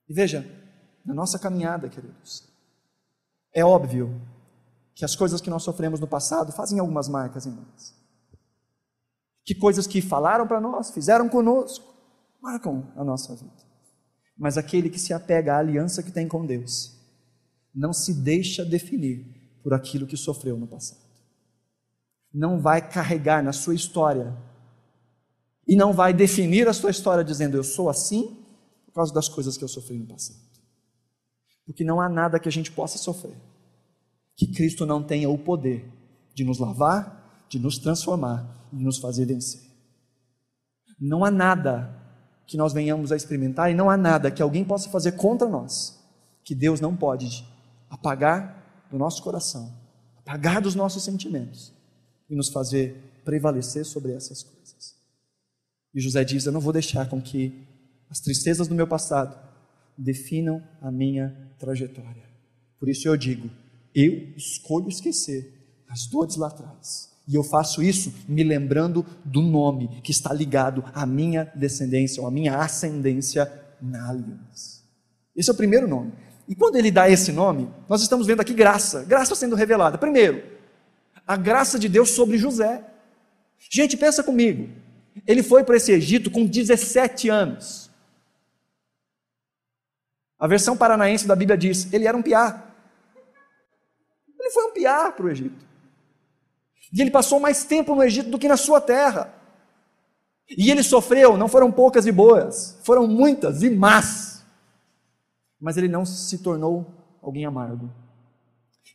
E 0.09 0.15
veja, 0.15 0.47
na 1.05 1.13
nossa 1.13 1.39
caminhada, 1.39 1.89
queridos, 1.89 2.49
é 3.53 3.65
óbvio 3.65 4.21
que 4.95 5.05
as 5.05 5.17
coisas 5.17 5.41
que 5.41 5.51
nós 5.51 5.63
sofremos 5.63 6.01
no 6.01 6.07
passado 6.07 6.53
fazem 6.53 6.79
algumas 6.79 7.09
marcas 7.09 7.47
em 7.47 7.51
nós. 7.51 7.98
Que 9.49 9.55
coisas 9.55 9.87
que 9.87 10.03
falaram 10.03 10.47
para 10.47 10.61
nós, 10.61 10.91
fizeram 10.91 11.27
conosco, 11.27 11.95
marcam 12.39 12.93
a 12.95 13.03
nossa 13.03 13.35
vida. 13.35 13.65
Mas 14.37 14.59
aquele 14.59 14.91
que 14.91 14.99
se 14.99 15.15
apega 15.15 15.55
à 15.55 15.59
aliança 15.59 16.03
que 16.03 16.13
tem 16.13 16.29
com 16.29 16.45
Deus, 16.45 16.95
não 17.75 17.91
se 17.91 18.13
deixa 18.13 18.63
definir 18.63 19.25
por 19.63 19.73
aquilo 19.73 20.07
que 20.07 20.19
sofreu 20.19 20.59
no 20.59 20.67
passado. 20.67 21.01
Não 22.31 22.61
vai 22.61 22.87
carregar 22.87 23.43
na 23.43 23.55
sua 23.55 23.75
história 23.75 24.37
e 25.67 25.75
não 25.75 25.95
vai 25.95 26.13
definir 26.13 26.69
a 26.69 26.75
sua 26.75 26.91
história 26.91 27.25
dizendo 27.25 27.57
eu 27.57 27.65
sou 27.65 27.89
assim 27.89 28.45
por 28.85 28.93
causa 28.93 29.15
das 29.15 29.31
coisas 29.31 29.57
que 29.57 29.65
eu 29.65 29.69
sofri 29.69 29.97
no 29.97 30.09
passado. 30.09 30.41
Porque 31.65 31.85
não 31.85 32.03
há 32.03 32.09
nada 32.11 32.39
que 32.39 32.51
a 32.51 32.53
gente 32.53 32.71
possa 32.71 32.99
sofrer 32.99 33.39
que 34.37 34.47
Cristo 34.49 34.85
não 34.85 35.03
tenha 35.03 35.31
o 35.31 35.39
poder 35.39 35.91
de 36.35 36.45
nos 36.45 36.59
lavar, 36.59 37.47
de 37.49 37.59
nos 37.59 37.79
transformar 37.79 38.58
de 38.73 38.85
nos 38.85 38.99
fazer 38.99 39.25
vencer. 39.25 39.61
Não 41.01 41.25
há 41.25 41.31
nada 41.31 41.95
que 42.47 42.57
nós 42.57 42.73
venhamos 42.73 43.13
a 43.13 43.17
experimentar 43.17 43.71
e 43.71 43.75
não 43.75 43.91
há 43.91 43.97
nada 43.97 44.31
que 44.31 44.43
alguém 44.43 44.65
possa 44.65 44.89
fazer 44.89 45.13
contra 45.13 45.49
nós 45.49 45.99
que 46.45 46.55
Deus 46.55 46.81
não 46.81 46.97
pode 46.97 47.47
apagar 47.91 48.87
do 48.91 48.99
nosso 48.99 49.23
coração, 49.23 49.73
apagar 50.17 50.63
dos 50.63 50.75
nossos 50.75 51.05
sentimentos 51.05 51.73
e 52.29 52.35
nos 52.35 52.49
fazer 52.49 53.21
prevalecer 53.25 53.85
sobre 53.85 54.13
essas 54.13 54.43
coisas. 54.43 54.97
E 55.95 56.01
José 56.01 56.25
diz: 56.25 56.47
Eu 56.47 56.53
não 56.53 56.61
vou 56.61 56.73
deixar 56.73 57.09
com 57.09 57.21
que 57.21 57.67
as 58.09 58.21
tristezas 58.21 58.67
do 58.67 58.75
meu 58.75 58.87
passado 58.87 59.39
definam 59.97 60.63
a 60.81 60.91
minha 60.91 61.53
trajetória. 61.59 62.25
Por 62.79 62.89
isso 62.89 63.07
eu 63.07 63.17
digo: 63.17 63.51
eu 63.95 64.33
escolho 64.37 64.89
esquecer 64.89 65.85
as 65.89 66.07
dores 66.07 66.37
lá 66.37 66.49
atrás. 66.49 67.08
E 67.29 67.35
eu 67.35 67.45
faço 67.45 67.83
isso 67.83 68.11
me 68.27 68.43
lembrando 68.43 69.05
do 69.23 69.43
nome 69.43 70.01
que 70.03 70.11
está 70.11 70.33
ligado 70.33 70.83
à 70.95 71.05
minha 71.05 71.53
descendência, 71.55 72.23
ou 72.23 72.27
à 72.27 72.31
minha 72.31 72.57
ascendência 72.57 73.53
na 73.83 74.09
aliança. 74.09 74.83
Esse 75.37 75.51
é 75.51 75.53
o 75.53 75.57
primeiro 75.57 75.87
nome. 75.87 76.11
E 76.49 76.55
quando 76.55 76.77
ele 76.77 76.91
dá 76.91 77.11
esse 77.11 77.31
nome, 77.31 77.71
nós 77.87 78.01
estamos 78.01 78.27
vendo 78.27 78.41
aqui 78.41 78.55
graça, 78.55 79.05
graça 79.05 79.35
sendo 79.35 79.55
revelada. 79.55 79.99
Primeiro, 79.99 80.43
a 81.27 81.37
graça 81.37 81.79
de 81.79 81.87
Deus 81.87 82.13
sobre 82.13 82.39
José. 82.39 82.83
Gente, 83.71 83.95
pensa 83.99 84.25
comigo. 84.25 84.71
Ele 85.27 85.43
foi 85.43 85.63
para 85.63 85.77
esse 85.77 85.93
Egito 85.93 86.31
com 86.31 86.47
17 86.47 87.29
anos. 87.29 87.91
A 90.39 90.47
versão 90.47 90.79
paranaense 90.79 91.27
da 91.27 91.37
Bíblia 91.37 91.59
diz: 91.59 91.93
ele 91.93 92.07
era 92.07 92.17
um 92.17 92.23
piá. 92.23 92.65
Ele 94.41 94.51
foi 94.51 94.65
um 94.65 94.73
piá 94.73 95.13
para 95.13 95.27
o 95.27 95.29
Egito. 95.29 95.68
E 96.93 97.01
ele 97.01 97.11
passou 97.11 97.39
mais 97.39 97.65
tempo 97.65 97.95
no 97.95 98.03
Egito 98.03 98.31
do 98.31 98.39
que 98.39 98.49
na 98.49 98.57
sua 98.57 98.81
terra. 98.81 99.35
E 100.49 100.71
ele 100.71 100.83
sofreu, 100.83 101.37
não 101.37 101.49
foram 101.49 101.71
poucas 101.71 102.07
e 102.07 102.13
boas, 102.13 102.79
foram 102.83 103.07
muitas 103.07 103.63
e 103.63 103.71
más. 103.71 104.45
Mas 105.61 105.77
ele 105.77 105.89
não 105.89 106.07
se 106.07 106.39
tornou 106.39 106.87
alguém 107.23 107.45
amargo. 107.45 107.91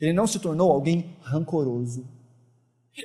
Ele 0.01 0.13
não 0.13 0.25
se 0.25 0.39
tornou 0.39 0.71
alguém 0.71 1.15
rancoroso. 1.21 2.07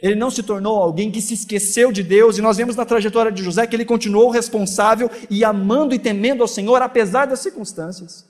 Ele 0.03 0.15
não 0.15 0.31
se 0.31 0.43
tornou 0.43 0.83
alguém 0.83 1.11
que 1.11 1.21
se 1.21 1.35
esqueceu 1.35 1.91
de 1.91 2.03
Deus, 2.03 2.37
e 2.37 2.43
nós 2.43 2.59
vemos 2.59 2.77
na 2.77 2.85
trajetória 2.85 3.33
de 3.33 3.43
José 3.43 3.67
que 3.67 3.75
ele 3.75 3.87
continuou 3.87 4.31
responsável 4.31 5.11
e 5.31 5.45
amando 5.45 5.95
e 5.95 5.99
temendo 5.99 6.43
ao 6.43 6.49
Senhor, 6.49 6.83
apesar 6.83 7.27
das 7.27 7.41
circunstâncias. 7.41 8.27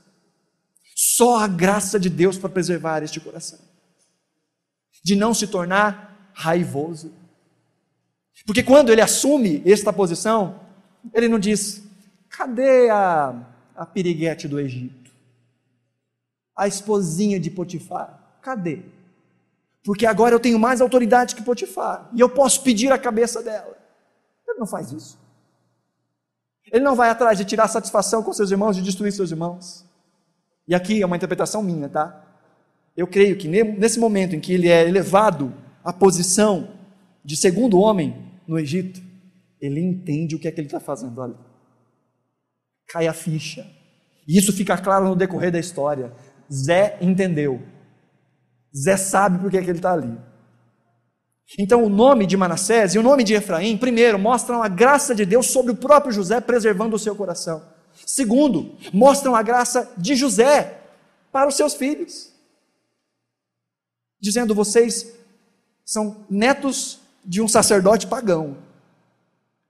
Só 0.94 1.38
a 1.38 1.48
graça 1.48 1.98
de 1.98 2.08
Deus 2.08 2.38
para 2.38 2.48
preservar 2.48 3.02
este 3.02 3.20
coração, 3.20 3.58
de 5.04 5.16
não 5.16 5.34
se 5.34 5.46
tornar 5.46 6.08
raivoso. 6.38 7.12
Porque 8.46 8.62
quando 8.62 8.90
ele 8.90 9.00
assume 9.00 9.62
esta 9.66 9.92
posição, 9.92 10.60
ele 11.12 11.28
não 11.28 11.38
diz: 11.38 11.82
cadê 12.28 12.88
a, 12.90 13.34
a 13.76 13.86
piriguete 13.86 14.46
do 14.46 14.60
Egito? 14.60 15.10
A 16.56 16.68
esposinha 16.68 17.40
de 17.40 17.50
Potifar? 17.50 18.38
Cadê? 18.40 18.82
porque 19.88 20.04
agora 20.04 20.34
eu 20.34 20.38
tenho 20.38 20.58
mais 20.58 20.82
autoridade 20.82 21.34
que 21.34 21.42
Potifar, 21.42 22.10
e 22.12 22.20
eu 22.20 22.28
posso 22.28 22.62
pedir 22.62 22.92
a 22.92 22.98
cabeça 22.98 23.42
dela. 23.42 23.74
Ele 24.46 24.58
não 24.58 24.66
faz 24.66 24.92
isso. 24.92 25.18
Ele 26.70 26.84
não 26.84 26.94
vai 26.94 27.08
atrás 27.08 27.38
de 27.38 27.44
tirar 27.46 27.66
satisfação 27.68 28.22
com 28.22 28.30
seus 28.34 28.50
irmãos, 28.50 28.76
de 28.76 28.82
destruir 28.82 29.12
seus 29.12 29.30
irmãos. 29.30 29.86
E 30.66 30.74
aqui 30.74 31.00
é 31.00 31.06
uma 31.06 31.16
interpretação 31.16 31.62
minha, 31.62 31.88
tá? 31.88 32.22
Eu 32.94 33.06
creio 33.06 33.38
que 33.38 33.48
nesse 33.48 33.98
momento 33.98 34.36
em 34.36 34.40
que 34.40 34.52
ele 34.52 34.68
é 34.68 34.86
elevado 34.86 35.54
à 35.88 35.92
posição 35.92 36.68
de 37.24 37.34
segundo 37.34 37.80
homem 37.80 38.30
no 38.46 38.58
Egito, 38.58 39.00
ele 39.58 39.80
entende 39.80 40.36
o 40.36 40.38
que 40.38 40.46
é 40.46 40.52
que 40.52 40.60
ele 40.60 40.68
está 40.68 40.78
fazendo 40.78 41.22
ali. 41.22 41.34
Cai 42.86 43.06
a 43.06 43.14
ficha. 43.14 43.66
E 44.26 44.38
isso 44.38 44.52
fica 44.52 44.76
claro 44.76 45.08
no 45.08 45.16
decorrer 45.16 45.50
da 45.50 45.58
história. 45.58 46.12
Zé 46.52 46.98
entendeu 47.00 47.62
Zé 48.76 48.98
sabe 48.98 49.38
por 49.38 49.50
que, 49.50 49.62
que 49.62 49.70
ele 49.70 49.78
está 49.78 49.94
ali. 49.94 50.14
Então, 51.58 51.82
o 51.82 51.88
nome 51.88 52.26
de 52.26 52.36
Manassés 52.36 52.94
e 52.94 52.98
o 52.98 53.02
nome 53.02 53.24
de 53.24 53.32
Efraim, 53.32 53.78
primeiro, 53.78 54.18
mostram 54.18 54.62
a 54.62 54.68
graça 54.68 55.14
de 55.14 55.24
Deus 55.24 55.46
sobre 55.46 55.72
o 55.72 55.76
próprio 55.76 56.12
José, 56.12 56.38
preservando 56.38 56.96
o 56.96 56.98
seu 56.98 57.16
coração. 57.16 57.62
Segundo, 58.04 58.76
mostram 58.92 59.34
a 59.34 59.42
graça 59.42 59.90
de 59.96 60.14
José 60.14 60.82
para 61.32 61.48
os 61.48 61.56
seus 61.56 61.72
filhos, 61.72 62.30
dizendo: 64.20 64.54
vocês 64.54 65.17
são 65.88 66.26
netos 66.28 67.00
de 67.24 67.40
um 67.40 67.48
sacerdote 67.48 68.06
pagão, 68.06 68.58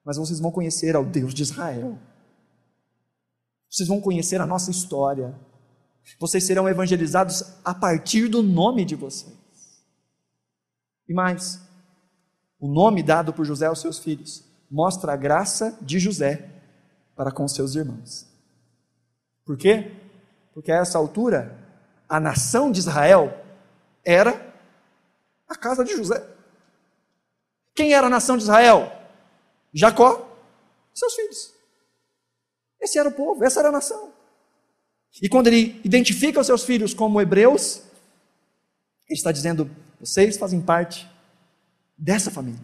mas 0.05 0.16
vocês 0.16 0.41
vão 0.41 0.51
conhecer 0.51 0.97
ao 0.97 1.05
Deus 1.05 1.33
de 1.33 1.45
Israel. 1.45 1.97
Vocês 3.71 3.89
vão 3.89 4.01
conhecer 4.01 4.41
a 4.41 4.47
nossa 4.47 4.69
história. 4.69 5.33
Vocês 6.19 6.43
serão 6.43 6.69
evangelizados 6.69 7.45
a 7.64 7.73
partir 7.73 8.27
do 8.27 8.43
nome 8.43 8.85
de 8.85 8.97
vocês. 8.97 9.33
E 11.09 11.14
mais, 11.14 11.61
o 12.59 12.66
nome 12.66 13.01
dado 13.01 13.33
por 13.33 13.45
José 13.45 13.66
aos 13.66 13.81
seus 13.81 14.01
filhos 14.01 14.45
mostra 14.69 15.12
a 15.12 15.16
graça 15.16 15.79
de 15.81 16.01
José 16.01 16.51
para 17.14 17.31
com 17.31 17.47
seus 17.47 17.77
irmãos. 17.77 18.27
Por 19.47 19.57
quê? 19.57 19.93
Porque 20.53 20.73
a 20.73 20.79
essa 20.79 20.99
altura, 20.99 21.57
a 22.09 22.19
nação 22.19 22.73
de 22.73 22.81
Israel 22.81 23.41
era 24.05 24.47
a 25.49 25.57
casa 25.57 25.84
de 25.84 25.96
José. 25.96 26.24
Quem 27.74 27.92
era 27.92 28.07
a 28.07 28.11
nação 28.11 28.36
de 28.36 28.42
Israel? 28.42 28.92
Jacó, 29.72 30.28
seus 30.94 31.14
filhos. 31.14 31.55
Esse 32.80 32.99
era 32.99 33.09
o 33.09 33.12
povo, 33.12 33.44
essa 33.44 33.61
era 33.61 33.68
a 33.68 33.72
nação. 33.72 34.12
E 35.22 35.28
quando 35.28 35.46
ele 35.46 35.80
identifica 35.84 36.40
os 36.40 36.46
seus 36.46 36.64
filhos 36.64 36.92
como 36.92 37.20
hebreus, 37.20 37.82
ele 39.09 39.18
está 39.18 39.32
dizendo: 39.32 39.70
vocês 39.99 40.36
fazem 40.36 40.61
parte 40.61 41.09
dessa 41.96 42.30
família. 42.30 42.61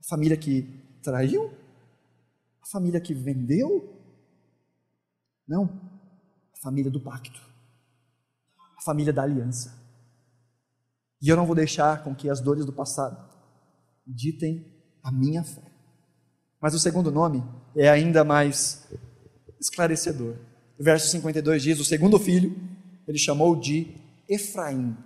A 0.00 0.08
família 0.08 0.36
que 0.36 0.68
traiu? 1.02 1.52
A 2.62 2.66
família 2.66 3.00
que 3.00 3.14
vendeu? 3.14 3.94
Não. 5.46 5.64
A 6.54 6.60
família 6.60 6.90
do 6.90 7.00
pacto. 7.00 7.40
A 8.76 8.82
família 8.82 9.12
da 9.12 9.22
aliança. 9.22 9.79
E 11.20 11.28
eu 11.28 11.36
não 11.36 11.46
vou 11.46 11.54
deixar 11.54 12.02
com 12.02 12.14
que 12.14 12.30
as 12.30 12.40
dores 12.40 12.64
do 12.64 12.72
passado 12.72 13.16
ditem 14.06 14.64
a 15.02 15.12
minha 15.12 15.44
fé. 15.44 15.62
Mas 16.60 16.74
o 16.74 16.78
segundo 16.78 17.10
nome 17.10 17.42
é 17.76 17.88
ainda 17.88 18.24
mais 18.24 18.86
esclarecedor. 19.60 20.36
Verso 20.78 21.08
52 21.08 21.62
diz: 21.62 21.80
O 21.80 21.84
segundo 21.84 22.18
filho 22.18 22.56
ele 23.06 23.18
chamou 23.18 23.54
de 23.54 23.88
Efraim, 24.28 24.96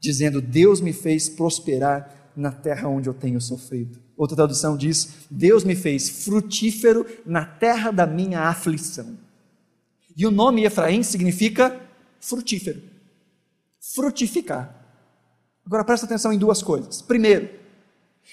dizendo: 0.00 0.40
Deus 0.40 0.80
me 0.80 0.92
fez 0.92 1.28
prosperar 1.28 2.32
na 2.36 2.52
terra 2.52 2.88
onde 2.88 3.08
eu 3.08 3.14
tenho 3.14 3.40
sofrido. 3.40 3.98
Outra 4.16 4.36
tradução 4.36 4.76
diz: 4.76 5.26
Deus 5.30 5.64
me 5.64 5.74
fez 5.74 6.08
frutífero 6.24 7.06
na 7.24 7.44
terra 7.44 7.90
da 7.90 8.06
minha 8.06 8.42
aflição. 8.42 9.18
E 10.16 10.26
o 10.26 10.30
nome 10.30 10.64
Efraim 10.64 11.02
significa 11.02 11.80
frutífero, 12.20 12.82
frutificar. 13.94 14.77
Agora 15.68 15.84
presta 15.84 16.06
atenção 16.06 16.32
em 16.32 16.38
duas 16.38 16.62
coisas. 16.62 17.02
Primeiro, 17.02 17.50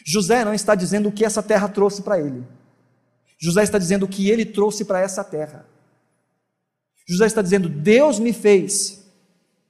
José 0.06 0.46
não 0.46 0.54
está 0.54 0.74
dizendo 0.74 1.10
o 1.10 1.12
que 1.12 1.26
essa 1.26 1.44
terra 1.44 1.68
trouxe 1.68 2.02
para 2.02 2.18
ele. 2.18 2.48
José 3.38 3.62
está 3.62 3.78
dizendo 3.78 4.04
o 4.04 4.08
que 4.08 4.30
ele 4.30 4.46
trouxe 4.46 4.86
para 4.86 5.02
essa 5.02 5.22
terra. 5.22 5.66
José 7.06 7.26
está 7.26 7.42
dizendo: 7.42 7.68
Deus 7.68 8.20
me 8.20 8.32
fez 8.32 9.04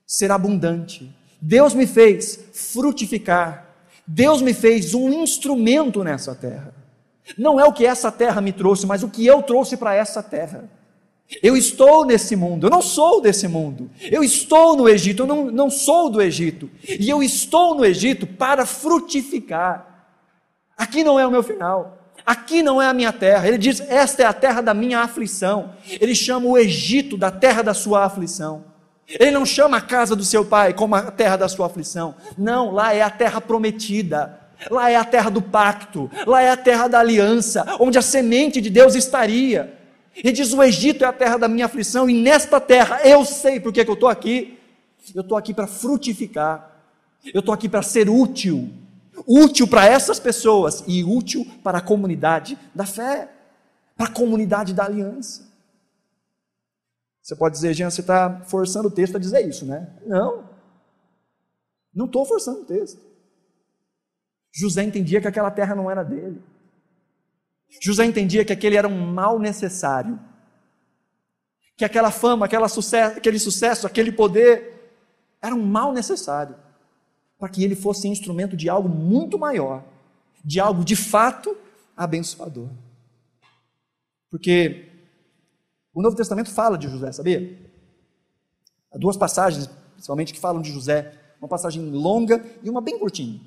ser 0.06 0.32
abundante, 0.32 1.12
Deus 1.42 1.74
me 1.74 1.88
fez 1.88 2.40
frutificar, 2.54 3.68
Deus 4.06 4.44
me 4.44 4.54
fez 4.54 4.94
um 4.94 5.24
instrumento 5.24 6.04
nessa 6.04 6.36
terra. 6.36 6.72
Não 7.36 7.60
é 7.60 7.66
o 7.66 7.74
que 7.74 7.84
essa 7.84 8.12
terra 8.12 8.42
me 8.42 8.54
trouxe, 8.54 8.86
mas 8.86 9.02
o 9.02 9.10
que 9.10 9.26
eu 9.26 9.42
trouxe 9.42 9.76
para 9.76 9.96
essa 9.96 10.22
terra. 10.22 10.70
Eu 11.42 11.58
estou 11.58 12.06
nesse 12.06 12.36
mundo, 12.36 12.68
eu 12.68 12.72
não 12.72 12.82
sou 12.82 13.20
desse 13.20 13.48
mundo. 13.48 13.90
Eu 14.12 14.24
estou 14.24 14.76
no 14.78 14.88
Egito, 14.88 15.24
eu 15.24 15.28
não, 15.28 15.46
não 15.46 15.70
sou 15.70 16.10
do 16.10 16.22
Egito. 16.22 16.70
E 16.88 17.10
eu 17.10 17.24
estou 17.24 17.76
no 17.76 17.84
Egito 17.84 18.28
para 18.28 18.66
frutificar. 18.66 20.08
Aqui 20.78 21.04
não 21.04 21.20
é 21.20 21.26
o 21.26 21.32
meu 21.32 21.42
final. 21.42 21.98
Aqui 22.26 22.62
não 22.62 22.82
é 22.82 22.88
a 22.88 22.94
minha 22.94 23.14
terra. 23.14 23.48
Ele 23.48 23.58
diz: 23.58 23.80
Esta 23.82 24.24
é 24.24 24.26
a 24.26 24.34
terra 24.34 24.62
da 24.62 24.74
minha 24.74 25.00
aflição. 25.00 25.74
Ele 25.88 26.16
chama 26.16 26.48
o 26.48 26.58
Egito 26.58 27.18
da 27.18 27.32
terra 27.32 27.62
da 27.62 27.74
sua 27.74 28.06
aflição. 28.06 28.66
Ele 29.08 29.32
não 29.32 29.46
chama 29.46 29.78
a 29.78 29.82
casa 29.82 30.16
do 30.16 30.24
seu 30.24 30.44
pai 30.44 30.74
como 30.74 30.96
a 30.96 31.12
terra 31.12 31.38
da 31.38 31.48
sua 31.48 31.68
aflição. 31.68 32.16
Não, 32.38 32.72
lá 32.72 32.94
é 32.94 33.02
a 33.02 33.10
terra 33.10 33.40
prometida. 33.40 34.40
Lá 34.72 34.90
é 34.90 34.96
a 34.96 35.04
terra 35.04 35.30
do 35.30 35.42
pacto. 35.42 36.10
Lá 36.26 36.42
é 36.42 36.50
a 36.50 36.58
terra 36.58 36.88
da 36.88 37.00
aliança, 37.00 37.78
onde 37.80 37.98
a 37.98 38.02
semente 38.02 38.60
de 38.60 38.70
Deus 38.70 38.96
estaria. 38.96 39.75
Ele 40.16 40.32
diz: 40.32 40.54
O 40.54 40.64
Egito 40.64 41.04
é 41.04 41.08
a 41.08 41.14
terra 41.14 41.38
da 41.38 41.48
minha 41.48 41.66
aflição, 41.66 42.10
e 42.10 42.22
nesta 42.22 42.60
terra 42.60 43.02
eu 43.08 43.26
sei 43.26 43.60
porque 43.60 43.84
que 43.84 43.92
eu 43.92 43.96
estou 43.96 44.10
aqui. 44.10 44.58
Eu 45.14 45.22
estou 45.22 45.38
aqui 45.38 45.54
para 45.54 45.68
frutificar. 45.68 46.72
Eu 47.34 47.40
estou 47.40 47.54
aqui 47.54 47.70
para 47.70 47.82
ser 47.82 48.10
útil 48.10 48.70
útil 49.28 49.68
para 49.68 49.86
essas 49.86 50.20
pessoas 50.20 50.84
e 50.88 51.04
útil 51.04 51.46
para 51.64 51.78
a 51.78 51.82
comunidade 51.82 52.58
da 52.74 52.86
fé, 52.86 53.32
para 53.96 54.08
a 54.08 54.12
comunidade 54.12 54.74
da 54.74 54.86
aliança. 54.86 55.46
Você 57.22 57.36
pode 57.36 57.56
dizer, 57.56 57.74
Jean, 57.74 57.90
você 57.90 58.02
está 58.02 58.42
forçando 58.46 58.88
o 58.88 58.92
texto 58.92 59.16
a 59.16 59.20
dizer 59.20 59.48
isso, 59.48 59.66
né? 59.66 59.90
Não. 60.06 60.44
Não 61.94 62.06
estou 62.06 62.26
forçando 62.26 62.62
o 62.62 62.66
texto. 62.66 63.02
José 64.54 64.84
entendia 64.84 65.20
que 65.20 65.28
aquela 65.28 65.50
terra 65.50 65.76
não 65.76 65.90
era 65.90 66.04
dele. 66.04 66.42
José 67.82 68.06
entendia 68.06 68.46
que 68.46 68.54
aquele 68.54 68.76
era 68.76 68.88
um 68.88 69.14
mal 69.14 69.40
necessário. 69.40 70.20
Que 71.78 71.86
aquela 71.86 72.12
fama, 72.12 72.46
aquela 72.46 72.68
sucesso, 72.70 73.18
aquele 73.18 73.40
sucesso, 73.40 73.86
aquele 73.86 74.12
poder 74.12 74.94
era 75.42 75.54
um 75.54 75.66
mal 75.66 75.94
necessário 75.94 76.56
para 77.38 77.50
que 77.50 77.64
ele 77.64 77.76
fosse 77.76 78.08
instrumento 78.08 78.56
de 78.56 78.70
algo 78.70 78.88
muito 78.88 79.38
maior, 79.38 79.84
de 80.44 80.60
algo 80.60 80.84
de 80.84 80.96
fato 80.96 81.56
abençoador. 81.96 82.70
Porque 84.30 84.90
o 85.94 86.02
Novo 86.02 86.16
Testamento 86.16 86.50
fala 86.50 86.78
de 86.78 86.88
José, 86.88 87.12
sabia? 87.12 87.58
Há 88.92 88.98
duas 88.98 89.18
passagens, 89.18 89.68
principalmente, 89.94 90.34
que 90.34 90.40
falam 90.40 90.62
de 90.62 90.72
José. 90.72 91.14
Uma 91.40 91.48
passagem 91.48 91.90
longa 91.92 92.44
e 92.64 92.70
uma 92.70 92.82
bem 92.82 92.98
curtinha. 92.98 93.40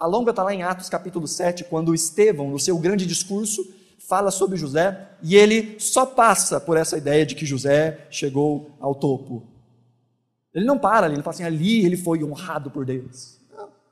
A 0.00 0.06
longa 0.06 0.30
está 0.30 0.42
lá 0.42 0.54
em 0.54 0.62
Atos 0.62 0.88
capítulo 0.88 1.28
7, 1.28 1.64
quando 1.64 1.94
Estevão, 1.94 2.48
no 2.48 2.58
seu 2.58 2.78
grande 2.78 3.04
discurso, 3.04 3.70
fala 3.98 4.30
sobre 4.30 4.56
José 4.56 5.10
e 5.22 5.36
ele 5.36 5.78
só 5.78 6.06
passa 6.06 6.58
por 6.58 6.78
essa 6.78 6.96
ideia 6.96 7.26
de 7.26 7.34
que 7.34 7.44
José 7.44 8.06
chegou 8.10 8.70
ao 8.80 8.94
topo. 8.94 9.46
Ele 10.54 10.64
não 10.64 10.78
para 10.78 11.04
ali, 11.04 11.16
ele 11.16 11.22
fala 11.22 11.34
assim, 11.34 11.44
ali 11.44 11.84
ele 11.84 11.98
foi 11.98 12.24
honrado 12.24 12.70
por 12.70 12.86
Deus. 12.86 13.38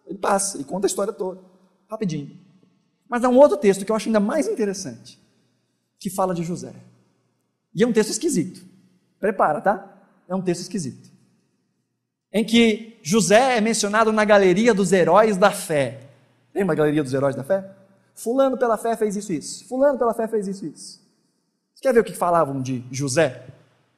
Ele 0.07 0.19
passa 0.19 0.59
e 0.59 0.65
conta 0.65 0.87
a 0.87 0.89
história 0.89 1.13
toda, 1.13 1.43
rapidinho. 1.91 2.35
Mas 3.07 3.23
há 3.23 3.29
um 3.29 3.37
outro 3.37 3.59
texto 3.59 3.85
que 3.85 3.93
eu 3.93 3.97
acho 3.97 4.09
ainda 4.09 4.19
mais 4.19 4.49
interessante, 4.49 5.21
que 6.01 6.09
fala 6.09 6.35
de 6.35 6.43
José. 6.43 6.73
E 7.75 7.83
é 7.83 7.87
um 7.87 7.93
texto 7.93 8.11
esquisito. 8.11 8.65
Prepara, 9.21 9.61
tá? 9.61 10.03
É 10.27 10.35
um 10.35 10.41
texto 10.41 10.63
esquisito. 10.63 11.08
Em 12.33 12.45
que 12.45 12.99
José 13.03 13.57
é 13.57 13.61
mencionado 13.61 14.13
na 14.13 14.25
galeria 14.25 14.75
dos 14.75 14.93
heróis 14.93 15.37
da 15.37 15.51
fé. 15.51 16.01
Tem 16.53 16.63
uma 16.63 16.75
galeria 16.75 17.03
dos 17.03 17.15
heróis 17.15 17.35
da 17.35 17.43
fé? 17.43 17.65
Fulano 18.15 18.59
pela 18.59 18.77
fé 18.77 18.97
fez 18.97 19.17
isso 19.17 19.33
isso. 19.33 19.67
Fulano 19.67 19.99
pela 19.99 20.13
fé 20.13 20.27
fez 20.27 20.47
isso 20.49 20.67
isso. 20.67 21.01
Você 21.75 21.83
quer 21.83 21.95
ver 21.95 22.01
o 22.01 22.05
que 22.05 22.13
falavam 22.13 22.61
de 22.61 22.85
José? 22.91 23.47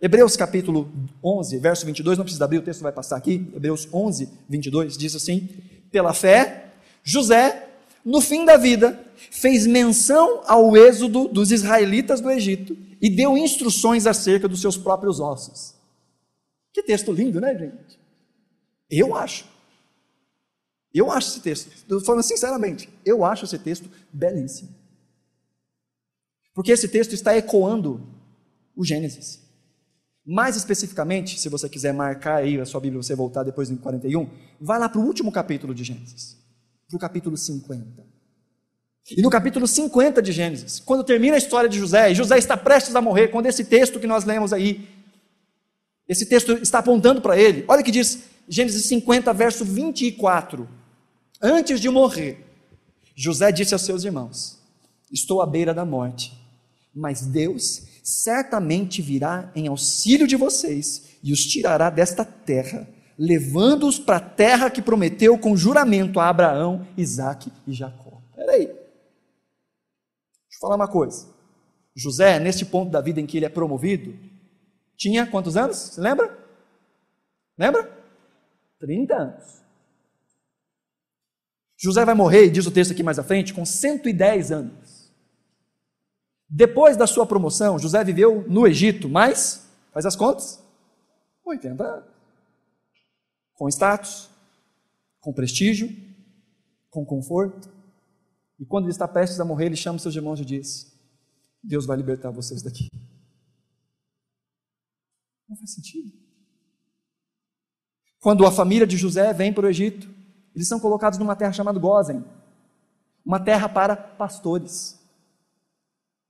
Hebreus 0.00 0.36
capítulo 0.36 0.90
11, 1.22 1.58
verso 1.58 1.84
22, 1.86 2.16
não 2.18 2.24
precisa 2.24 2.44
abrir, 2.44 2.58
o 2.58 2.62
texto 2.62 2.82
vai 2.82 2.92
passar 2.92 3.16
aqui. 3.16 3.50
Hebreus 3.54 3.88
11, 3.92 4.28
22 4.48 4.96
diz 4.96 5.14
assim: 5.14 5.48
Pela 5.90 6.14
fé, 6.14 6.66
José, 7.02 7.68
no 8.04 8.20
fim 8.20 8.44
da 8.44 8.56
vida, 8.56 8.98
fez 9.30 9.66
menção 9.66 10.42
ao 10.46 10.76
êxodo 10.76 11.28
dos 11.28 11.50
israelitas 11.50 12.20
do 12.20 12.30
Egito 12.30 12.76
e 13.00 13.10
deu 13.10 13.36
instruções 13.36 14.06
acerca 14.06 14.48
dos 14.48 14.60
seus 14.60 14.76
próprios 14.76 15.20
ossos. 15.20 15.74
Que 16.72 16.82
texto 16.82 17.12
lindo, 17.12 17.40
né, 17.40 17.56
gente? 17.58 17.99
Eu 18.90 19.14
acho. 19.14 19.44
Eu 20.92 21.10
acho 21.10 21.28
esse 21.28 21.40
texto, 21.40 21.68
estou 21.72 22.00
falando 22.00 22.24
sinceramente, 22.24 22.88
eu 23.04 23.24
acho 23.24 23.44
esse 23.44 23.58
texto 23.58 23.88
belíssimo. 24.12 24.74
Porque 26.52 26.72
esse 26.72 26.88
texto 26.88 27.12
está 27.12 27.36
ecoando 27.36 28.04
o 28.74 28.84
Gênesis. 28.84 29.40
Mais 30.26 30.56
especificamente, 30.56 31.38
se 31.38 31.48
você 31.48 31.68
quiser 31.68 31.94
marcar 31.94 32.36
aí 32.36 32.60
a 32.60 32.66
sua 32.66 32.80
Bíblia, 32.80 33.02
você 33.02 33.14
voltar 33.14 33.44
depois 33.44 33.70
em 33.70 33.76
41, 33.76 34.28
vai 34.60 34.78
lá 34.78 34.88
para 34.88 35.00
o 35.00 35.04
último 35.04 35.30
capítulo 35.30 35.72
de 35.72 35.84
Gênesis, 35.84 36.36
para 36.88 36.96
o 36.96 37.00
capítulo 37.00 37.36
50. 37.36 38.04
E 39.16 39.22
no 39.22 39.30
capítulo 39.30 39.66
50 39.66 40.20
de 40.20 40.32
Gênesis, 40.32 40.80
quando 40.80 41.04
termina 41.04 41.36
a 41.36 41.38
história 41.38 41.68
de 41.68 41.78
José, 41.78 42.10
e 42.10 42.14
José 42.14 42.36
está 42.36 42.56
prestes 42.56 42.94
a 42.96 43.00
morrer, 43.00 43.28
quando 43.28 43.46
esse 43.46 43.64
texto 43.64 44.00
que 44.00 44.06
nós 44.06 44.24
lemos 44.24 44.52
aí, 44.52 44.88
esse 46.08 46.26
texto 46.26 46.52
está 46.54 46.80
apontando 46.80 47.22
para 47.22 47.38
ele, 47.38 47.64
olha 47.68 47.82
que 47.82 47.92
diz 47.92 48.29
Gênesis 48.52 48.86
50, 48.86 49.32
verso 49.32 49.64
24. 49.64 50.68
Antes 51.40 51.80
de 51.80 51.88
morrer, 51.88 52.44
José 53.14 53.52
disse 53.52 53.74
aos 53.74 53.82
seus 53.82 54.02
irmãos: 54.02 54.58
Estou 55.12 55.40
à 55.40 55.46
beira 55.46 55.72
da 55.72 55.84
morte, 55.84 56.36
mas 56.92 57.24
Deus 57.24 57.84
certamente 58.02 59.00
virá 59.00 59.52
em 59.54 59.68
auxílio 59.68 60.26
de 60.26 60.34
vocês 60.34 61.10
e 61.22 61.32
os 61.32 61.46
tirará 61.46 61.90
desta 61.90 62.24
terra, 62.24 62.88
levando-os 63.16 64.00
para 64.00 64.16
a 64.16 64.20
terra 64.20 64.68
que 64.68 64.82
prometeu 64.82 65.38
com 65.38 65.56
juramento 65.56 66.18
a 66.18 66.28
Abraão, 66.28 66.84
Isaac 66.96 67.52
e 67.68 67.72
Jacó. 67.72 68.20
Peraí. 68.34 68.66
Deixa 68.66 68.78
eu 70.56 70.60
falar 70.60 70.74
uma 70.74 70.88
coisa. 70.88 71.28
José, 71.94 72.40
neste 72.40 72.64
ponto 72.64 72.90
da 72.90 73.00
vida 73.00 73.20
em 73.20 73.26
que 73.26 73.36
ele 73.36 73.46
é 73.46 73.48
promovido, 73.48 74.12
tinha 74.96 75.24
quantos 75.24 75.56
anos? 75.56 75.76
Você 75.76 76.00
lembra? 76.00 76.36
Lembra? 77.56 77.99
30 78.80 79.14
anos. 79.14 79.60
José 81.78 82.04
vai 82.04 82.14
morrer, 82.14 82.50
diz 82.50 82.66
o 82.66 82.70
texto 82.70 82.92
aqui 82.92 83.02
mais 83.02 83.18
à 83.18 83.22
frente, 83.22 83.54
com 83.54 83.64
110 83.64 84.52
anos. 84.52 85.12
Depois 86.48 86.96
da 86.96 87.06
sua 87.06 87.24
promoção, 87.24 87.78
José 87.78 88.02
viveu 88.02 88.46
no 88.48 88.66
Egito, 88.66 89.08
mas, 89.08 89.66
faz 89.92 90.04
as 90.04 90.16
contas, 90.16 90.62
80 91.44 91.82
anos. 91.82 92.10
Com 93.54 93.68
status, 93.68 94.28
com 95.20 95.32
prestígio, 95.32 95.88
com 96.90 97.04
conforto. 97.04 97.72
E 98.58 98.66
quando 98.66 98.84
ele 98.84 98.92
está 98.92 99.06
prestes 99.06 99.38
a 99.40 99.44
morrer, 99.44 99.66
ele 99.66 99.76
chama 99.76 99.98
seus 99.98 100.14
irmãos 100.14 100.40
e 100.40 100.44
diz: 100.44 100.92
Deus 101.62 101.86
vai 101.86 101.96
libertar 101.96 102.30
vocês 102.30 102.62
daqui. 102.62 102.88
Não 105.48 105.56
faz 105.56 105.74
sentido. 105.74 106.29
Quando 108.20 108.46
a 108.46 108.52
família 108.52 108.86
de 108.86 108.96
José 108.96 109.32
vem 109.32 109.52
para 109.52 109.66
o 109.66 109.68
Egito, 109.68 110.08
eles 110.54 110.68
são 110.68 110.78
colocados 110.78 111.18
numa 111.18 111.34
terra 111.34 111.52
chamada 111.52 111.78
Gozen, 111.78 112.24
uma 113.24 113.40
terra 113.40 113.68
para 113.68 113.96
pastores. 113.96 115.00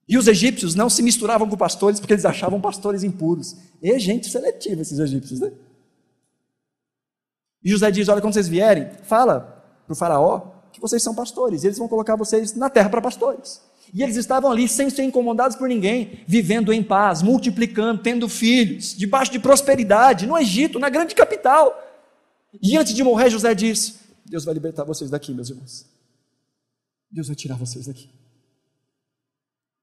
E 0.08 0.16
os 0.16 0.26
egípcios 0.26 0.74
não 0.74 0.90
se 0.90 1.02
misturavam 1.02 1.48
com 1.48 1.56
pastores 1.56 2.00
porque 2.00 2.12
eles 2.12 2.24
achavam 2.24 2.60
pastores 2.60 3.02
impuros. 3.02 3.56
E 3.82 3.96
gente 3.98 4.28
seletiva 4.28 4.82
esses 4.82 4.98
egípcios, 4.98 5.40
né? 5.40 5.52
E 7.62 7.70
José 7.70 7.90
diz: 7.90 8.08
Olha, 8.08 8.20
quando 8.20 8.34
vocês 8.34 8.48
vierem, 8.48 8.90
fala 9.04 9.40
para 9.86 9.92
o 9.92 9.96
faraó 9.96 10.42
que 10.72 10.80
vocês 10.80 11.02
são 11.02 11.14
pastores. 11.14 11.62
E 11.62 11.68
eles 11.68 11.78
vão 11.78 11.88
colocar 11.88 12.16
vocês 12.16 12.54
na 12.54 12.68
terra 12.68 12.88
para 12.88 13.00
pastores. 13.00 13.62
E 13.92 14.02
eles 14.02 14.16
estavam 14.16 14.50
ali 14.50 14.68
sem 14.68 14.88
ser 14.88 15.02
incomodados 15.02 15.56
por 15.56 15.68
ninguém, 15.68 16.22
vivendo 16.26 16.72
em 16.72 16.82
paz, 16.82 17.22
multiplicando, 17.22 18.02
tendo 18.02 18.28
filhos, 18.28 18.94
debaixo 18.96 19.32
de 19.32 19.38
prosperidade, 19.38 20.26
no 20.26 20.38
Egito, 20.38 20.78
na 20.78 20.88
grande 20.88 21.14
capital. 21.14 21.76
E 22.62 22.76
antes 22.76 22.94
de 22.94 23.02
morrer, 23.02 23.30
José 23.30 23.54
disse: 23.54 23.94
Deus 24.24 24.44
vai 24.44 24.54
libertar 24.54 24.84
vocês 24.84 25.10
daqui, 25.10 25.34
meus 25.34 25.50
irmãos. 25.50 25.86
Deus 27.10 27.26
vai 27.26 27.36
tirar 27.36 27.56
vocês 27.56 27.86
daqui. 27.86 28.08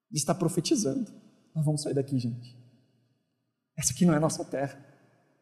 Ele 0.10 0.18
está 0.18 0.34
profetizando. 0.34 1.12
Nós 1.54 1.66
vamos 1.66 1.82
sair 1.82 1.94
daqui, 1.94 2.18
gente. 2.18 2.56
Essa 3.78 3.92
aqui 3.92 4.06
não 4.06 4.14
é 4.14 4.20
nossa 4.20 4.44
terra. 4.46 4.80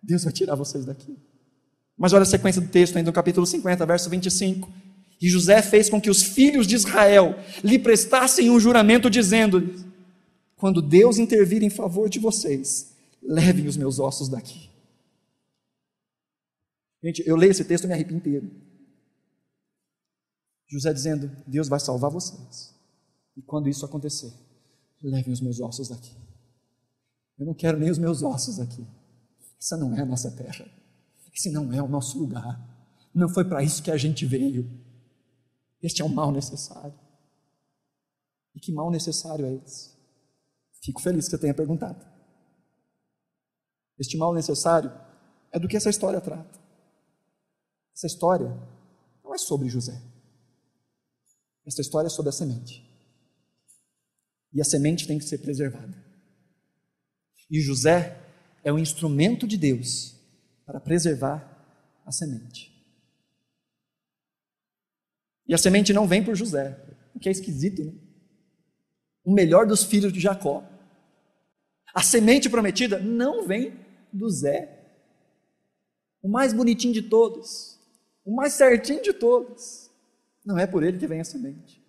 Deus 0.02 0.24
vai 0.24 0.34
tirar 0.34 0.56
vocês 0.56 0.86
daqui. 0.86 1.18
Mas 1.98 2.14
olha 2.14 2.24
a 2.24 2.26
sequência 2.26 2.62
do 2.62 2.68
texto, 2.68 2.98
ainda 2.98 3.10
no 3.10 3.14
capítulo 3.14 3.46
50, 3.46 3.86
verso 3.86 4.10
25. 4.10 4.72
E 5.26 5.28
José 5.28 5.60
fez 5.64 5.90
com 5.90 6.00
que 6.00 6.12
os 6.12 6.22
filhos 6.22 6.68
de 6.68 6.76
Israel 6.76 7.34
lhe 7.64 7.80
prestassem 7.80 8.52
um 8.52 8.60
juramento, 8.60 9.10
dizendo-lhes: 9.10 9.84
Quando 10.56 10.84
Deus 10.84 11.18
intervir 11.18 11.64
em 11.64 11.70
favor 11.72 12.08
de 12.08 12.20
vocês, 12.20 12.96
levem 13.24 13.66
os 13.66 13.76
meus 13.76 13.98
ossos 13.98 14.30
daqui. 14.30 14.70
Gente, 17.04 17.24
eu 17.26 17.36
leio 17.36 17.50
esse 17.50 17.66
texto 17.66 17.86
e 17.86 17.88
me 17.88 17.94
arrepio 17.94 18.16
inteiro. 18.16 18.52
José 20.68 20.94
dizendo: 20.94 21.32
Deus 21.48 21.68
vai 21.68 21.80
salvar 21.80 22.12
vocês. 22.12 22.76
E 23.36 23.42
quando 23.42 23.68
isso 23.68 23.84
acontecer, 23.84 24.32
levem 25.02 25.34
os 25.34 25.42
meus 25.42 25.60
ossos 25.60 25.90
daqui. 25.90 26.16
Eu 27.40 27.48
não 27.48 27.56
quero 27.56 27.80
nem 27.80 27.90
os 27.90 27.98
meus 27.98 28.22
ossos 28.22 28.60
aqui. 28.60 28.86
Essa 29.60 29.76
não 29.76 29.96
é 29.96 30.02
a 30.02 30.06
nossa 30.06 30.30
terra. 30.30 30.70
Esse 31.34 31.50
não 31.50 31.74
é 31.74 31.82
o 31.82 31.88
nosso 31.88 32.20
lugar. 32.20 32.64
Não 33.12 33.28
foi 33.28 33.44
para 33.44 33.64
isso 33.64 33.82
que 33.82 33.90
a 33.90 33.98
gente 33.98 34.24
veio. 34.24 34.85
Este 35.86 36.02
é 36.02 36.06
um 36.06 36.10
mal 36.10 36.32
necessário. 36.32 37.00
E 38.56 38.60
que 38.60 38.72
mal 38.72 38.90
necessário 38.90 39.46
é 39.46 39.54
esse? 39.54 39.92
Fico 40.82 41.00
feliz 41.00 41.26
que 41.26 41.32
você 41.32 41.38
tenha 41.38 41.54
perguntado. 41.54 42.04
Este 44.00 44.18
mal 44.18 44.34
necessário 44.34 44.92
é 45.52 45.60
do 45.60 45.68
que 45.68 45.78
essa 45.78 45.92
história 45.92 46.20
trata. 46.20 46.60
Essa 47.94 48.08
história 48.08 48.50
não 49.24 49.36
é 49.36 49.38
sobre 49.38 49.70
José. 49.70 50.02
Essa 51.64 51.82
história 51.82 52.08
é 52.08 52.10
sobre 52.10 52.30
a 52.30 52.34
semente. 52.34 52.84
E 54.52 54.62
a 54.62 54.66
semente 54.66 55.06
tem 55.06 55.20
que 55.20 55.26
ser 55.26 55.38
preservada. 55.38 56.04
E 57.48 57.62
José 57.62 58.20
é 58.64 58.74
o 58.74 58.80
instrumento 58.80 59.48
de 59.48 59.56
Deus 59.56 60.16
para 60.66 60.80
preservar 60.80 62.02
a 62.04 62.12
semente. 62.12 62.75
E 65.48 65.54
a 65.54 65.58
semente 65.58 65.94
não 65.94 66.08
vem 66.08 66.24
por 66.24 66.36
José, 66.36 66.78
o 67.14 67.20
que 67.20 67.30
é 67.30 67.32
esquisito, 67.32 67.84
né? 67.84 67.94
O 69.24 69.34
melhor 69.34 69.66
dos 69.66 69.84
filhos 69.84 70.14
de 70.14 70.20
Jacó. 70.20 70.64
A 71.94 72.02
semente 72.02 72.50
prometida 72.50 73.00
não 73.00 73.48
vem 73.48 73.74
do 74.12 74.30
Zé, 74.30 74.76
o 76.22 76.28
mais 76.28 76.54
bonitinho 76.54 76.94
de 76.94 77.04
todos, 77.04 77.80
o 78.24 78.36
mais 78.36 78.54
certinho 78.54 79.02
de 79.02 79.14
todos. 79.14 79.92
Não 80.44 80.58
é 80.58 80.66
por 80.66 80.84
ele 80.84 80.98
que 80.98 81.08
vem 81.08 81.22
a 81.22 81.24
semente. 81.24 81.84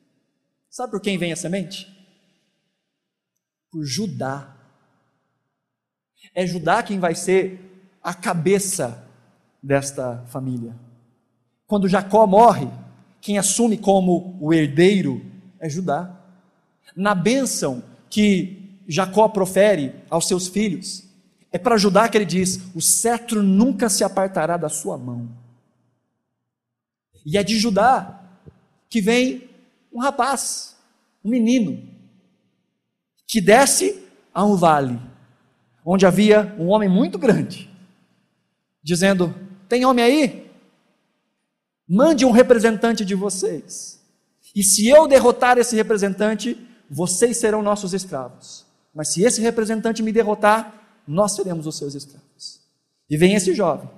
Sabe 0.68 0.90
por 0.90 1.00
quem 1.00 1.16
vem 1.16 1.32
a 1.32 1.36
semente? 1.36 1.88
Por 3.70 3.84
Judá. 3.84 4.54
É 6.34 6.46
Judá 6.46 6.82
quem 6.82 6.98
vai 6.98 7.14
ser 7.14 7.58
a 8.02 8.12
cabeça 8.12 9.10
desta 9.62 10.24
família. 10.26 10.78
Quando 11.66 11.88
Jacó 11.88 12.26
morre, 12.26 12.68
quem 13.26 13.38
assume 13.38 13.76
como 13.76 14.38
o 14.40 14.54
herdeiro 14.54 15.20
é 15.58 15.68
Judá. 15.68 16.16
Na 16.94 17.12
bênção 17.12 17.82
que 18.08 18.78
Jacó 18.86 19.26
profere 19.26 19.96
aos 20.08 20.28
seus 20.28 20.46
filhos, 20.46 21.02
é 21.50 21.58
para 21.58 21.76
Judá 21.76 22.08
que 22.08 22.16
ele 22.16 22.24
diz: 22.24 22.60
o 22.72 22.80
cetro 22.80 23.42
nunca 23.42 23.88
se 23.88 24.04
apartará 24.04 24.56
da 24.56 24.68
sua 24.68 24.96
mão. 24.96 25.28
E 27.24 27.36
é 27.36 27.42
de 27.42 27.58
Judá 27.58 28.22
que 28.88 29.00
vem 29.00 29.50
um 29.92 29.98
rapaz, 29.98 30.76
um 31.24 31.28
menino, 31.28 31.82
que 33.26 33.40
desce 33.40 34.04
a 34.32 34.44
um 34.44 34.54
vale, 34.54 35.00
onde 35.84 36.06
havia 36.06 36.54
um 36.60 36.68
homem 36.68 36.88
muito 36.88 37.18
grande, 37.18 37.68
dizendo: 38.84 39.34
Tem 39.68 39.84
homem 39.84 40.04
aí? 40.04 40.45
Mande 41.88 42.24
um 42.24 42.30
representante 42.30 43.04
de 43.04 43.14
vocês. 43.14 44.00
E 44.54 44.62
se 44.62 44.88
eu 44.88 45.06
derrotar 45.06 45.58
esse 45.58 45.76
representante, 45.76 46.56
vocês 46.90 47.36
serão 47.36 47.62
nossos 47.62 47.92
escravos. 47.92 48.66
Mas 48.94 49.12
se 49.12 49.22
esse 49.22 49.40
representante 49.40 50.02
me 50.02 50.12
derrotar, 50.12 51.02
nós 51.06 51.32
seremos 51.32 51.66
os 51.66 51.76
seus 51.76 51.94
escravos. 51.94 52.60
E 53.08 53.16
vem 53.16 53.34
esse 53.34 53.54
jovem, 53.54 53.88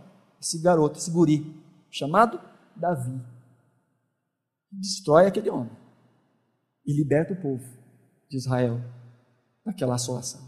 esse 0.40 0.58
garoto, 0.58 0.98
esse 0.98 1.10
guri, 1.10 1.54
chamado 1.90 2.40
Davi. 2.76 3.20
Destrói 4.70 5.26
aquele 5.26 5.48
homem 5.48 5.72
e 6.84 6.92
liberta 6.92 7.32
o 7.32 7.40
povo 7.40 7.64
de 8.28 8.36
Israel 8.36 8.82
daquela 9.64 9.94
assolação. 9.94 10.40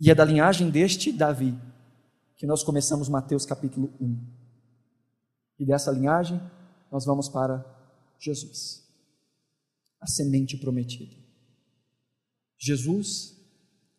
E 0.00 0.10
é 0.10 0.14
da 0.14 0.24
linhagem 0.24 0.68
deste 0.68 1.12
Davi 1.12 1.56
que 2.36 2.46
nós 2.46 2.62
começamos 2.62 3.08
Mateus 3.08 3.46
capítulo 3.46 3.90
1. 4.00 4.33
E 5.58 5.64
dessa 5.64 5.90
linhagem, 5.90 6.40
nós 6.90 7.04
vamos 7.04 7.28
para 7.28 7.64
Jesus, 8.18 8.82
a 10.00 10.06
semente 10.06 10.56
prometida. 10.56 11.14
Jesus, 12.58 13.36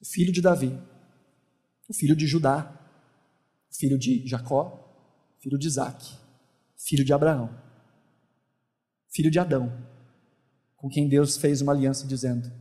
o 0.01 0.06
filho 0.06 0.32
de 0.32 0.41
Davi, 0.41 0.78
o 1.88 1.93
filho 1.93 2.16
de 2.16 2.26
Judá, 2.26 2.72
o 3.72 3.76
filho 3.76 3.97
de 3.97 4.28
Jacó, 4.28 4.82
filho 5.39 5.58
de 5.58 5.68
Isaac, 5.68 6.18
filho 6.78 7.06
de 7.06 7.14
Abraão, 7.14 7.49
filho 9.14 9.30
de 9.30 9.39
Adão, 9.39 9.72
com 10.76 10.89
quem 10.89 11.08
Deus 11.08 11.38
fez 11.38 11.62
uma 11.62 11.72
aliança 11.72 12.08
dizendo: 12.08 12.51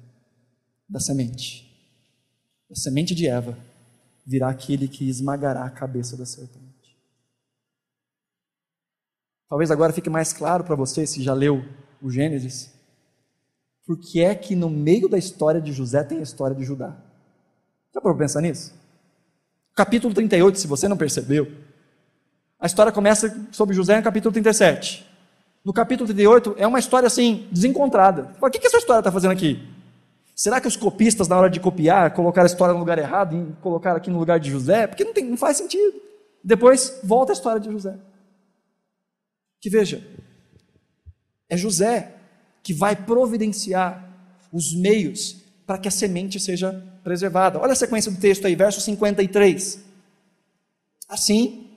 da 0.88 1.00
semente, 1.00 1.64
da 2.68 2.76
semente 2.76 3.14
de 3.14 3.26
Eva, 3.26 3.58
virá 4.26 4.50
aquele 4.50 4.88
que 4.88 5.08
esmagará 5.08 5.64
a 5.64 5.70
cabeça 5.70 6.16
da 6.16 6.26
serpente. 6.26 6.73
Talvez 9.48 9.70
agora 9.70 9.92
fique 9.92 10.10
mais 10.10 10.32
claro 10.32 10.64
para 10.64 10.74
você, 10.74 11.06
se 11.06 11.22
já 11.22 11.34
leu 11.34 11.64
o 12.02 12.10
Gênesis, 12.10 12.72
por 13.86 13.98
que 13.98 14.22
é 14.22 14.34
que 14.34 14.56
no 14.56 14.70
meio 14.70 15.08
da 15.08 15.18
história 15.18 15.60
de 15.60 15.72
José 15.72 16.02
tem 16.02 16.18
a 16.18 16.22
história 16.22 16.56
de 16.56 16.64
Judá. 16.64 16.96
Já 17.94 18.00
para 18.00 18.14
pensar 18.14 18.40
nisso? 18.40 18.74
Capítulo 19.74 20.14
38, 20.14 20.58
se 20.58 20.66
você 20.66 20.88
não 20.88 20.96
percebeu, 20.96 21.50
a 22.58 22.66
história 22.66 22.90
começa 22.90 23.46
sobre 23.52 23.74
José 23.74 23.96
no 23.96 24.02
capítulo 24.02 24.32
37. 24.32 25.06
No 25.64 25.72
capítulo 25.72 26.06
38 26.06 26.54
é 26.58 26.66
uma 26.66 26.78
história 26.78 27.06
assim, 27.06 27.46
desencontrada. 27.50 28.30
O 28.40 28.50
que, 28.50 28.58
que 28.58 28.66
essa 28.66 28.78
história 28.78 29.00
está 29.00 29.12
fazendo 29.12 29.32
aqui? 29.32 29.62
Será 30.34 30.60
que 30.60 30.66
os 30.66 30.76
copistas, 30.76 31.28
na 31.28 31.38
hora 31.38 31.48
de 31.48 31.60
copiar, 31.60 32.12
colocaram 32.12 32.44
a 32.44 32.50
história 32.50 32.72
no 32.72 32.80
lugar 32.80 32.98
errado 32.98 33.36
e 33.36 33.62
colocaram 33.62 33.96
aqui 33.96 34.10
no 34.10 34.18
lugar 34.18 34.40
de 34.40 34.50
José? 34.50 34.86
Porque 34.86 35.04
não, 35.04 35.12
tem, 35.12 35.24
não 35.24 35.36
faz 35.36 35.58
sentido. 35.58 36.00
Depois 36.42 37.00
volta 37.04 37.32
a 37.32 37.34
história 37.34 37.60
de 37.60 37.70
José. 37.70 37.94
Que 39.64 39.70
veja, 39.70 40.06
é 41.48 41.56
José 41.56 42.16
que 42.62 42.74
vai 42.74 42.94
providenciar 42.94 44.14
os 44.52 44.74
meios 44.74 45.38
para 45.66 45.78
que 45.78 45.88
a 45.88 45.90
semente 45.90 46.38
seja 46.38 46.84
preservada. 47.02 47.58
Olha 47.58 47.72
a 47.72 47.74
sequência 47.74 48.12
do 48.12 48.20
texto 48.20 48.46
aí, 48.46 48.54
verso 48.54 48.78
53. 48.82 49.82
Assim, 51.08 51.70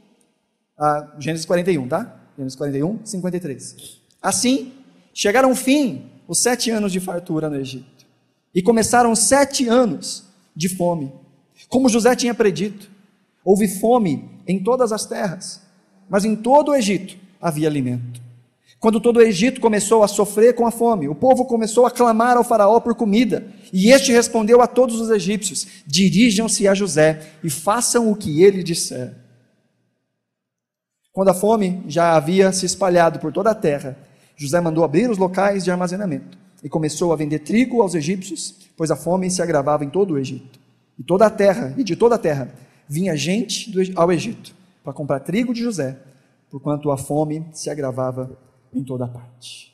ah, 0.78 1.16
Gênesis 1.18 1.46
41, 1.46 1.88
tá? 1.88 2.14
Gênesis 2.36 2.58
41, 2.58 3.06
53. 3.06 4.02
Assim, 4.22 4.74
chegaram 5.14 5.48
ao 5.48 5.56
fim 5.56 6.12
os 6.28 6.40
sete 6.40 6.70
anos 6.70 6.92
de 6.92 7.00
fartura 7.00 7.50
no 7.50 7.56
Egito. 7.56 8.06
E 8.54 8.62
começaram 8.62 9.16
sete 9.16 9.66
anos 9.70 10.26
de 10.54 10.68
fome. 10.68 11.14
Como 11.70 11.88
José 11.88 12.18
tinha 12.18 12.36
predito, 12.36 12.92
houve 13.46 13.66
fome 13.80 14.30
em 14.46 14.62
todas 14.62 14.92
as 14.92 15.06
terras, 15.06 15.62
mas 16.10 16.26
em 16.26 16.36
todo 16.36 16.72
o 16.72 16.76
Egito 16.76 17.27
havia 17.42 17.68
alimento. 17.68 18.22
Quando 18.80 19.02
todo 19.02 19.18
o 19.18 19.22
Egito 19.22 19.60
começou 19.60 20.04
a 20.04 20.08
sofrer 20.08 20.54
com 20.54 20.68
a 20.68 20.72
fome, 20.72 21.08
o 21.08 21.16
povo 21.16 21.46
começou 21.46 21.86
a 21.86 21.92
clamar 21.92 22.38
ao 22.38 22.44
Faraó 22.44 22.80
por 22.80 22.94
comida, 22.94 23.48
e 23.74 23.92
este 23.92 24.12
respondeu 24.12 24.62
a 24.62 24.68
todos 24.68 25.02
os 25.02 25.10
egípcios: 25.10 25.68
Dirijam-se 25.86 26.68
a 26.68 26.76
José 26.76 27.32
e 27.44 27.50
façam 27.50 28.12
o 28.12 28.16
que 28.16 28.44
ele 28.44 28.62
disser. 28.62 29.16
Quando 31.12 31.30
a 31.30 31.34
fome 31.34 31.82
já 31.88 32.16
havia 32.16 32.52
se 32.52 32.68
espalhado 32.68 33.18
por 33.18 33.34
toda 33.34 33.50
a 33.50 33.56
terra, 33.56 33.98
José 34.36 34.62
mandou 34.62 34.84
abrir 34.84 35.10
os 35.10 35.18
locais 35.18 35.64
de 35.64 35.72
armazenamento 35.72 36.38
e 36.64 36.70
começou 36.70 37.12
a 37.12 37.16
vender 37.16 37.40
trigo 37.40 37.82
aos 37.82 37.96
egípcios, 37.96 38.54
pois 38.78 38.92
a 38.92 38.96
fome 38.96 39.32
se 39.32 39.42
agravava 39.42 39.84
em 39.84 39.90
todo 39.90 40.14
o 40.14 40.20
Egito. 40.20 40.60
E 41.00 41.04
toda 41.04 41.26
a 41.26 41.30
terra, 41.30 41.74
e 41.76 41.84
de 41.84 41.96
toda 41.96 42.14
a 42.16 42.20
terra, 42.20 42.54
vinha 42.88 43.16
gente 43.16 43.74
ao 43.96 44.12
Egito 44.12 44.56
para 44.84 44.94
comprar 44.94 45.20
trigo 45.20 45.54
de 45.54 45.64
José, 45.64 45.98
porquanto 46.50 46.92
a 46.92 46.98
fome 46.98 47.50
se 47.54 47.70
agravava 47.70 48.38
em 48.74 48.84
toda 48.84 49.08
parte. 49.08 49.74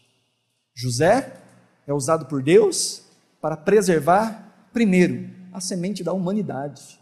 José 0.75 1.41
é 1.85 1.93
usado 1.93 2.25
por 2.25 2.41
Deus 2.41 3.03
para 3.41 3.57
preservar, 3.57 4.69
primeiro, 4.71 5.29
a 5.51 5.59
semente 5.59 6.03
da 6.03 6.13
humanidade, 6.13 6.99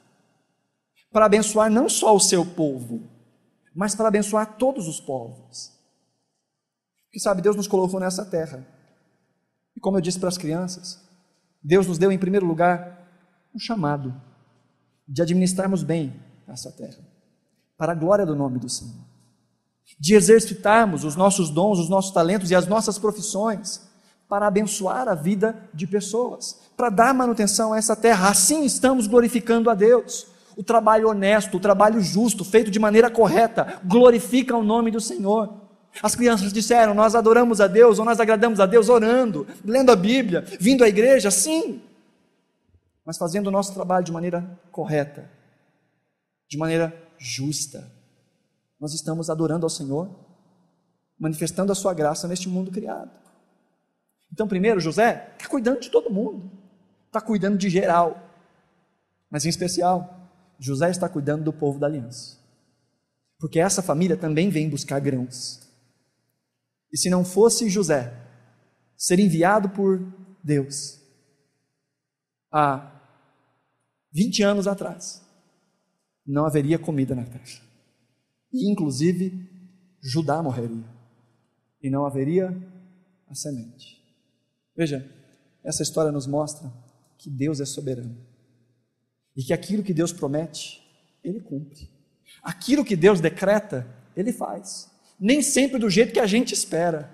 para 1.11 1.25
abençoar 1.25 1.69
não 1.69 1.87
só 1.87 2.15
o 2.15 2.19
seu 2.19 2.45
povo, 2.45 3.01
mas 3.73 3.95
para 3.95 4.07
abençoar 4.07 4.57
todos 4.57 4.87
os 4.87 4.99
povos. 4.99 5.71
Porque 7.05 7.19
sabe, 7.19 7.41
Deus 7.41 7.55
nos 7.55 7.67
colocou 7.67 7.99
nessa 7.99 8.25
terra. 8.25 8.65
E 9.75 9.79
como 9.79 9.97
eu 9.97 10.01
disse 10.01 10.19
para 10.19 10.29
as 10.29 10.37
crianças, 10.37 10.99
Deus 11.63 11.87
nos 11.87 11.97
deu 11.97 12.11
em 12.11 12.17
primeiro 12.17 12.45
lugar 12.45 13.07
um 13.53 13.59
chamado 13.59 14.13
de 15.07 15.21
administrarmos 15.21 15.83
bem 15.83 16.19
essa 16.47 16.71
terra, 16.71 16.99
para 17.77 17.91
a 17.91 17.95
glória 17.95 18.25
do 18.25 18.35
nome 18.35 18.59
do 18.59 18.69
Senhor, 18.69 19.05
de 19.99 20.15
exercitarmos 20.15 21.03
os 21.03 21.15
nossos 21.15 21.49
dons, 21.49 21.79
os 21.79 21.89
nossos 21.89 22.11
talentos 22.11 22.51
e 22.51 22.55
as 22.55 22.67
nossas 22.67 22.97
profissões 22.97 23.89
para 24.31 24.47
abençoar 24.47 25.09
a 25.09 25.13
vida 25.13 25.69
de 25.73 25.85
pessoas, 25.85 26.57
para 26.77 26.89
dar 26.89 27.13
manutenção 27.13 27.73
a 27.73 27.77
essa 27.77 27.97
terra. 27.97 28.29
Assim 28.29 28.63
estamos 28.63 29.05
glorificando 29.05 29.69
a 29.69 29.75
Deus. 29.75 30.25
O 30.55 30.63
trabalho 30.63 31.09
honesto, 31.09 31.57
o 31.57 31.59
trabalho 31.59 31.99
justo, 31.99 32.45
feito 32.45 32.71
de 32.71 32.79
maneira 32.79 33.09
correta, 33.09 33.81
glorifica 33.83 34.55
o 34.55 34.63
nome 34.63 34.89
do 34.89 35.01
Senhor. 35.01 35.53
As 36.01 36.15
crianças 36.15 36.53
disseram: 36.53 36.93
Nós 36.93 37.13
adoramos 37.13 37.59
a 37.59 37.67
Deus, 37.67 37.99
ou 37.99 38.05
nós 38.05 38.21
agradamos 38.21 38.61
a 38.61 38.65
Deus 38.65 38.87
orando, 38.87 39.45
lendo 39.65 39.91
a 39.91 39.95
Bíblia, 39.97 40.45
vindo 40.59 40.83
à 40.83 40.87
igreja, 40.87 41.29
sim, 41.29 41.81
mas 43.05 43.17
fazendo 43.17 43.47
o 43.47 43.51
nosso 43.51 43.73
trabalho 43.73 44.05
de 44.05 44.13
maneira 44.13 44.57
correta, 44.71 45.29
de 46.47 46.57
maneira 46.57 46.95
justa. 47.17 47.91
Nós 48.81 48.95
estamos 48.95 49.29
adorando 49.29 49.63
ao 49.63 49.69
Senhor, 49.69 50.09
manifestando 51.19 51.71
a 51.71 51.75
Sua 51.75 51.93
graça 51.93 52.27
neste 52.27 52.49
mundo 52.49 52.71
criado. 52.71 53.11
Então, 54.33 54.47
primeiro, 54.47 54.79
José 54.79 55.35
está 55.37 55.47
cuidando 55.47 55.81
de 55.81 55.91
todo 55.91 56.09
mundo, 56.09 56.51
está 57.05 57.21
cuidando 57.21 57.59
de 57.59 57.69
geral, 57.69 58.19
mas 59.29 59.45
em 59.45 59.49
especial, 59.49 60.31
José 60.57 60.89
está 60.89 61.07
cuidando 61.07 61.43
do 61.43 61.53
povo 61.53 61.77
da 61.77 61.85
aliança. 61.85 62.39
Porque 63.37 63.59
essa 63.59 63.83
família 63.83 64.17
também 64.17 64.49
vem 64.49 64.67
buscar 64.67 64.99
grãos. 64.99 65.61
E 66.91 66.97
se 66.97 67.07
não 67.07 67.23
fosse 67.23 67.69
José 67.69 68.11
ser 68.97 69.19
enviado 69.19 69.69
por 69.69 70.01
Deus 70.43 70.99
há 72.51 72.99
20 74.11 74.41
anos 74.41 74.67
atrás, 74.67 75.23
não 76.25 76.45
haveria 76.45 76.79
comida 76.79 77.13
na 77.13 77.25
terra. 77.25 77.70
E, 78.51 78.69
inclusive, 78.69 79.49
Judá 80.01 80.41
morreria. 80.41 80.83
E 81.81 81.89
não 81.89 82.05
haveria 82.05 82.55
a 83.29 83.35
semente. 83.35 84.01
Veja, 84.75 85.09
essa 85.63 85.83
história 85.83 86.11
nos 86.11 86.27
mostra 86.27 86.71
que 87.17 87.29
Deus 87.29 87.59
é 87.59 87.65
soberano 87.65 88.17
e 89.35 89.43
que 89.43 89.53
aquilo 89.53 89.83
que 89.83 89.93
Deus 89.93 90.11
promete, 90.11 90.83
Ele 91.23 91.39
cumpre. 91.39 91.89
Aquilo 92.43 92.83
que 92.83 92.95
Deus 92.95 93.19
decreta, 93.19 93.87
Ele 94.15 94.33
faz. 94.33 94.89
Nem 95.19 95.41
sempre 95.41 95.79
do 95.79 95.89
jeito 95.89 96.13
que 96.13 96.19
a 96.19 96.25
gente 96.25 96.53
espera, 96.53 97.11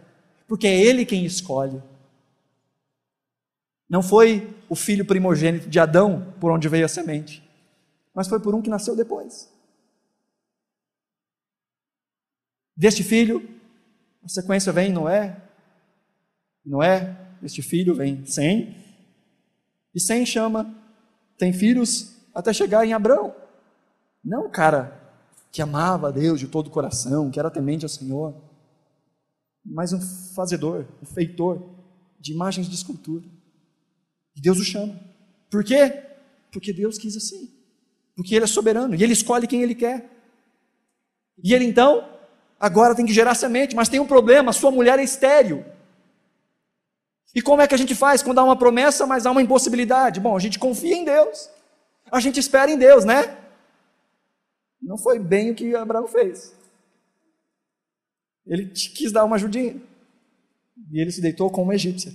porque 0.48 0.68
é 0.68 0.80
Ele 0.80 1.06
quem 1.06 1.26
escolhe. 1.26 1.82
Não 3.90 4.02
foi 4.02 4.54
o 4.68 4.76
filho 4.76 5.06
primogênito 5.06 5.70
de 5.70 5.80
Adão 5.80 6.34
por 6.40 6.52
onde 6.52 6.68
veio 6.68 6.86
a 6.86 6.90
semente, 6.90 7.44
mas 8.14 8.28
foi 8.28 8.40
por 8.40 8.54
um 8.56 8.62
que 8.62 8.70
nasceu 8.70 8.96
depois. 8.96 9.50
Deste 12.78 13.04
filho, 13.04 13.50
a 14.24 14.30
sequência 14.30 14.72
vem 14.72 14.92
Noé, 14.92 15.42
Noé, 16.64 17.18
este 17.42 17.64
filho 17.64 17.96
vem 17.96 18.24
Sem, 18.26 18.76
e 19.96 20.00
Sem 20.00 20.24
chama 20.28 20.76
tem 21.40 21.52
filhos 21.52 22.16
até 22.36 22.54
chegar 22.54 22.86
em 22.86 22.94
Abraão. 22.94 23.36
Não 24.24 24.50
cara 24.50 24.96
que 25.52 25.62
amava 25.62 26.10
a 26.10 26.12
Deus 26.12 26.40
de 26.40 26.48
todo 26.48 26.68
o 26.68 26.72
coração, 26.72 27.32
que 27.32 27.40
era 27.40 27.50
temente 27.50 27.84
ao 27.84 27.90
Senhor, 27.90 28.36
mas 29.66 29.92
um 29.92 30.00
fazedor, 30.36 30.86
um 31.02 31.06
feitor 31.06 31.68
de 32.20 32.32
imagens 32.32 32.68
de 32.68 32.76
escultura. 32.76 33.26
E 34.36 34.42
Deus 34.42 34.60
o 34.60 34.64
chama. 34.64 35.00
Por 35.50 35.64
quê? 35.64 36.04
Porque 36.52 36.72
Deus 36.72 37.00
quis 37.00 37.18
assim. 37.18 37.52
Porque 38.16 38.36
Ele 38.36 38.44
é 38.44 38.48
soberano 38.48 38.94
e 38.94 39.02
Ele 39.02 39.14
escolhe 39.14 39.48
quem 39.48 39.64
Ele 39.64 39.74
quer. 39.74 40.12
E 41.44 41.54
Ele 41.54 41.66
então, 41.66 42.17
agora 42.60 42.96
tem 42.96 43.06
que 43.06 43.14
gerar 43.14 43.36
semente, 43.36 43.76
mas 43.76 43.90
tem 43.90 44.00
um 44.00 44.08
problema: 44.08 44.54
sua 44.54 44.72
mulher 44.72 45.00
é 45.00 45.04
estéril. 45.04 45.66
E 47.36 47.42
como 47.42 47.62
é 47.62 47.68
que 47.68 47.76
a 47.76 47.78
gente 47.78 47.94
faz 47.94 48.24
quando 48.24 48.40
há 48.40 48.44
uma 48.44 48.58
promessa, 48.58 49.06
mas 49.06 49.26
há 49.26 49.32
uma 49.32 49.42
impossibilidade? 49.42 50.20
Bom, 50.20 50.36
a 50.36 50.40
gente 50.40 50.58
confia 50.58 50.96
em 50.96 51.06
Deus. 51.06 51.50
A 52.12 52.20
gente 52.20 52.40
espera 52.40 52.72
em 52.72 52.78
Deus, 52.78 53.06
né? 53.06 53.38
Não 54.82 54.98
foi 54.98 55.20
bem 55.20 55.52
o 55.52 55.56
que 55.56 55.76
Abraão 55.76 56.08
fez. 56.08 56.56
Ele 58.46 58.66
quis 58.68 59.12
dar 59.12 59.26
uma 59.26 59.36
ajudinha. 59.36 59.76
E 60.92 61.02
ele 61.02 61.12
se 61.12 61.22
deitou 61.22 61.52
com 61.52 61.64
uma 61.64 61.76
egípcia. 61.76 62.14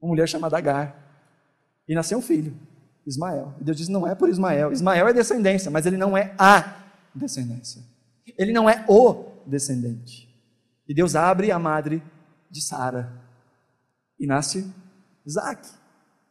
Uma 0.00 0.10
mulher 0.10 0.28
chamada 0.28 0.58
Agar. 0.58 0.94
E 1.88 1.94
nasceu 1.94 2.18
um 2.18 2.22
filho, 2.22 2.54
Ismael. 3.06 3.54
E 3.60 3.64
Deus 3.64 3.78
disse: 3.78 3.90
não 3.90 4.06
é 4.06 4.14
por 4.14 4.28
Ismael. 4.28 4.70
Ismael 4.70 5.08
é 5.08 5.12
descendência, 5.12 5.70
mas 5.70 5.86
ele 5.86 5.96
não 5.96 6.16
é 6.16 6.34
a 6.38 6.76
descendência. 7.14 7.82
Ele 8.38 8.52
não 8.52 8.68
é 8.68 8.84
o 8.88 9.24
descendente. 9.46 10.28
E 10.88 10.94
Deus 10.94 11.14
abre 11.14 11.50
a 11.50 11.58
madre 11.58 12.02
de 12.50 12.62
Sara 12.62 13.12
e 14.18 14.26
nasce 14.26 14.70
Isaac. 15.24 15.68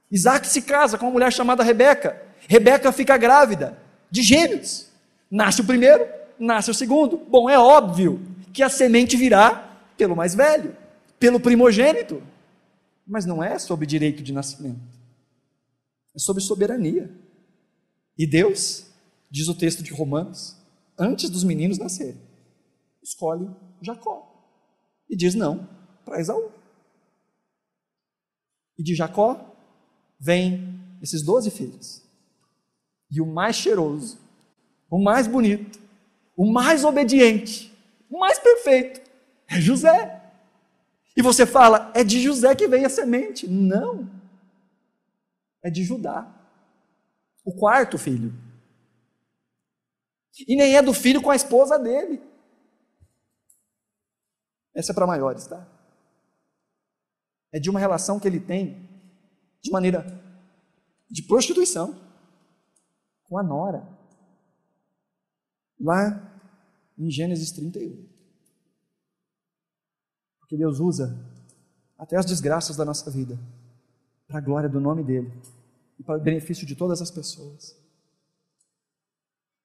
Isaac 0.10 0.48
se 0.48 0.62
casa 0.62 0.98
com 0.98 1.06
uma 1.06 1.12
mulher 1.12 1.32
chamada 1.32 1.64
Rebeca. 1.64 2.22
Rebeca 2.48 2.92
fica 2.92 3.18
grávida 3.18 3.78
de 4.10 4.22
gêmeos. 4.22 4.88
Nasce 5.30 5.62
o 5.62 5.66
primeiro, 5.66 6.06
nasce 6.38 6.70
o 6.70 6.74
segundo. 6.74 7.18
Bom, 7.18 7.50
é 7.50 7.58
óbvio 7.58 8.22
que 8.54 8.62
a 8.62 8.70
semente 8.70 9.16
virá 9.16 9.78
pelo 9.98 10.16
mais 10.16 10.36
velho, 10.36 10.76
pelo 11.20 11.40
primogênito. 11.40 12.22
Mas 13.08 13.26
não 13.26 13.44
é 13.44 13.58
sob 13.58 13.86
direito 13.86 14.22
de 14.22 14.32
nascimento, 14.32 14.80
é 16.16 16.20
sob 16.20 16.40
soberania. 16.40 17.10
E 18.18 18.28
Deus, 18.28 18.86
diz 19.30 19.48
o 19.48 19.56
texto 19.56 19.82
de 19.82 19.92
Romanos, 19.92 20.56
antes 21.02 21.30
dos 21.30 21.44
meninos 21.44 21.80
nascerem, 21.80 22.22
escolhe 23.02 23.50
Jacó 23.82 24.32
e 25.10 25.16
diz 25.16 25.34
não 25.34 25.68
para 26.06 26.20
Esaú. 26.20 26.52
E 28.78 28.84
de 28.84 28.94
Jacó 28.94 29.56
vem 30.20 30.80
esses 31.02 31.24
doze 31.24 31.50
filhos. 31.50 32.04
E 33.10 33.20
o 33.20 33.26
mais 33.26 33.56
cheiroso, 33.56 34.20
o 34.90 35.04
mais 35.04 35.28
bonito, 35.28 35.80
o 36.38 36.52
mais 36.52 36.86
obediente, 36.86 37.76
o 38.10 38.20
mais 38.20 38.38
perfeito 38.38 39.02
é 39.48 39.60
José. 39.60 40.22
E 41.18 41.22
você 41.22 41.46
fala, 41.46 41.92
é 41.94 42.04
de 42.04 42.22
José 42.22 42.56
que 42.56 42.68
vem 42.68 42.86
a 42.86 42.90
semente. 42.90 43.48
Não. 43.48 44.10
É 45.62 45.70
de 45.70 45.84
Judá. 45.84 46.28
O 47.44 47.52
quarto 47.54 47.98
filho. 47.98 48.34
E 50.48 50.56
nem 50.56 50.76
é 50.76 50.82
do 50.82 50.94
filho 50.94 51.22
com 51.22 51.30
a 51.30 51.36
esposa 51.36 51.78
dele. 51.78 52.22
Essa 54.74 54.92
é 54.92 54.96
para 54.96 55.08
maiores, 55.08 55.46
tá? 55.48 55.68
É 57.52 57.60
de 57.60 57.70
uma 57.70 57.80
relação 57.80 58.20
que 58.20 58.28
ele 58.28 58.40
tem 58.40 58.90
de 59.62 59.72
maneira 59.72 60.06
de 61.10 61.24
prostituição 61.24 62.00
com 63.24 63.38
a 63.38 63.44
nora. 63.44 63.88
Lá 65.80 66.32
em 66.98 67.10
Gênesis 67.12 67.52
31. 67.52 68.08
Porque 70.40 70.56
Deus 70.56 70.80
usa 70.80 71.18
até 71.98 72.16
as 72.16 72.26
desgraças 72.26 72.78
da 72.78 72.86
nossa 72.86 73.10
vida 73.12 73.38
para 74.28 74.38
a 74.38 74.42
glória 74.42 74.70
do 74.70 74.80
nome 74.80 75.04
dele 75.04 75.32
e 76.00 76.04
para 76.04 76.18
o 76.18 76.22
benefício 76.22 76.66
de 76.66 76.76
todas 76.76 77.02
as 77.02 77.12
pessoas. 77.12 77.81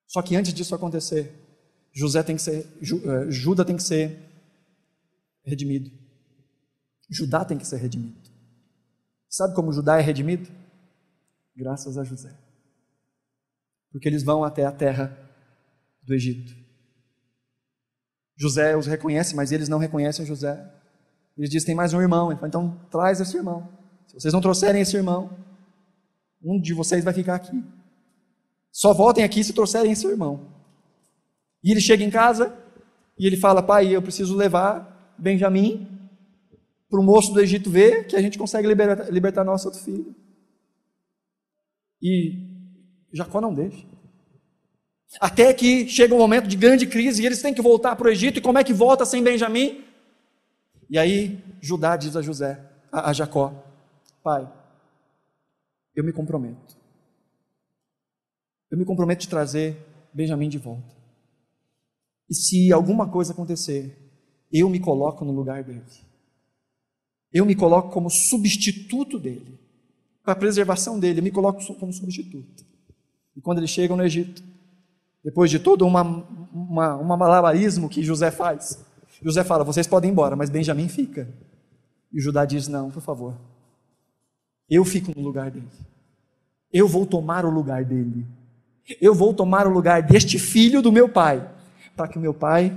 Só 0.07 0.23
que 0.23 0.37
antes 0.37 0.53
disso 0.53 0.75
acontecer, 0.75 1.33
José 1.93 2.23
tem 2.23 2.37
que 2.37 2.43
ser, 2.43 2.67
eh, 2.81 3.31
Judas 3.31 3.67
tem 3.67 3.77
que 3.77 3.83
ser 3.83 4.19
redimido. 5.45 5.91
Judá 7.09 7.45
tem 7.45 7.57
que 7.57 7.67
ser 7.67 7.77
redimido. 7.77 8.31
Sabe 9.29 9.55
como 9.55 9.73
Judá 9.73 9.99
é 9.99 10.03
redimido? 10.03 10.51
Graças 11.57 11.97
a 11.97 12.05
José. 12.05 12.37
Porque 13.91 14.09
eles 14.09 14.23
vão 14.23 14.45
até 14.45 14.65
a 14.65 14.73
terra 14.73 15.17
do 16.03 16.15
Egito. 16.15 16.55
José 18.37 18.77
os 18.77 18.87
reconhece, 18.87 19.35
mas 19.35 19.51
eles 19.51 19.69
não 19.69 19.79
reconhecem 19.79 20.27
José. 20.27 20.73
Eles 21.37 21.51
dizem: 21.51 21.67
tem 21.67 21.75
mais 21.75 21.95
um 21.95 22.01
irmão. 22.01 22.31
Ele 22.31 22.37
fala, 22.37 22.49
então 22.49 22.79
traz 22.91 23.21
esse 23.21 23.37
irmão. 23.37 23.69
Se 24.07 24.15
vocês 24.15 24.35
não 24.35 24.41
trouxerem 24.41 24.83
esse 24.83 24.97
irmão, 24.97 25.37
um 26.43 26.61
de 26.61 26.75
vocês 26.75 27.03
vai 27.05 27.15
ficar 27.15 27.35
aqui. 27.35 27.65
Só 28.77 28.93
voltem 28.93 29.25
aqui 29.25 29.43
se 29.43 29.55
trouxerem 29.55 29.93
esse 29.93 30.07
irmão. 30.07 30.53
E 31.65 31.71
ele 31.71 31.81
chega 31.81 32.05
em 32.05 32.11
casa 32.11 32.55
e 33.19 33.27
ele 33.27 33.39
fala: 33.39 33.63
Pai, 33.63 33.89
eu 33.89 34.03
preciso 34.03 34.37
levar 34.37 35.15
Benjamim 35.17 35.89
para 36.91 37.01
o 37.01 37.03
moço 37.03 37.33
do 37.33 37.41
Egito 37.41 37.71
ver 37.71 38.07
que 38.07 38.15
a 38.15 38.21
gente 38.21 38.37
consegue 38.37 38.69
libertar, 38.69 39.11
libertar 39.11 39.45
nosso 39.45 39.69
outro 39.69 39.83
filho. 39.83 40.15
E 42.03 42.37
Jacó 43.15 43.41
não 43.41 43.55
deixa. 43.55 43.83
Até 45.19 45.55
que 45.55 45.89
chega 45.89 46.15
um 46.15 46.19
momento 46.19 46.47
de 46.47 46.57
grande 46.59 46.87
crise 46.87 47.23
e 47.23 47.27
eles 47.27 47.41
têm 47.41 47.55
que 47.55 47.63
voltar 47.63 47.97
para 47.97 48.09
o 48.09 48.11
Egito. 48.11 48.41
E 48.41 48.43
como 48.43 48.59
é 48.59 48.65
que 48.65 48.75
volta 48.75 49.07
sem 49.07 49.25
Benjamim? 49.25 49.87
E 50.91 50.99
aí 50.99 51.43
Judá 51.63 51.97
diz 51.97 52.15
a 52.15 52.21
José, 52.21 52.61
a, 52.93 53.09
a 53.09 53.13
Jacó: 53.15 53.55
Pai, 54.23 54.47
eu 55.95 56.05
me 56.05 56.13
comprometo. 56.13 56.77
Eu 58.71 58.79
me 58.79 58.85
comprometo 58.85 59.23
de 59.23 59.29
trazer 59.29 59.77
Benjamim 60.13 60.49
de 60.49 60.59
volta. 60.59 60.95
E 62.29 62.35
se 62.35 62.73
alguma 62.73 63.09
coisa 63.09 63.33
acontecer, 63.33 63.97
eu 64.53 64.69
me 64.69 64.81
coloco 64.81 65.25
no 65.25 65.33
lugar 65.33 65.63
dele. 65.63 65.83
Eu 67.33 67.45
me 67.45 67.55
coloco 67.55 67.91
como 67.91 68.09
substituto 68.11 69.19
dele. 69.19 69.59
Para 70.23 70.33
a 70.33 70.37
preservação 70.37 70.99
dele, 70.99 71.21
eu 71.21 71.25
me 71.25 71.31
coloco 71.31 71.63
como 71.75 71.93
substituto. 71.93 72.65
E 73.37 73.41
quando 73.41 73.59
eles 73.59 73.71
chegam 73.71 73.97
no 73.97 74.05
Egito, 74.05 74.43
depois 75.23 75.51
de 75.51 75.59
todo 75.59 75.87
uma, 75.87 76.03
uma, 76.03 76.97
um 76.97 77.05
malabarismo 77.05 77.89
que 77.89 78.03
José 78.03 78.31
faz, 78.31 78.85
José 79.23 79.45
fala: 79.45 79.65
vocês 79.65 79.87
podem 79.87 80.11
ir 80.11 80.13
embora, 80.13 80.35
mas 80.37 80.51
Benjamim 80.51 80.89
fica. 80.89 81.29
E 82.13 82.21
Judá 82.21 82.45
diz: 82.45 82.69
não, 82.69 82.91
por 82.91 83.03
favor. 83.03 83.39
Eu 84.69 84.85
fico 84.85 85.13
no 85.15 85.23
lugar 85.23 85.51
dele. 85.51 85.69
Eu 86.73 86.89
vou 86.89 87.07
tomar 87.07 87.45
o 87.45 87.51
lugar 87.51 87.85
dele. 87.85 88.27
Eu 89.01 89.15
vou 89.15 89.35
tomar 89.35 89.67
o 89.67 89.71
lugar 89.71 90.03
deste 90.03 90.39
filho 90.39 90.81
do 90.81 90.93
meu 90.93 91.09
pai 91.09 91.41
para 91.97 92.09
que 92.09 92.19
o 92.19 92.21
meu 92.21 92.35
pai 92.35 92.71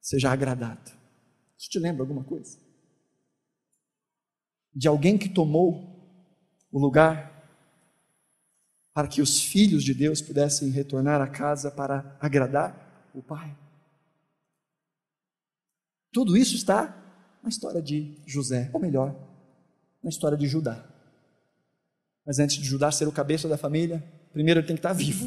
seja 0.00 0.30
agradado. 0.30 0.90
Isso 1.58 1.70
te 1.70 1.78
lembra 1.78 2.02
alguma 2.02 2.24
coisa? 2.24 2.58
De 4.74 4.88
alguém 4.88 5.18
que 5.18 5.28
tomou 5.28 5.92
o 6.70 6.78
lugar 6.78 7.32
para 8.92 9.08
que 9.08 9.22
os 9.22 9.42
filhos 9.42 9.82
de 9.82 9.94
Deus 9.94 10.20
pudessem 10.20 10.70
retornar 10.70 11.20
à 11.20 11.26
casa 11.26 11.70
para 11.70 12.16
agradar 12.20 13.10
o 13.14 13.22
Pai. 13.22 13.56
Tudo 16.12 16.36
isso 16.36 16.54
está 16.54 16.98
na 17.42 17.48
história 17.48 17.80
de 17.80 18.18
José, 18.26 18.70
ou 18.72 18.80
melhor, 18.80 19.16
na 20.02 20.10
história 20.10 20.36
de 20.36 20.46
Judá. 20.46 20.84
Mas 22.24 22.38
antes 22.38 22.56
de 22.56 22.64
Judá 22.64 22.92
ser 22.92 23.08
o 23.08 23.12
cabeça 23.12 23.48
da 23.48 23.56
família, 23.56 24.04
primeiro 24.32 24.60
ele 24.60 24.66
tem 24.66 24.76
que 24.76 24.80
estar 24.80 24.92
vivo. 24.92 25.26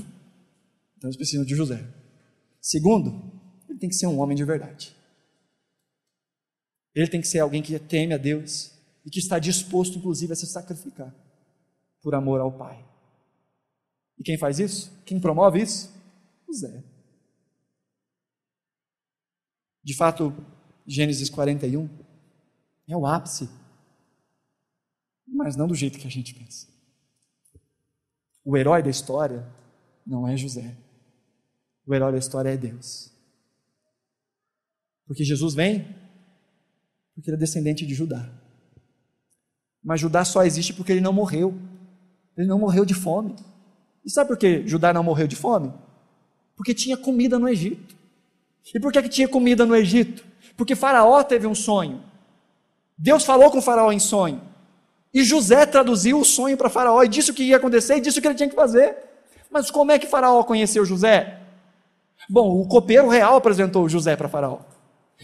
Então 0.98 1.10
eles 1.10 1.18
precisam 1.18 1.46
de 1.46 1.56
José. 1.56 1.86
Segundo, 2.62 3.32
ele 3.70 3.78
tem 3.78 3.90
que 3.90 3.96
ser 3.96 4.08
um 4.08 4.20
homem 4.20 4.36
de 4.36 4.44
verdade. 4.44 4.96
Ele 6.94 7.08
tem 7.08 7.22
que 7.22 7.28
ser 7.28 7.40
alguém 7.40 7.62
que 7.62 7.78
teme 7.78 8.14
a 8.14 8.18
Deus 8.18 8.72
e 9.06 9.10
que 9.10 9.20
está 9.20 9.38
disposto, 9.38 9.98
inclusive, 9.98 10.34
a 10.34 10.36
se 10.36 10.48
sacrificar 10.48 11.14
por 12.02 12.16
amor 12.16 12.40
ao 12.40 12.58
Pai. 12.58 12.84
E 14.18 14.24
quem 14.24 14.38
faz 14.38 14.60
isso? 14.60 14.92
Quem 15.06 15.20
promove 15.20 15.62
isso? 15.62 15.94
O 16.48 16.54
Zé. 16.54 16.84
De 19.84 19.94
fato, 19.94 20.34
Gênesis 20.88 21.30
41 21.30 21.90
é 22.88 22.96
o 22.96 23.06
ápice, 23.06 23.50
mas 25.28 25.56
não 25.56 25.68
do 25.68 25.76
jeito 25.76 26.00
que 26.00 26.08
a 26.08 26.12
gente 26.12 26.34
pensa. 26.34 26.68
O 28.46 28.56
herói 28.56 28.82
da 28.82 28.90
história 28.90 29.46
não 30.06 30.28
é 30.28 30.38
José. 30.38 30.78
O 31.86 31.94
herói 31.94 32.14
da 32.14 32.20
história 32.20 32.50
é 32.50 32.56
Deus. 32.56 33.12
Porque 35.08 35.24
Jesus 35.24 35.54
vem 35.54 35.86
porque 37.16 37.30
ele 37.30 37.38
é 37.38 37.40
descendente 37.40 37.86
de 37.86 37.94
Judá. 37.96 38.30
Mas 39.82 40.02
Judá 40.02 40.26
só 40.26 40.44
existe 40.44 40.74
porque 40.74 40.92
ele 40.92 41.02
não 41.02 41.14
morreu. 41.14 41.58
Ele 42.38 42.48
não 42.48 42.60
morreu 42.60 42.84
de 42.84 42.94
fome. 42.94 43.36
E 44.04 44.10
sabe 44.10 44.28
por 44.28 44.38
que 44.38 44.68
Judá 44.68 44.94
não 44.94 45.04
morreu 45.04 45.26
de 45.26 45.36
fome? 45.36 45.72
Porque 46.58 46.74
tinha 46.74 46.98
comida 46.98 47.40
no 47.40 47.48
Egito. 47.48 47.96
E 48.74 48.80
por 48.80 48.92
que, 48.92 49.02
que 49.02 49.10
tinha 49.10 49.28
comida 49.28 49.66
no 49.66 49.76
Egito? 49.76 50.26
Porque 50.58 50.76
Faraó 50.76 51.24
teve 51.24 51.48
um 51.48 51.56
sonho. 51.56 52.04
Deus 52.98 53.24
falou 53.24 53.50
com 53.50 53.62
Faraó 53.62 53.92
em 53.92 54.00
sonho. 54.00 54.42
E 55.16 55.24
José 55.24 55.66
traduziu 55.66 56.20
o 56.20 56.26
sonho 56.26 56.58
para 56.58 56.70
Faraó 56.70 57.02
e 57.02 57.08
disse 57.08 57.32
o 57.32 57.34
que 57.34 57.44
ia 57.44 57.56
acontecer 57.56 57.96
e 57.96 58.02
disse 58.02 58.20
o 58.20 58.22
que 58.22 58.28
ele 58.28 58.36
tinha 58.36 58.50
que 58.50 58.56
fazer. 58.56 58.98
Mas 59.50 59.72
como 59.72 59.94
é 59.94 59.98
que 59.98 60.06
Faraó 60.06 60.44
conheceu 60.44 60.84
José? 60.84 61.40
Bom, 62.30 62.60
o 62.60 62.68
copeiro 62.68 63.08
real 63.08 63.38
apresentou 63.38 63.88
José 63.88 64.18
para 64.18 64.28
Faraó. 64.28 64.60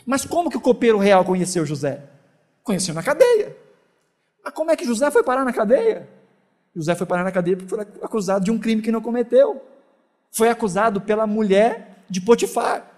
Mas 0.06 0.24
como 0.24 0.50
que 0.50 0.56
o 0.56 0.62
copeiro 0.62 0.98
real 0.98 1.26
conheceu 1.26 1.66
José? 1.66 2.04
Conheceu 2.64 2.96
na 2.96 3.04
cadeia. 3.04 3.54
Mas 4.42 4.54
como 4.54 4.72
é 4.72 4.78
que 4.78 4.86
José 4.86 5.12
foi 5.12 5.24
parar 5.24 5.44
na 5.44 5.52
cadeia? 5.52 6.08
José 6.74 6.96
foi 6.96 7.06
parar 7.06 7.26
na 7.26 7.32
cadeia 7.34 7.58
porque 7.58 7.76
foi 7.76 7.82
acusado 8.02 8.46
de 8.46 8.50
um 8.50 8.58
crime 8.58 8.82
que 8.82 8.94
não 8.94 9.02
cometeu. 9.02 9.62
Foi 10.32 10.48
acusado 10.48 11.02
pela 11.02 11.28
mulher 11.28 12.06
de 12.10 12.22
Potifar, 12.22 12.89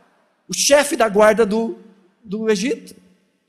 o 0.47 0.53
chefe 0.53 0.95
da 0.95 1.09
guarda 1.09 1.43
do, 1.43 1.75
do 2.23 2.51
Egito, 2.51 2.95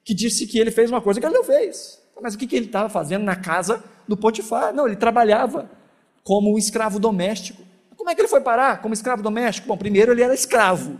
que 0.02 0.14
disse 0.14 0.46
que 0.46 0.58
ele 0.58 0.70
fez 0.70 0.90
uma 0.90 1.02
coisa 1.02 1.20
que 1.20 1.26
ele 1.26 1.34
não 1.34 1.44
fez. 1.44 2.02
Mas 2.22 2.34
o 2.34 2.38
que, 2.38 2.46
que 2.46 2.56
ele 2.56 2.66
estava 2.66 2.88
fazendo 2.88 3.24
na 3.24 3.36
casa 3.36 3.82
do 4.06 4.16
Potifar? 4.16 4.72
Não, 4.72 4.86
ele 4.86 4.96
trabalhava 4.96 5.70
como 6.22 6.54
um 6.54 6.58
escravo 6.58 6.98
doméstico. 6.98 7.62
Como 7.96 8.10
é 8.10 8.14
que 8.14 8.20
ele 8.20 8.28
foi 8.28 8.40
parar 8.40 8.80
como 8.80 8.94
escravo 8.94 9.22
doméstico? 9.22 9.68
Bom, 9.68 9.76
primeiro 9.76 10.12
ele 10.12 10.22
era 10.22 10.34
escravo, 10.34 10.98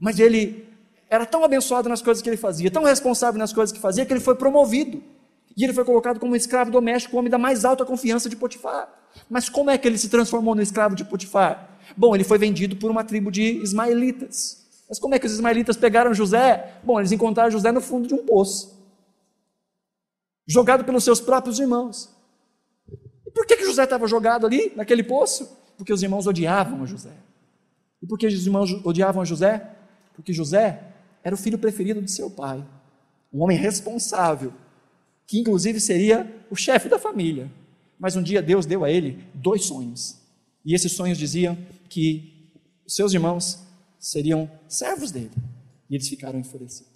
mas 0.00 0.18
ele 0.18 0.68
era 1.08 1.26
tão 1.26 1.44
abençoado 1.44 1.88
nas 1.88 2.02
coisas 2.02 2.22
que 2.22 2.28
ele 2.28 2.36
fazia, 2.36 2.70
tão 2.70 2.84
responsável 2.84 3.38
nas 3.38 3.52
coisas 3.52 3.72
que 3.72 3.80
fazia, 3.80 4.04
que 4.06 4.12
ele 4.12 4.20
foi 4.20 4.34
promovido. 4.34 5.02
E 5.56 5.64
ele 5.64 5.72
foi 5.72 5.84
colocado 5.84 6.20
como 6.20 6.36
escravo 6.36 6.70
doméstico, 6.70 7.16
o 7.16 7.18
homem 7.18 7.30
da 7.30 7.38
mais 7.38 7.64
alta 7.64 7.84
confiança 7.84 8.28
de 8.28 8.36
Potifar. 8.36 8.88
Mas 9.28 9.48
como 9.48 9.70
é 9.70 9.76
que 9.76 9.88
ele 9.88 9.98
se 9.98 10.08
transformou 10.08 10.54
no 10.54 10.62
escravo 10.62 10.94
de 10.94 11.04
Potifar? 11.04 11.78
Bom, 11.96 12.14
ele 12.14 12.22
foi 12.22 12.38
vendido 12.38 12.76
por 12.76 12.90
uma 12.90 13.02
tribo 13.02 13.30
de 13.30 13.60
ismaelitas. 13.62 14.64
Mas 14.88 14.98
como 14.98 15.14
é 15.14 15.18
que 15.18 15.26
os 15.26 15.32
ismaelitas 15.32 15.76
pegaram 15.76 16.14
José? 16.14 16.74
Bom, 16.84 16.98
eles 16.98 17.12
encontraram 17.12 17.50
José 17.50 17.72
no 17.72 17.80
fundo 17.80 18.06
de 18.08 18.14
um 18.14 18.24
poço, 18.24 18.79
jogado 20.50 20.84
pelos 20.84 21.04
seus 21.04 21.20
próprios 21.20 21.60
irmãos. 21.60 22.10
E 23.24 23.30
por 23.30 23.46
que, 23.46 23.56
que 23.56 23.64
José 23.64 23.84
estava 23.84 24.08
jogado 24.08 24.44
ali, 24.44 24.72
naquele 24.74 25.04
poço? 25.04 25.48
Porque 25.76 25.92
os 25.92 26.02
irmãos 26.02 26.26
odiavam 26.26 26.82
a 26.82 26.86
José. 26.86 27.16
E 28.02 28.06
por 28.06 28.18
que 28.18 28.26
os 28.26 28.46
irmãos 28.46 28.72
odiavam 28.84 29.22
a 29.22 29.24
José? 29.24 29.76
Porque 30.12 30.32
José 30.32 30.92
era 31.22 31.34
o 31.34 31.38
filho 31.38 31.56
preferido 31.56 32.02
de 32.02 32.10
seu 32.10 32.28
pai, 32.28 32.66
um 33.32 33.42
homem 33.44 33.56
responsável, 33.56 34.52
que 35.24 35.38
inclusive 35.38 35.78
seria 35.78 36.44
o 36.50 36.56
chefe 36.56 36.88
da 36.88 36.98
família. 36.98 37.48
Mas 37.96 38.16
um 38.16 38.22
dia 38.22 38.42
Deus 38.42 38.66
deu 38.66 38.82
a 38.82 38.90
ele 38.90 39.24
dois 39.32 39.66
sonhos. 39.66 40.18
E 40.64 40.74
esses 40.74 40.92
sonhos 40.92 41.16
diziam 41.16 41.56
que 41.88 42.52
seus 42.88 43.12
irmãos 43.12 43.60
seriam 44.00 44.50
servos 44.66 45.12
dele. 45.12 45.30
E 45.88 45.94
eles 45.94 46.08
ficaram 46.08 46.40
enfurecidos. 46.40 46.90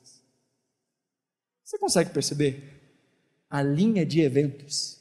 Você 1.63 1.79
consegue 1.79 2.11
perceber 2.11 2.74
a 3.55 3.63
linha 3.63 4.05
de 4.05 4.21
eventos 4.21 5.01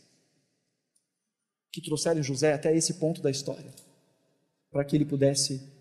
que 1.72 1.82
trouxeram 1.82 2.22
José 2.22 2.54
até 2.54 2.72
esse 2.78 3.00
ponto 3.00 3.20
da 3.20 3.32
história, 3.32 3.74
para 4.70 4.86
que 4.86 4.96
ele 4.96 5.06
pudesse 5.06 5.74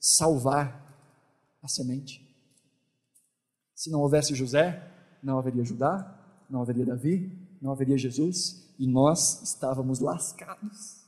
salvar 0.00 0.82
a 1.62 1.68
semente. 1.68 2.26
Se 3.74 3.90
não 3.90 4.00
houvesse 4.00 4.34
José, 4.34 4.82
não 5.22 5.38
haveria 5.38 5.62
Judá, 5.62 6.46
não 6.48 6.62
haveria 6.62 6.86
Davi, 6.86 7.30
não 7.60 7.70
haveria 7.70 7.98
Jesus, 7.98 8.74
e 8.78 8.86
nós 8.86 9.42
estávamos 9.42 10.00
lascados. 10.00 11.04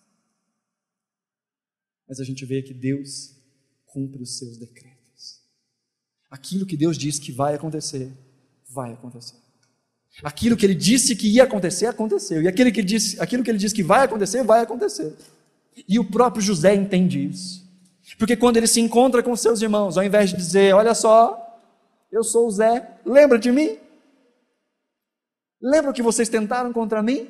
Mas 2.06 2.20
a 2.20 2.24
gente 2.24 2.44
vê 2.44 2.60
que 2.60 2.74
Deus 2.74 3.34
cumpre 3.86 4.22
os 4.22 4.36
seus 4.36 4.58
decretos. 4.58 5.40
Aquilo 6.30 6.66
que 6.66 6.76
Deus 6.76 6.98
diz 6.98 7.18
que 7.18 7.32
vai 7.32 7.54
acontecer, 7.54 8.12
vai 8.68 8.92
acontecer. 8.92 9.47
Aquilo 10.22 10.56
que 10.56 10.66
ele 10.66 10.74
disse 10.74 11.14
que 11.14 11.28
ia 11.28 11.44
acontecer, 11.44 11.86
aconteceu. 11.86 12.42
E 12.42 12.48
aquilo 12.48 12.72
que 12.72 12.80
ele 12.80 12.86
disse, 12.86 13.20
aquilo 13.20 13.44
que 13.44 13.50
ele 13.50 13.58
disse 13.58 13.74
que 13.74 13.82
vai 13.82 14.04
acontecer, 14.04 14.42
vai 14.42 14.60
acontecer. 14.60 15.14
E 15.88 15.98
o 15.98 16.04
próprio 16.04 16.42
José 16.42 16.74
entende 16.74 17.24
isso. 17.24 17.66
Porque 18.18 18.36
quando 18.36 18.56
ele 18.56 18.66
se 18.66 18.80
encontra 18.80 19.22
com 19.22 19.36
seus 19.36 19.62
irmãos, 19.62 19.96
ao 19.96 20.02
invés 20.02 20.30
de 20.30 20.36
dizer, 20.36 20.74
olha 20.74 20.94
só, 20.94 21.60
eu 22.10 22.24
sou 22.24 22.48
o 22.48 22.50
Zé, 22.50 22.98
lembra 23.04 23.38
de 23.38 23.52
mim? 23.52 23.78
Lembra 25.60 25.90
o 25.90 25.94
que 25.94 26.02
vocês 26.02 26.28
tentaram 26.28 26.72
contra 26.72 27.02
mim? 27.02 27.28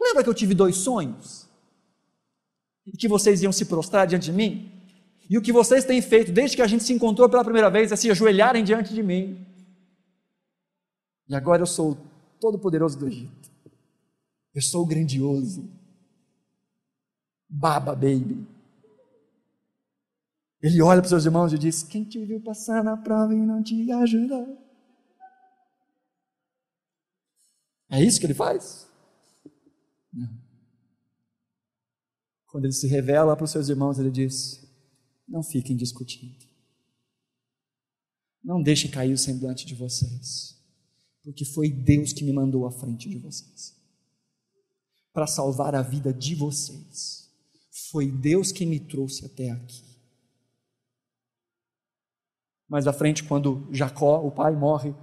Lembra 0.00 0.22
que 0.22 0.28
eu 0.28 0.34
tive 0.34 0.54
dois 0.54 0.76
sonhos? 0.76 1.46
E 2.86 2.92
que 2.92 3.08
vocês 3.08 3.42
iam 3.42 3.52
se 3.52 3.64
prostrar 3.64 4.06
diante 4.06 4.24
de 4.24 4.32
mim? 4.32 4.72
E 5.30 5.36
o 5.36 5.42
que 5.42 5.52
vocês 5.52 5.84
têm 5.84 6.00
feito 6.00 6.32
desde 6.32 6.56
que 6.56 6.62
a 6.62 6.66
gente 6.66 6.84
se 6.84 6.92
encontrou 6.92 7.28
pela 7.28 7.44
primeira 7.44 7.70
vez 7.70 7.92
é 7.92 7.96
se 7.96 8.10
ajoelharem 8.10 8.64
diante 8.64 8.92
de 8.92 9.02
mim. 9.02 9.46
E 11.28 11.34
agora 11.34 11.62
eu 11.62 11.66
sou 11.66 11.98
todo-poderoso 12.38 12.98
do 12.98 13.06
Egito. 13.06 13.50
Eu 14.54 14.62
sou 14.62 14.86
grandioso. 14.86 15.68
Baba 17.48 17.94
Baby. 17.94 18.46
Ele 20.60 20.82
olha 20.82 21.00
para 21.00 21.06
os 21.06 21.10
seus 21.10 21.24
irmãos 21.24 21.52
e 21.52 21.58
diz: 21.58 21.82
Quem 21.82 22.04
te 22.04 22.24
viu 22.24 22.40
passar 22.40 22.82
na 22.82 22.96
prova 22.96 23.34
e 23.34 23.38
não 23.38 23.62
te 23.62 23.90
ajudou? 23.92 24.58
É 27.90 28.02
isso 28.02 28.20
que 28.20 28.26
ele 28.26 28.34
faz? 28.34 28.86
Não. 30.12 30.28
Quando 32.46 32.64
ele 32.64 32.72
se 32.72 32.86
revela 32.88 33.36
para 33.36 33.44
os 33.44 33.50
seus 33.50 33.68
irmãos, 33.68 33.98
ele 33.98 34.10
diz: 34.10 34.68
Não 35.26 35.42
fiquem 35.42 35.76
discutindo. 35.76 36.46
Não 38.42 38.62
deixem 38.62 38.90
cair 38.90 39.12
o 39.12 39.18
semblante 39.18 39.64
de 39.64 39.74
vocês. 39.74 40.57
Porque 41.28 41.44
foi 41.44 41.68
Deus 41.68 42.14
que 42.14 42.24
me 42.24 42.32
mandou 42.32 42.66
à 42.66 42.72
frente 42.72 43.06
de 43.06 43.18
vocês. 43.18 43.76
Para 45.12 45.26
salvar 45.26 45.74
a 45.74 45.82
vida 45.82 46.10
de 46.10 46.34
vocês. 46.34 47.30
Foi 47.90 48.10
Deus 48.10 48.50
que 48.50 48.64
me 48.64 48.80
trouxe 48.80 49.26
até 49.26 49.50
aqui. 49.50 49.84
Mais 52.66 52.86
à 52.86 52.94
frente, 52.94 53.24
quando 53.24 53.68
Jacó, 53.70 54.26
o 54.26 54.30
pai, 54.30 54.56
morre, 54.56 54.94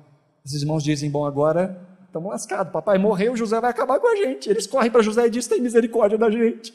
os 0.44 0.52
irmãos 0.54 0.84
dizem: 0.84 1.12
Bom, 1.12 1.26
agora 1.26 1.80
estamos 2.08 2.32
lascados. 2.32 2.74
Papai 2.74 2.98
morreu, 2.98 3.38
José 3.38 3.62
vai 3.62 3.70
acabar 3.70 4.00
com 4.00 4.08
a 4.08 4.16
gente. 4.16 4.50
Eles 4.50 4.66
correm 4.66 4.90
para 4.90 5.04
José 5.04 5.28
e 5.28 5.30
dizem: 5.30 5.52
Tem 5.52 5.62
misericórdia 5.62 6.18
da 6.18 6.32
gente. 6.32 6.74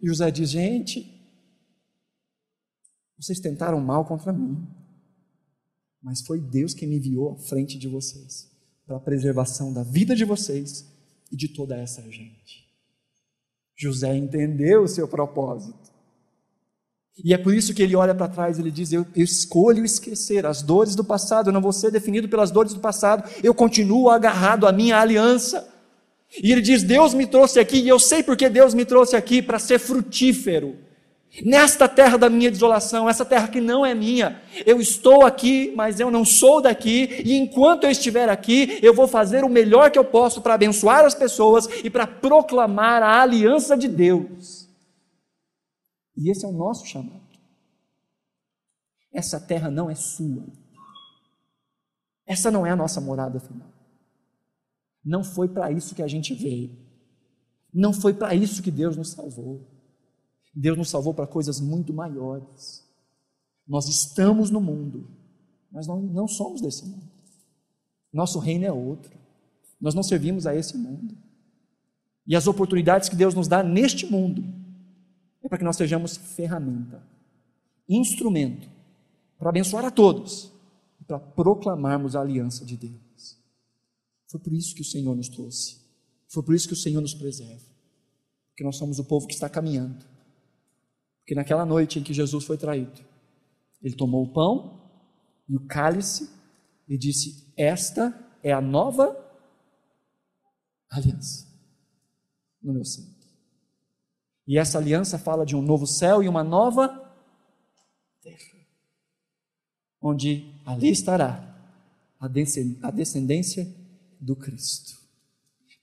E 0.00 0.06
José 0.06 0.30
diz: 0.30 0.48
Gente, 0.48 1.12
vocês 3.18 3.40
tentaram 3.40 3.80
mal 3.80 4.04
contra 4.04 4.32
mim, 4.32 4.64
mas 6.00 6.24
foi 6.24 6.38
Deus 6.38 6.72
quem 6.72 6.88
me 6.88 6.98
enviou 6.98 7.32
à 7.32 7.36
frente 7.36 7.76
de 7.76 7.88
vocês 7.88 8.54
para 8.86 8.96
a 8.96 9.00
preservação 9.00 9.72
da 9.72 9.82
vida 9.82 10.14
de 10.14 10.24
vocês 10.24 10.86
e 11.30 11.36
de 11.36 11.48
toda 11.48 11.76
essa 11.76 12.02
gente. 12.02 12.66
José 13.76 14.16
entendeu 14.16 14.84
o 14.84 14.88
seu 14.88 15.08
propósito. 15.08 15.90
E 17.22 17.32
é 17.32 17.38
por 17.38 17.54
isso 17.54 17.74
que 17.74 17.82
ele 17.82 17.96
olha 17.96 18.14
para 18.14 18.28
trás 18.28 18.58
e 18.58 18.60
ele 18.60 18.70
diz: 18.70 18.92
eu, 18.92 19.06
eu, 19.14 19.24
escolho 19.24 19.84
esquecer 19.84 20.46
as 20.46 20.62
dores 20.62 20.94
do 20.94 21.02
passado, 21.02 21.48
eu 21.48 21.52
não 21.52 21.62
vou 21.62 21.72
ser 21.72 21.90
definido 21.90 22.28
pelas 22.28 22.50
dores 22.50 22.74
do 22.74 22.80
passado, 22.80 23.28
eu 23.42 23.54
continuo 23.54 24.10
agarrado 24.10 24.66
à 24.66 24.72
minha 24.72 24.98
aliança. 24.98 25.66
E 26.42 26.52
ele 26.52 26.60
diz: 26.60 26.82
Deus 26.82 27.14
me 27.14 27.26
trouxe 27.26 27.58
aqui, 27.58 27.78
e 27.78 27.88
eu 27.88 27.98
sei 27.98 28.22
porque 28.22 28.48
Deus 28.48 28.74
me 28.74 28.84
trouxe 28.84 29.16
aqui 29.16 29.42
para 29.42 29.58
ser 29.58 29.78
frutífero. 29.78 30.76
Nesta 31.44 31.86
terra 31.86 32.16
da 32.16 32.30
minha 32.30 32.50
desolação, 32.50 33.08
essa 33.08 33.24
terra 33.24 33.48
que 33.48 33.60
não 33.60 33.84
é 33.84 33.94
minha, 33.94 34.40
eu 34.64 34.80
estou 34.80 35.24
aqui, 35.24 35.72
mas 35.76 36.00
eu 36.00 36.10
não 36.10 36.24
sou 36.24 36.62
daqui, 36.62 37.22
e 37.24 37.34
enquanto 37.36 37.84
eu 37.84 37.90
estiver 37.90 38.28
aqui, 38.28 38.78
eu 38.82 38.94
vou 38.94 39.06
fazer 39.06 39.44
o 39.44 39.48
melhor 39.48 39.90
que 39.90 39.98
eu 39.98 40.04
posso 40.04 40.40
para 40.40 40.54
abençoar 40.54 41.04
as 41.04 41.14
pessoas 41.14 41.66
e 41.84 41.90
para 41.90 42.06
proclamar 42.06 43.02
a 43.02 43.20
aliança 43.20 43.76
de 43.76 43.86
Deus. 43.86 44.66
E 46.16 46.30
esse 46.30 46.44
é 46.44 46.48
o 46.48 46.52
nosso 46.52 46.86
chamado. 46.86 47.20
Essa 49.12 49.38
terra 49.38 49.70
não 49.70 49.90
é 49.90 49.94
sua. 49.94 50.44
Essa 52.26 52.50
não 52.50 52.66
é 52.66 52.70
a 52.70 52.76
nossa 52.76 53.00
morada 53.00 53.38
final. 53.38 53.68
Não 55.04 55.22
foi 55.22 55.48
para 55.48 55.70
isso 55.70 55.94
que 55.94 56.02
a 56.02 56.08
gente 56.08 56.34
veio. 56.34 56.76
Não 57.72 57.92
foi 57.92 58.14
para 58.14 58.34
isso 58.34 58.62
que 58.62 58.70
Deus 58.70 58.96
nos 58.96 59.12
salvou. 59.12 59.75
Deus 60.58 60.78
nos 60.78 60.88
salvou 60.88 61.12
para 61.12 61.26
coisas 61.26 61.60
muito 61.60 61.92
maiores. 61.92 62.82
Nós 63.68 63.88
estamos 63.88 64.50
no 64.50 64.60
mundo, 64.60 65.06
mas 65.70 65.86
não, 65.86 66.00
não 66.00 66.26
somos 66.26 66.62
desse 66.62 66.86
mundo. 66.86 67.10
Nosso 68.10 68.38
reino 68.38 68.64
é 68.64 68.72
outro. 68.72 69.14
Nós 69.78 69.94
não 69.94 70.02
servimos 70.02 70.46
a 70.46 70.54
esse 70.56 70.78
mundo. 70.78 71.14
E 72.26 72.34
as 72.34 72.46
oportunidades 72.46 73.10
que 73.10 73.16
Deus 73.16 73.34
nos 73.34 73.46
dá 73.46 73.62
neste 73.62 74.06
mundo 74.06 74.42
é 75.42 75.48
para 75.48 75.58
que 75.58 75.64
nós 75.64 75.76
sejamos 75.76 76.16
ferramenta, 76.16 77.02
instrumento 77.86 78.66
para 79.38 79.50
abençoar 79.50 79.84
a 79.84 79.90
todos 79.90 80.50
e 80.98 81.04
para 81.04 81.20
proclamarmos 81.20 82.16
a 82.16 82.22
aliança 82.22 82.64
de 82.64 82.76
Deus. 82.76 83.38
Foi 84.26 84.40
por 84.40 84.52
isso 84.54 84.74
que 84.74 84.80
o 84.80 84.84
Senhor 84.84 85.14
nos 85.14 85.28
trouxe, 85.28 85.76
foi 86.28 86.42
por 86.42 86.54
isso 86.54 86.66
que 86.66 86.74
o 86.74 86.76
Senhor 86.76 87.00
nos 87.00 87.14
preserva, 87.14 87.64
porque 88.48 88.64
nós 88.64 88.76
somos 88.76 88.98
o 88.98 89.04
povo 89.04 89.26
que 89.26 89.34
está 89.34 89.48
caminhando. 89.48 90.15
Porque 91.26 91.34
naquela 91.34 91.66
noite 91.66 91.98
em 91.98 92.04
que 92.04 92.14
Jesus 92.14 92.44
foi 92.44 92.56
traído, 92.56 93.04
ele 93.82 93.96
tomou 93.96 94.22
o 94.22 94.32
pão 94.32 94.80
e 95.48 95.56
o 95.56 95.66
cálice 95.66 96.30
e 96.86 96.96
disse: 96.96 97.52
Esta 97.56 98.16
é 98.44 98.52
a 98.52 98.60
nova 98.60 99.28
aliança 100.88 101.48
no 102.62 102.72
meu 102.72 102.84
sangue. 102.84 103.10
E 104.46 104.56
essa 104.56 104.78
aliança 104.78 105.18
fala 105.18 105.44
de 105.44 105.56
um 105.56 105.62
novo 105.62 105.84
céu 105.84 106.22
e 106.22 106.28
uma 106.28 106.44
nova 106.44 107.12
terra, 108.22 108.60
onde 110.00 110.54
ali 110.64 110.90
estará 110.90 111.56
a 112.20 112.90
descendência 112.92 113.66
do 114.20 114.36
Cristo. 114.36 114.96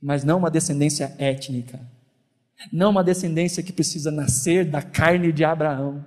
Mas 0.02 0.24
não 0.24 0.38
uma 0.38 0.50
descendência 0.50 1.14
étnica, 1.20 1.86
não 2.72 2.92
uma 2.92 3.04
descendência 3.04 3.64
que 3.64 3.74
precisa 3.74 4.12
nascer 4.12 4.70
da 4.70 4.82
carne 4.82 5.32
de 5.32 5.44
Abraão, 5.44 6.06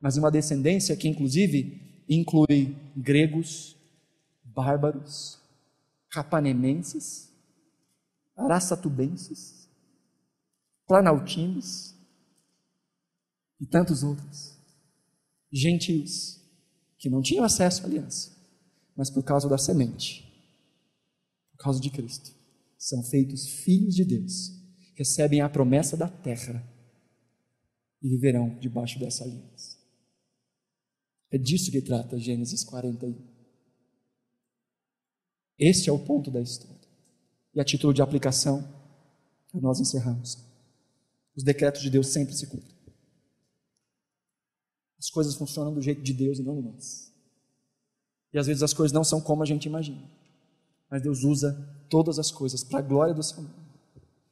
mas 0.00 0.16
uma 0.16 0.30
descendência 0.30 0.96
que, 0.96 1.08
inclusive, 1.08 2.04
inclui 2.08 2.76
gregos, 2.96 3.76
bárbaros, 4.44 5.38
capanemenses, 6.10 7.30
araçatubenses, 8.36 9.68
planaltinos 10.86 11.94
e 13.60 13.66
tantos 13.66 14.02
outros, 14.02 14.58
gentios, 15.52 16.40
que 16.98 17.08
não 17.08 17.22
tinham 17.22 17.44
acesso 17.44 17.82
à 17.82 17.86
aliança, 17.86 18.36
mas 18.96 19.10
por 19.10 19.22
causa 19.22 19.48
da 19.48 19.56
semente, 19.56 20.26
por 21.52 21.64
causa 21.64 21.80
de 21.80 21.90
Cristo, 21.90 22.32
são 22.76 23.02
feitos 23.02 23.46
filhos 23.46 23.94
de 23.94 24.04
Deus, 24.04 24.59
recebem 25.00 25.40
a 25.40 25.48
promessa 25.48 25.96
da 25.96 26.06
terra 26.06 26.62
e 28.02 28.08
viverão 28.10 28.58
debaixo 28.58 28.98
dessa 28.98 29.24
aliança. 29.24 29.78
É 31.30 31.38
disso 31.38 31.70
que 31.70 31.80
trata 31.80 32.18
Gênesis 32.18 32.62
41. 32.64 33.16
Este 35.58 35.88
é 35.88 35.92
o 35.92 35.98
ponto 35.98 36.30
da 36.30 36.42
história. 36.42 36.76
E 37.54 37.60
a 37.60 37.64
título 37.64 37.94
de 37.94 38.02
aplicação, 38.02 38.62
nós 39.54 39.80
encerramos. 39.80 40.36
Os 41.34 41.42
decretos 41.42 41.80
de 41.80 41.88
Deus 41.88 42.08
sempre 42.08 42.34
se 42.34 42.46
cumprem. 42.46 42.76
As 44.98 45.08
coisas 45.08 45.34
funcionam 45.34 45.72
do 45.72 45.80
jeito 45.80 46.02
de 46.02 46.12
Deus 46.12 46.38
e 46.38 46.42
não 46.42 46.56
de 46.56 46.68
nós. 46.68 47.10
E 48.34 48.38
às 48.38 48.46
vezes 48.46 48.62
as 48.62 48.74
coisas 48.74 48.92
não 48.92 49.02
são 49.02 49.18
como 49.18 49.42
a 49.42 49.46
gente 49.46 49.64
imagina. 49.64 50.06
Mas 50.90 51.00
Deus 51.00 51.24
usa 51.24 51.54
todas 51.88 52.18
as 52.18 52.30
coisas 52.30 52.62
para 52.62 52.80
a 52.80 52.82
glória 52.82 53.14
do 53.14 53.22
seu 53.22 53.42
nome. 53.42 53.59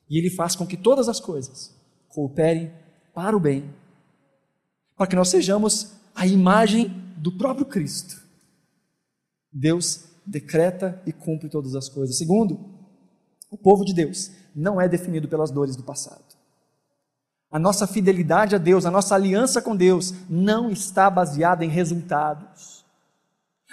E 0.08 0.18
Ele 0.18 0.30
faz 0.30 0.56
com 0.56 0.66
que 0.66 0.76
todas 0.76 1.08
as 1.08 1.20
coisas 1.20 1.74
cooperem 2.08 2.72
para 3.14 3.36
o 3.36 3.40
bem, 3.40 3.68
para 4.96 5.06
que 5.06 5.16
nós 5.16 5.28
sejamos 5.28 5.92
a 6.14 6.26
imagem 6.26 6.88
do 7.16 7.32
próprio 7.32 7.66
Cristo. 7.66 8.20
Deus 9.52 10.04
decreta 10.26 11.00
e 11.06 11.12
cumpre 11.12 11.48
todas 11.48 11.74
as 11.74 11.88
coisas. 11.88 12.16
Segundo, 12.16 12.58
o 13.50 13.56
povo 13.56 13.84
de 13.84 13.94
Deus 13.94 14.30
não 14.54 14.80
é 14.80 14.88
definido 14.88 15.28
pelas 15.28 15.50
dores 15.50 15.76
do 15.76 15.82
passado. 15.82 16.24
A 17.50 17.58
nossa 17.58 17.86
fidelidade 17.86 18.54
a 18.54 18.58
Deus, 18.58 18.84
a 18.84 18.90
nossa 18.90 19.14
aliança 19.14 19.62
com 19.62 19.74
Deus, 19.74 20.12
não 20.28 20.70
está 20.70 21.08
baseada 21.08 21.64
em 21.64 21.68
resultados, 21.68 22.84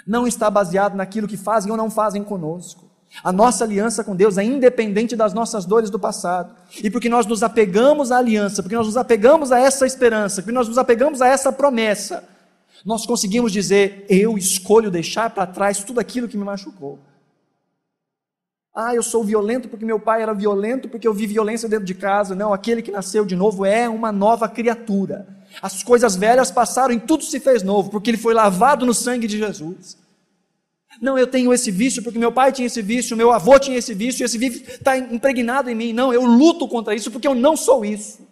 não 0.06 0.26
está 0.26 0.48
baseado 0.48 0.94
naquilo 0.94 1.28
que 1.28 1.36
fazem 1.36 1.70
ou 1.70 1.76
não 1.76 1.90
fazem 1.90 2.24
conosco. 2.24 2.85
A 3.22 3.32
nossa 3.32 3.64
aliança 3.64 4.04
com 4.04 4.14
Deus 4.14 4.36
é 4.38 4.44
independente 4.44 5.16
das 5.16 5.32
nossas 5.32 5.64
dores 5.64 5.90
do 5.90 5.98
passado. 5.98 6.54
E 6.82 6.90
porque 6.90 7.08
nós 7.08 7.26
nos 7.26 7.42
apegamos 7.42 8.12
à 8.12 8.18
aliança, 8.18 8.62
porque 8.62 8.76
nós 8.76 8.86
nos 8.86 8.96
apegamos 8.96 9.50
a 9.52 9.58
essa 9.58 9.86
esperança, 9.86 10.42
porque 10.42 10.52
nós 10.52 10.68
nos 10.68 10.78
apegamos 10.78 11.22
a 11.22 11.28
essa 11.28 11.50
promessa, 11.50 12.24
nós 12.84 13.06
conseguimos 13.06 13.52
dizer: 13.52 14.04
eu 14.08 14.36
escolho 14.36 14.90
deixar 14.90 15.30
para 15.30 15.46
trás 15.46 15.82
tudo 15.82 15.98
aquilo 15.98 16.28
que 16.28 16.36
me 16.36 16.44
machucou. 16.44 16.98
Ah, 18.74 18.94
eu 18.94 19.02
sou 19.02 19.24
violento 19.24 19.70
porque 19.70 19.86
meu 19.86 19.98
pai 19.98 20.20
era 20.20 20.34
violento, 20.34 20.86
porque 20.86 21.08
eu 21.08 21.14
vi 21.14 21.26
violência 21.26 21.66
dentro 21.66 21.86
de 21.86 21.94
casa. 21.94 22.34
Não, 22.34 22.52
aquele 22.52 22.82
que 22.82 22.90
nasceu 22.90 23.24
de 23.24 23.34
novo 23.34 23.64
é 23.64 23.88
uma 23.88 24.12
nova 24.12 24.46
criatura. 24.50 25.26
As 25.62 25.82
coisas 25.82 26.14
velhas 26.14 26.50
passaram 26.50 26.92
e 26.92 27.00
tudo 27.00 27.24
se 27.24 27.40
fez 27.40 27.62
novo, 27.62 27.88
porque 27.90 28.10
ele 28.10 28.18
foi 28.18 28.34
lavado 28.34 28.84
no 28.84 28.92
sangue 28.92 29.26
de 29.26 29.38
Jesus. 29.38 29.96
Não, 31.00 31.18
eu 31.18 31.26
tenho 31.26 31.52
esse 31.52 31.70
vício 31.70 32.02
porque 32.02 32.18
meu 32.18 32.32
pai 32.32 32.52
tinha 32.52 32.66
esse 32.66 32.80
vício, 32.80 33.16
meu 33.16 33.32
avô 33.32 33.58
tinha 33.58 33.76
esse 33.76 33.94
vício, 33.94 34.24
esse 34.24 34.38
vício 34.38 34.62
está 34.68 34.96
impregnado 34.96 35.68
em 35.68 35.74
mim. 35.74 35.92
Não, 35.92 36.12
eu 36.12 36.24
luto 36.24 36.66
contra 36.66 36.94
isso 36.94 37.10
porque 37.10 37.28
eu 37.28 37.34
não 37.34 37.56
sou 37.56 37.84
isso. 37.84 38.26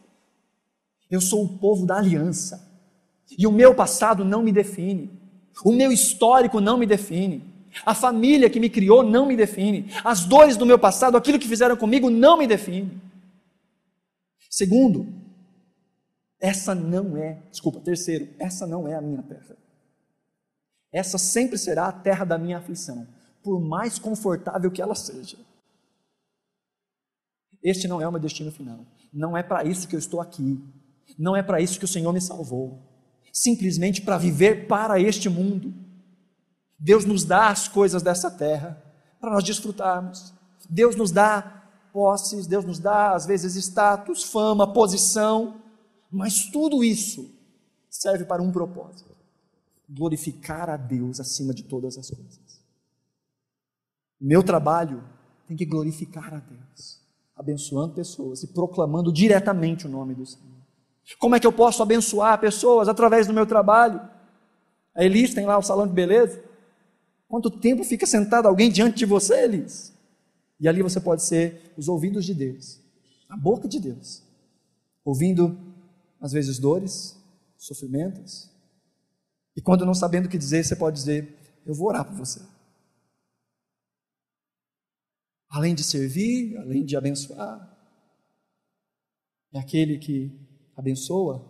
Eu 1.10 1.20
sou 1.20 1.44
o 1.44 1.58
povo 1.58 1.86
da 1.86 1.96
aliança. 1.96 2.66
E 3.38 3.46
o 3.46 3.52
meu 3.52 3.74
passado 3.74 4.24
não 4.24 4.42
me 4.42 4.52
define. 4.52 5.10
O 5.64 5.72
meu 5.72 5.92
histórico 5.92 6.60
não 6.60 6.78
me 6.78 6.86
define. 6.86 7.44
A 7.84 7.94
família 7.94 8.48
que 8.48 8.60
me 8.60 8.70
criou 8.70 9.02
não 9.02 9.26
me 9.26 9.36
define. 9.36 9.90
As 10.04 10.24
dores 10.24 10.56
do 10.56 10.66
meu 10.66 10.78
passado, 10.78 11.16
aquilo 11.16 11.38
que 11.38 11.48
fizeram 11.48 11.76
comigo, 11.76 12.10
não 12.10 12.38
me 12.38 12.46
define. 12.46 13.00
Segundo, 14.48 15.06
essa 16.40 16.74
não 16.74 17.16
é, 17.16 17.38
desculpa, 17.50 17.80
terceiro, 17.80 18.28
essa 18.38 18.66
não 18.66 18.86
é 18.86 18.94
a 18.94 19.00
minha 19.00 19.22
terra. 19.22 19.56
Essa 20.94 21.18
sempre 21.18 21.58
será 21.58 21.88
a 21.88 21.92
terra 21.92 22.24
da 22.24 22.38
minha 22.38 22.58
aflição, 22.58 23.04
por 23.42 23.60
mais 23.60 23.98
confortável 23.98 24.70
que 24.70 24.80
ela 24.80 24.94
seja. 24.94 25.36
Este 27.60 27.88
não 27.88 28.00
é 28.00 28.06
o 28.06 28.12
meu 28.12 28.20
destino 28.20 28.52
final. 28.52 28.86
Não 29.12 29.36
é 29.36 29.42
para 29.42 29.64
isso 29.64 29.88
que 29.88 29.96
eu 29.96 29.98
estou 29.98 30.20
aqui. 30.20 30.62
Não 31.18 31.34
é 31.34 31.42
para 31.42 31.60
isso 31.60 31.80
que 31.80 31.84
o 31.84 31.88
Senhor 31.88 32.12
me 32.12 32.20
salvou. 32.20 32.80
Simplesmente 33.32 34.02
para 34.02 34.18
viver 34.18 34.68
para 34.68 35.00
este 35.00 35.28
mundo. 35.28 35.74
Deus 36.78 37.04
nos 37.04 37.24
dá 37.24 37.48
as 37.48 37.66
coisas 37.66 38.00
dessa 38.00 38.30
terra 38.30 38.80
para 39.20 39.32
nós 39.32 39.42
desfrutarmos. 39.42 40.32
Deus 40.70 40.94
nos 40.94 41.10
dá 41.10 41.64
posses, 41.92 42.46
Deus 42.46 42.64
nos 42.64 42.78
dá 42.78 43.14
às 43.14 43.26
vezes 43.26 43.56
status, 43.56 44.22
fama, 44.22 44.72
posição, 44.72 45.60
mas 46.08 46.44
tudo 46.46 46.84
isso 46.84 47.34
serve 47.90 48.24
para 48.24 48.40
um 48.40 48.52
propósito 48.52 49.13
glorificar 49.94 50.68
a 50.68 50.76
Deus 50.76 51.20
acima 51.20 51.54
de 51.54 51.62
todas 51.62 51.96
as 51.96 52.10
coisas. 52.10 52.62
Meu 54.20 54.42
trabalho 54.42 55.04
tem 55.46 55.56
que 55.56 55.64
glorificar 55.64 56.34
a 56.34 56.38
Deus, 56.38 57.00
abençoando 57.36 57.94
pessoas 57.94 58.42
e 58.42 58.48
proclamando 58.48 59.12
diretamente 59.12 59.86
o 59.86 59.90
nome 59.90 60.14
do 60.14 60.26
Senhor. 60.26 60.54
Como 61.18 61.36
é 61.36 61.40
que 61.40 61.46
eu 61.46 61.52
posso 61.52 61.82
abençoar 61.82 62.40
pessoas 62.40 62.88
através 62.88 63.26
do 63.26 63.34
meu 63.34 63.46
trabalho? 63.46 64.00
A 64.94 65.04
Elis 65.04 65.34
tem 65.34 65.46
lá 65.46 65.58
o 65.58 65.62
salão 65.62 65.86
de 65.86 65.92
beleza. 65.92 66.42
Quanto 67.28 67.50
tempo 67.50 67.84
fica 67.84 68.06
sentado 68.06 68.48
alguém 68.48 68.70
diante 68.70 68.98
de 68.98 69.04
você, 69.04 69.44
Elis? 69.44 69.92
E 70.58 70.66
ali 70.66 70.82
você 70.82 71.00
pode 71.00 71.22
ser 71.22 71.72
os 71.76 71.88
ouvidos 71.88 72.24
de 72.24 72.32
Deus, 72.32 72.80
a 73.28 73.36
boca 73.36 73.68
de 73.68 73.78
Deus, 73.78 74.22
ouvindo 75.04 75.58
às 76.20 76.32
vezes 76.32 76.58
dores, 76.58 77.18
sofrimentos, 77.58 78.53
e 79.56 79.62
quando 79.62 79.86
não 79.86 79.94
sabendo 79.94 80.26
o 80.26 80.28
que 80.28 80.38
dizer, 80.38 80.64
você 80.64 80.74
pode 80.74 80.96
dizer: 80.96 81.62
Eu 81.64 81.74
vou 81.74 81.88
orar 81.88 82.04
por 82.04 82.14
você. 82.14 82.40
Além 85.48 85.74
de 85.74 85.84
servir, 85.84 86.56
além 86.56 86.84
de 86.84 86.96
abençoar, 86.96 87.72
é 89.52 89.58
aquele 89.58 89.98
que 89.98 90.36
abençoa 90.76 91.48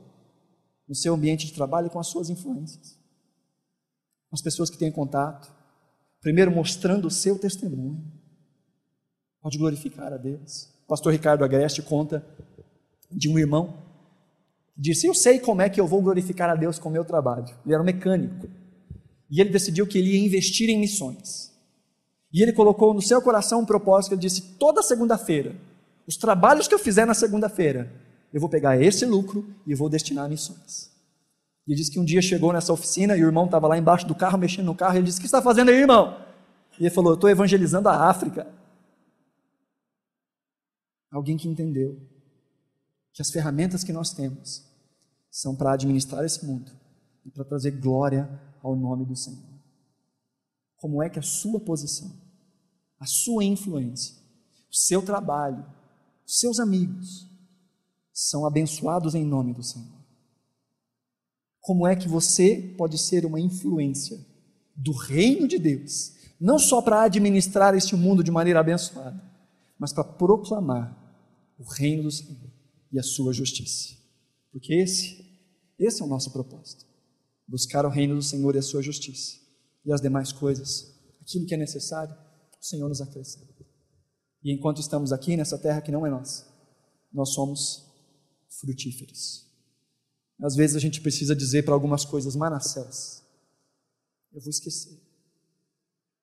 no 0.87 0.95
seu 0.95 1.15
ambiente 1.15 1.47
de 1.47 1.55
trabalho 1.55 1.89
com 1.89 1.99
as 1.99 2.09
suas 2.09 2.29
influências, 2.29 2.99
com 4.29 4.37
as 4.37 4.43
pessoas 4.43 4.69
que 4.69 4.77
têm 4.77 4.93
contato, 4.93 5.51
primeiro 6.21 6.51
mostrando 6.51 7.07
o 7.07 7.11
seu 7.11 7.39
testemunho. 7.39 8.05
Pode 9.41 9.57
glorificar 9.57 10.13
a 10.13 10.19
Deus. 10.19 10.65
O 10.85 10.87
pastor 10.87 11.13
Ricardo 11.13 11.43
Agreste 11.43 11.81
conta 11.81 12.27
de 13.11 13.29
um 13.29 13.39
irmão 13.39 13.84
disse: 14.77 15.07
Eu 15.07 15.15
sei 15.15 15.39
como 15.39 15.63
é 15.63 15.69
que 15.69 15.81
eu 15.81 15.87
vou 15.87 16.03
glorificar 16.03 16.51
a 16.51 16.55
Deus 16.55 16.79
com 16.79 16.89
o 16.89 16.93
meu 16.93 17.05
trabalho. 17.05 17.47
Ele 17.65 17.75
era 17.75 17.83
um 17.83 17.87
mecânico. 17.87 18.49
E 19.31 19.41
ele 19.41 19.51
decidiu 19.51 19.87
que 19.87 19.99
ele 19.99 20.13
ia 20.13 20.25
investir 20.25 20.69
em 20.69 20.79
missões. 20.79 21.53
E 22.33 22.43
ele 22.43 22.53
colocou 22.53 22.93
no 22.93 23.01
seu 23.01 23.23
coração 23.23 23.61
um 23.61 23.67
propósito. 23.67 24.13
Ele 24.13 24.21
disse: 24.21 24.43
Toda 24.59 24.83
segunda-feira, 24.83 25.57
os 26.07 26.17
trabalhos 26.17 26.69
que 26.69 26.75
eu 26.75 26.79
fizer 26.79 27.07
na 27.07 27.15
segunda-feira, 27.15 27.93
eu 28.33 28.41
vou 28.41 28.51
pegar 28.51 28.81
esse 28.81 29.07
lucro 29.07 29.47
e 29.67 29.75
vou 29.75 29.89
destinar 29.89 30.25
a 30.25 30.29
missões. 30.29 30.91
E 31.67 31.73
ele 31.73 31.77
disse 31.77 31.91
que 31.91 32.01
um 32.01 32.05
dia 32.05 32.21
chegou 32.21 32.53
nessa 32.53 32.73
oficina 32.73 33.17
e 33.17 33.23
o 33.23 33.27
irmão 33.27 33.47
estava 33.47 33.69
lá 33.69 33.79
embaixo 33.79 34.07
do 34.07 34.15
carro, 34.15 34.37
mexendo 34.37 34.67
no 34.67 34.75
carro. 34.75 34.95
E 34.95 34.99
ele 34.99 35.07
disse: 35.07 35.19
O 35.19 35.21
que 35.21 35.27
está 35.27 35.41
fazendo 35.41 35.71
aí, 35.71 35.77
irmão? 35.77 36.19
E 36.79 36.83
ele 36.83 36.91
falou: 36.91 37.13
Eu 37.13 37.15
estou 37.15 37.31
evangelizando 37.31 37.89
a 37.89 38.09
África. 38.09 38.47
Alguém 41.11 41.37
que 41.37 41.49
entendeu 41.49 42.14
que 43.15 43.23
as 43.23 43.31
ferramentas 43.31 43.85
que 43.85 43.93
nós 43.93 44.13
temos 44.13 44.65
são 45.31 45.55
para 45.55 45.73
administrar 45.73 46.25
esse 46.25 46.45
mundo 46.45 46.71
e 47.25 47.31
para 47.31 47.45
trazer 47.45 47.71
glória 47.71 48.29
ao 48.61 48.75
nome 48.75 49.07
do 49.07 49.15
Senhor. 49.15 49.55
Como 50.77 51.01
é 51.03 51.09
que 51.09 51.21
a 51.21 51.23
sua 51.23 51.61
posição, 51.61 52.13
a 52.99 53.07
sua 53.07 53.45
influência, 53.45 54.17
o 54.71 54.75
seu 54.75 55.01
trabalho, 55.01 55.65
os 56.27 56.41
seus 56.41 56.59
amigos 56.59 57.31
são 58.13 58.45
abençoados 58.45 59.15
em 59.15 59.25
nome 59.25 59.55
do 59.55 59.63
Senhor? 59.63 59.95
Como 61.61 61.87
é 61.87 61.95
que 61.95 62.09
você 62.09 62.75
pode 62.77 62.99
ser 62.99 63.25
uma 63.25 63.41
influência 63.41 64.19
do 64.75 64.93
reino 64.93 65.47
de 65.47 65.59
Deus, 65.59 66.15
não 66.39 66.59
só 66.59 66.83
para 66.83 67.03
administrar 67.03 67.77
este 67.77 67.95
mundo 67.95 68.25
de 68.25 68.31
maneira 68.33 68.59
abençoada, 68.59 69.23
mas 69.79 69.93
para 69.93 70.05
proclamar 70.05 70.97
o 71.57 71.63
reino 71.63 72.03
do 72.03 72.11
Senhor? 72.11 72.54
E 72.95 72.99
a 72.99 73.03
sua 73.03 73.33
justiça. 73.33 73.97
Porque 74.53 74.73
esse, 74.73 75.27
esse 75.77 76.01
é 76.01 76.05
o 76.05 76.09
nosso 76.09 76.31
propósito. 76.31 76.87
Buscar 77.47 77.85
o 77.85 77.91
reino 77.91 78.15
do 78.15 78.23
Senhor 78.23 78.55
e 78.55 78.59
a 78.59 78.63
sua 78.63 78.81
justiça. 78.81 79.37
E 79.85 79.93
as 79.93 80.01
demais 80.01 80.33
coisas, 80.33 80.95
aquilo 81.21 81.45
que 81.45 81.55
é 81.55 81.57
necessário, 81.57 82.15
o 82.15 82.65
Senhor 82.65 82.89
nos 82.89 83.01
acrescenta. 83.01 83.67
E 84.45 84.53
enquanto 84.53 84.81
estamos 84.81 85.11
aqui 85.13 85.37
nessa 85.37 85.59
terra 85.59 85.83
que 85.83 85.91
não 85.91 86.07
é 86.07 86.11
nossa, 86.11 86.47
nós 87.13 87.31
somos 87.31 87.85
frutíferos. 88.61 89.45
Às 90.41 90.55
vezes 90.55 90.77
a 90.77 90.79
gente 90.81 91.01
precisa 91.01 91.35
dizer 91.35 91.65
para 91.65 91.75
algumas 91.75 92.05
coisas, 92.05 92.37
Manassés, 92.37 93.25
eu 94.33 94.41
vou 94.41 94.51
esquecer. 94.51 95.03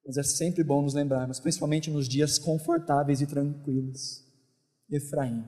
Mas 0.06 0.16
é 0.16 0.24
sempre 0.24 0.64
bom 0.64 0.82
nos 0.82 0.94
lembrarmos, 0.94 1.40
principalmente 1.40 1.92
nos 1.92 2.08
dias 2.08 2.40
confortáveis 2.40 3.20
e 3.20 3.28
tranquilos. 3.28 4.26
Efraim, 4.90 5.46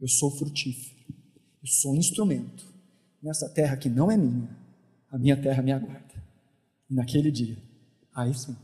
eu 0.00 0.08
sou 0.08 0.30
frutífero. 0.30 0.96
Eu 1.62 1.68
sou 1.68 1.96
instrumento 1.96 2.64
nessa 3.22 3.48
terra 3.48 3.76
que 3.76 3.88
não 3.88 4.10
é 4.10 4.16
minha. 4.16 4.56
A 5.10 5.18
minha 5.18 5.40
terra 5.40 5.62
me 5.62 5.72
aguarda. 5.72 6.22
E 6.88 6.94
naquele 6.94 7.30
dia, 7.30 7.62
aí 8.14 8.32
sim, 8.34 8.56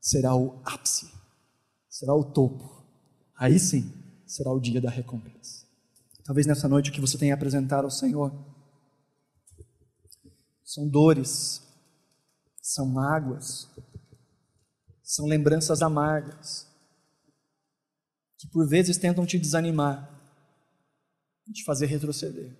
será 0.00 0.34
o 0.34 0.60
ápice, 0.64 1.10
será 1.88 2.14
o 2.14 2.24
topo. 2.24 2.84
Aí 3.34 3.58
sim, 3.58 3.92
será 4.26 4.52
o 4.52 4.60
dia 4.60 4.80
da 4.80 4.90
recompensa. 4.90 5.66
Talvez 6.24 6.46
nessa 6.46 6.68
noite 6.68 6.90
o 6.90 6.92
que 6.92 7.00
você 7.00 7.16
tenha 7.16 7.34
apresentado 7.34 7.84
ao 7.84 7.90
Senhor 7.90 8.32
são 10.64 10.88
dores, 10.88 11.62
são 12.60 12.86
mágoas, 12.86 13.68
são 15.02 15.26
lembranças 15.26 15.80
amargas, 15.80 16.66
que 18.36 18.48
por 18.48 18.68
vezes 18.68 18.98
tentam 18.98 19.24
te 19.24 19.38
desanimar, 19.38 20.15
te 21.52 21.64
fazer 21.64 21.86
retroceder. 21.86 22.56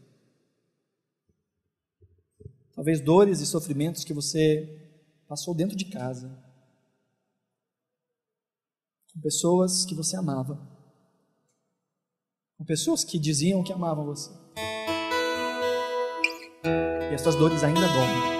Talvez 2.74 3.00
dores 3.00 3.40
e 3.40 3.46
sofrimentos 3.46 4.04
que 4.04 4.12
você 4.12 4.86
passou 5.26 5.54
dentro 5.54 5.76
de 5.76 5.86
casa, 5.86 6.28
com 9.12 9.20
pessoas 9.20 9.84
que 9.84 9.94
você 9.94 10.14
amava, 10.14 10.60
com 12.58 12.64
pessoas 12.64 13.02
que 13.02 13.18
diziam 13.18 13.64
que 13.64 13.72
amavam 13.72 14.04
você. 14.04 14.30
E 17.10 17.14
essas 17.14 17.34
dores 17.34 17.64
ainda 17.64 17.80
doem. 17.80 18.36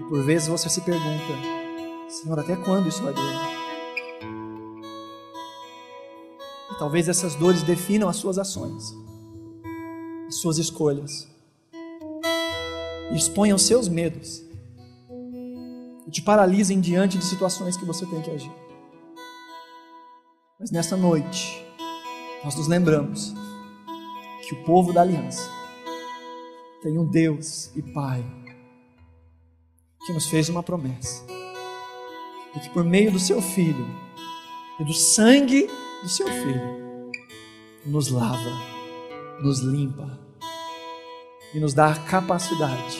E 0.00 0.04
por 0.08 0.22
vezes 0.24 0.48
você 0.48 0.68
se 0.68 0.80
pergunta: 0.80 1.32
Senhor, 2.08 2.38
até 2.38 2.54
quando 2.56 2.88
isso 2.88 3.02
vai 3.02 3.12
doer? 3.12 3.63
Talvez 6.78 7.08
essas 7.08 7.34
dores 7.34 7.62
definam 7.62 8.08
as 8.08 8.16
suas 8.16 8.38
ações, 8.38 8.94
as 10.26 10.36
suas 10.36 10.58
escolhas. 10.58 11.28
E 13.10 13.16
exponham 13.16 13.56
seus 13.56 13.88
medos. 13.88 14.42
E 16.06 16.10
te 16.10 16.22
paralisem 16.22 16.80
diante 16.80 17.18
de 17.18 17.24
situações 17.24 17.76
que 17.76 17.84
você 17.84 18.04
tem 18.06 18.20
que 18.20 18.30
agir. 18.30 18.52
Mas 20.58 20.70
nessa 20.70 20.96
noite, 20.96 21.64
nós 22.44 22.54
nos 22.56 22.66
lembramos 22.68 23.34
que 24.46 24.54
o 24.54 24.64
povo 24.64 24.92
da 24.92 25.02
aliança 25.02 25.48
tem 26.82 26.98
um 26.98 27.04
Deus 27.04 27.70
e 27.74 27.82
Pai 27.82 28.24
que 30.06 30.12
nos 30.12 30.26
fez 30.26 30.48
uma 30.48 30.62
promessa 30.62 31.24
e 32.54 32.60
que 32.60 32.70
por 32.70 32.84
meio 32.84 33.10
do 33.10 33.18
seu 33.18 33.40
Filho 33.40 33.86
e 34.78 34.84
do 34.84 34.92
sangue 34.92 35.68
do 36.04 36.10
seu 36.10 36.26
Filho 36.26 37.10
nos 37.86 38.10
lava, 38.10 38.52
nos 39.40 39.60
limpa 39.60 40.20
e 41.54 41.58
nos 41.58 41.72
dá 41.72 41.92
a 41.92 41.94
capacidade 41.94 42.98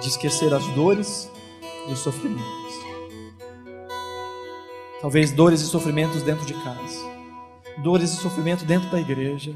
de 0.00 0.08
esquecer 0.08 0.54
as 0.54 0.66
dores 0.68 1.30
e 1.86 1.92
os 1.92 1.98
sofrimentos. 1.98 2.74
Talvez 5.02 5.30
dores 5.30 5.60
e 5.60 5.66
sofrimentos 5.66 6.22
dentro 6.22 6.46
de 6.46 6.54
casa, 6.54 7.04
dores 7.82 8.14
e 8.14 8.16
sofrimento 8.16 8.64
dentro 8.64 8.90
da 8.90 8.98
igreja, 8.98 9.54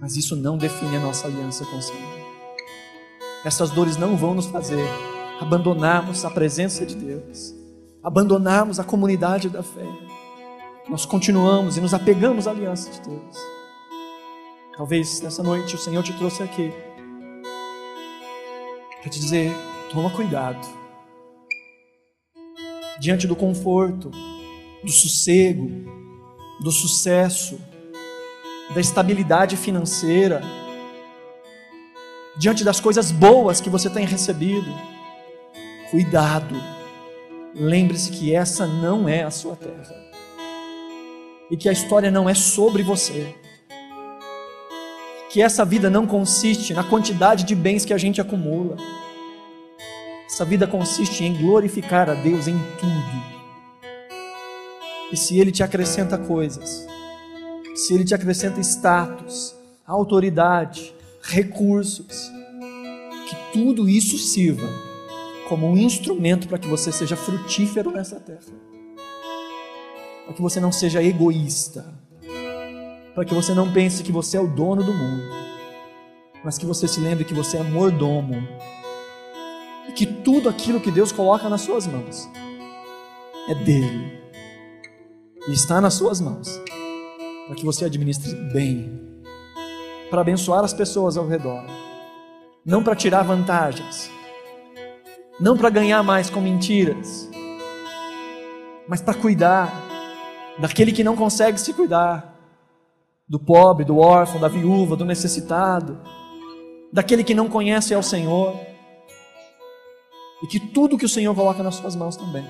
mas 0.00 0.16
isso 0.16 0.36
não 0.36 0.56
define 0.56 0.98
a 0.98 1.00
nossa 1.00 1.26
aliança 1.26 1.64
com 1.64 1.78
o 1.78 1.82
Senhor. 1.82 2.14
Essas 3.44 3.70
dores 3.70 3.96
não 3.96 4.16
vão 4.16 4.34
nos 4.34 4.46
fazer 4.46 4.86
abandonarmos 5.40 6.24
a 6.24 6.30
presença 6.30 6.86
de 6.86 6.94
Deus, 6.94 7.52
abandonarmos 8.04 8.78
a 8.78 8.84
comunidade 8.84 9.48
da 9.48 9.60
fé. 9.60 9.88
Nós 10.86 11.06
continuamos 11.06 11.78
e 11.78 11.80
nos 11.80 11.94
apegamos 11.94 12.46
à 12.46 12.50
aliança 12.50 12.90
de 12.90 13.00
Deus. 13.00 13.36
Talvez 14.76 15.20
nessa 15.22 15.42
noite 15.42 15.74
o 15.74 15.78
Senhor 15.78 16.02
te 16.02 16.12
trouxe 16.12 16.42
aqui 16.42 16.70
para 19.00 19.10
te 19.10 19.18
dizer: 19.18 19.50
toma 19.90 20.10
cuidado. 20.10 20.66
Diante 23.00 23.26
do 23.26 23.34
conforto, 23.34 24.10
do 24.82 24.90
sossego, 24.90 25.70
do 26.60 26.70
sucesso, 26.70 27.58
da 28.74 28.80
estabilidade 28.80 29.56
financeira, 29.56 30.42
diante 32.36 32.62
das 32.62 32.78
coisas 32.78 33.10
boas 33.10 33.58
que 33.58 33.70
você 33.70 33.88
tem 33.88 34.04
recebido, 34.04 34.70
cuidado. 35.90 36.54
Lembre-se 37.54 38.10
que 38.10 38.34
essa 38.34 38.66
não 38.66 39.08
é 39.08 39.22
a 39.22 39.30
sua 39.30 39.56
terra. 39.56 40.13
E 41.50 41.56
que 41.56 41.68
a 41.68 41.72
história 41.72 42.10
não 42.10 42.28
é 42.28 42.34
sobre 42.34 42.82
você. 42.82 43.34
Que 45.30 45.42
essa 45.42 45.64
vida 45.64 45.90
não 45.90 46.06
consiste 46.06 46.72
na 46.72 46.84
quantidade 46.84 47.44
de 47.44 47.54
bens 47.54 47.84
que 47.84 47.92
a 47.92 47.98
gente 47.98 48.20
acumula. 48.20 48.76
Essa 50.26 50.44
vida 50.44 50.66
consiste 50.66 51.22
em 51.22 51.36
glorificar 51.36 52.08
a 52.08 52.14
Deus 52.14 52.48
em 52.48 52.58
tudo. 52.78 53.24
E 55.12 55.16
se 55.16 55.38
Ele 55.38 55.52
te 55.52 55.62
acrescenta 55.62 56.18
coisas, 56.18 56.86
se 57.74 57.94
Ele 57.94 58.04
te 58.04 58.14
acrescenta 58.14 58.60
status, 58.60 59.54
autoridade, 59.86 60.94
recursos, 61.22 62.32
que 63.28 63.36
tudo 63.52 63.88
isso 63.88 64.18
sirva 64.18 64.66
como 65.48 65.68
um 65.68 65.76
instrumento 65.76 66.48
para 66.48 66.58
que 66.58 66.66
você 66.66 66.90
seja 66.90 67.16
frutífero 67.16 67.90
nessa 67.90 68.18
terra, 68.18 68.40
para 70.24 70.34
que 70.34 70.42
você 70.42 70.58
não 70.60 70.72
seja 70.72 71.02
egoísta, 71.02 71.84
para 73.14 73.24
que 73.24 73.34
você 73.34 73.54
não 73.54 73.72
pense 73.72 74.02
que 74.02 74.10
você 74.10 74.36
é 74.36 74.40
o 74.40 74.48
dono 74.48 74.82
do 74.82 74.92
mundo, 74.92 75.22
mas 76.44 76.58
que 76.58 76.66
você 76.66 76.88
se 76.88 77.00
lembre 77.00 77.24
que 77.24 77.34
você 77.34 77.58
é 77.58 77.62
mordomo. 77.62 78.36
E 79.88 79.92
que 79.92 80.06
tudo 80.06 80.48
aquilo 80.48 80.80
que 80.80 80.90
Deus 80.90 81.12
coloca 81.12 81.48
nas 81.48 81.60
suas 81.60 81.86
mãos 81.86 82.28
é 83.48 83.54
dele. 83.54 84.20
E 85.46 85.52
está 85.52 85.80
nas 85.80 85.94
suas 85.94 86.20
mãos. 86.20 86.60
Para 87.46 87.56
que 87.56 87.64
você 87.64 87.84
administre 87.84 88.34
bem, 88.52 89.22
para 90.10 90.22
abençoar 90.22 90.64
as 90.64 90.72
pessoas 90.72 91.16
ao 91.16 91.26
redor, 91.26 91.62
não 92.64 92.82
para 92.82 92.96
tirar 92.96 93.22
vantagens, 93.22 94.10
não 95.38 95.56
para 95.56 95.68
ganhar 95.68 96.02
mais 96.02 96.30
com 96.30 96.40
mentiras, 96.40 97.28
mas 98.88 99.02
para 99.02 99.12
cuidar 99.12 99.83
daquele 100.58 100.92
que 100.92 101.04
não 101.04 101.16
consegue 101.16 101.58
se 101.58 101.72
cuidar, 101.72 102.34
do 103.28 103.38
pobre, 103.38 103.84
do 103.84 103.98
órfão, 103.98 104.40
da 104.40 104.48
viúva, 104.48 104.96
do 104.96 105.04
necessitado, 105.04 105.98
daquele 106.92 107.24
que 107.24 107.34
não 107.34 107.48
conhece 107.48 107.94
ao 107.94 108.02
Senhor, 108.02 108.54
e 110.42 110.46
que 110.46 110.60
tudo 110.60 110.98
que 110.98 111.06
o 111.06 111.08
Senhor 111.08 111.34
coloca 111.34 111.62
nas 111.62 111.76
suas 111.76 111.96
mãos 111.96 112.16
também 112.16 112.44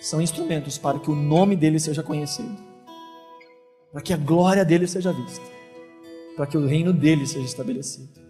são 0.00 0.22
instrumentos 0.22 0.78
para 0.78 0.98
que 0.98 1.10
o 1.10 1.16
nome 1.16 1.56
dele 1.56 1.80
seja 1.80 2.02
conhecido, 2.02 2.56
para 3.92 4.00
que 4.00 4.12
a 4.12 4.16
glória 4.16 4.64
dele 4.64 4.86
seja 4.86 5.12
vista, 5.12 5.44
para 6.36 6.46
que 6.46 6.56
o 6.56 6.66
reino 6.66 6.92
dele 6.92 7.26
seja 7.26 7.44
estabelecido. 7.44 8.21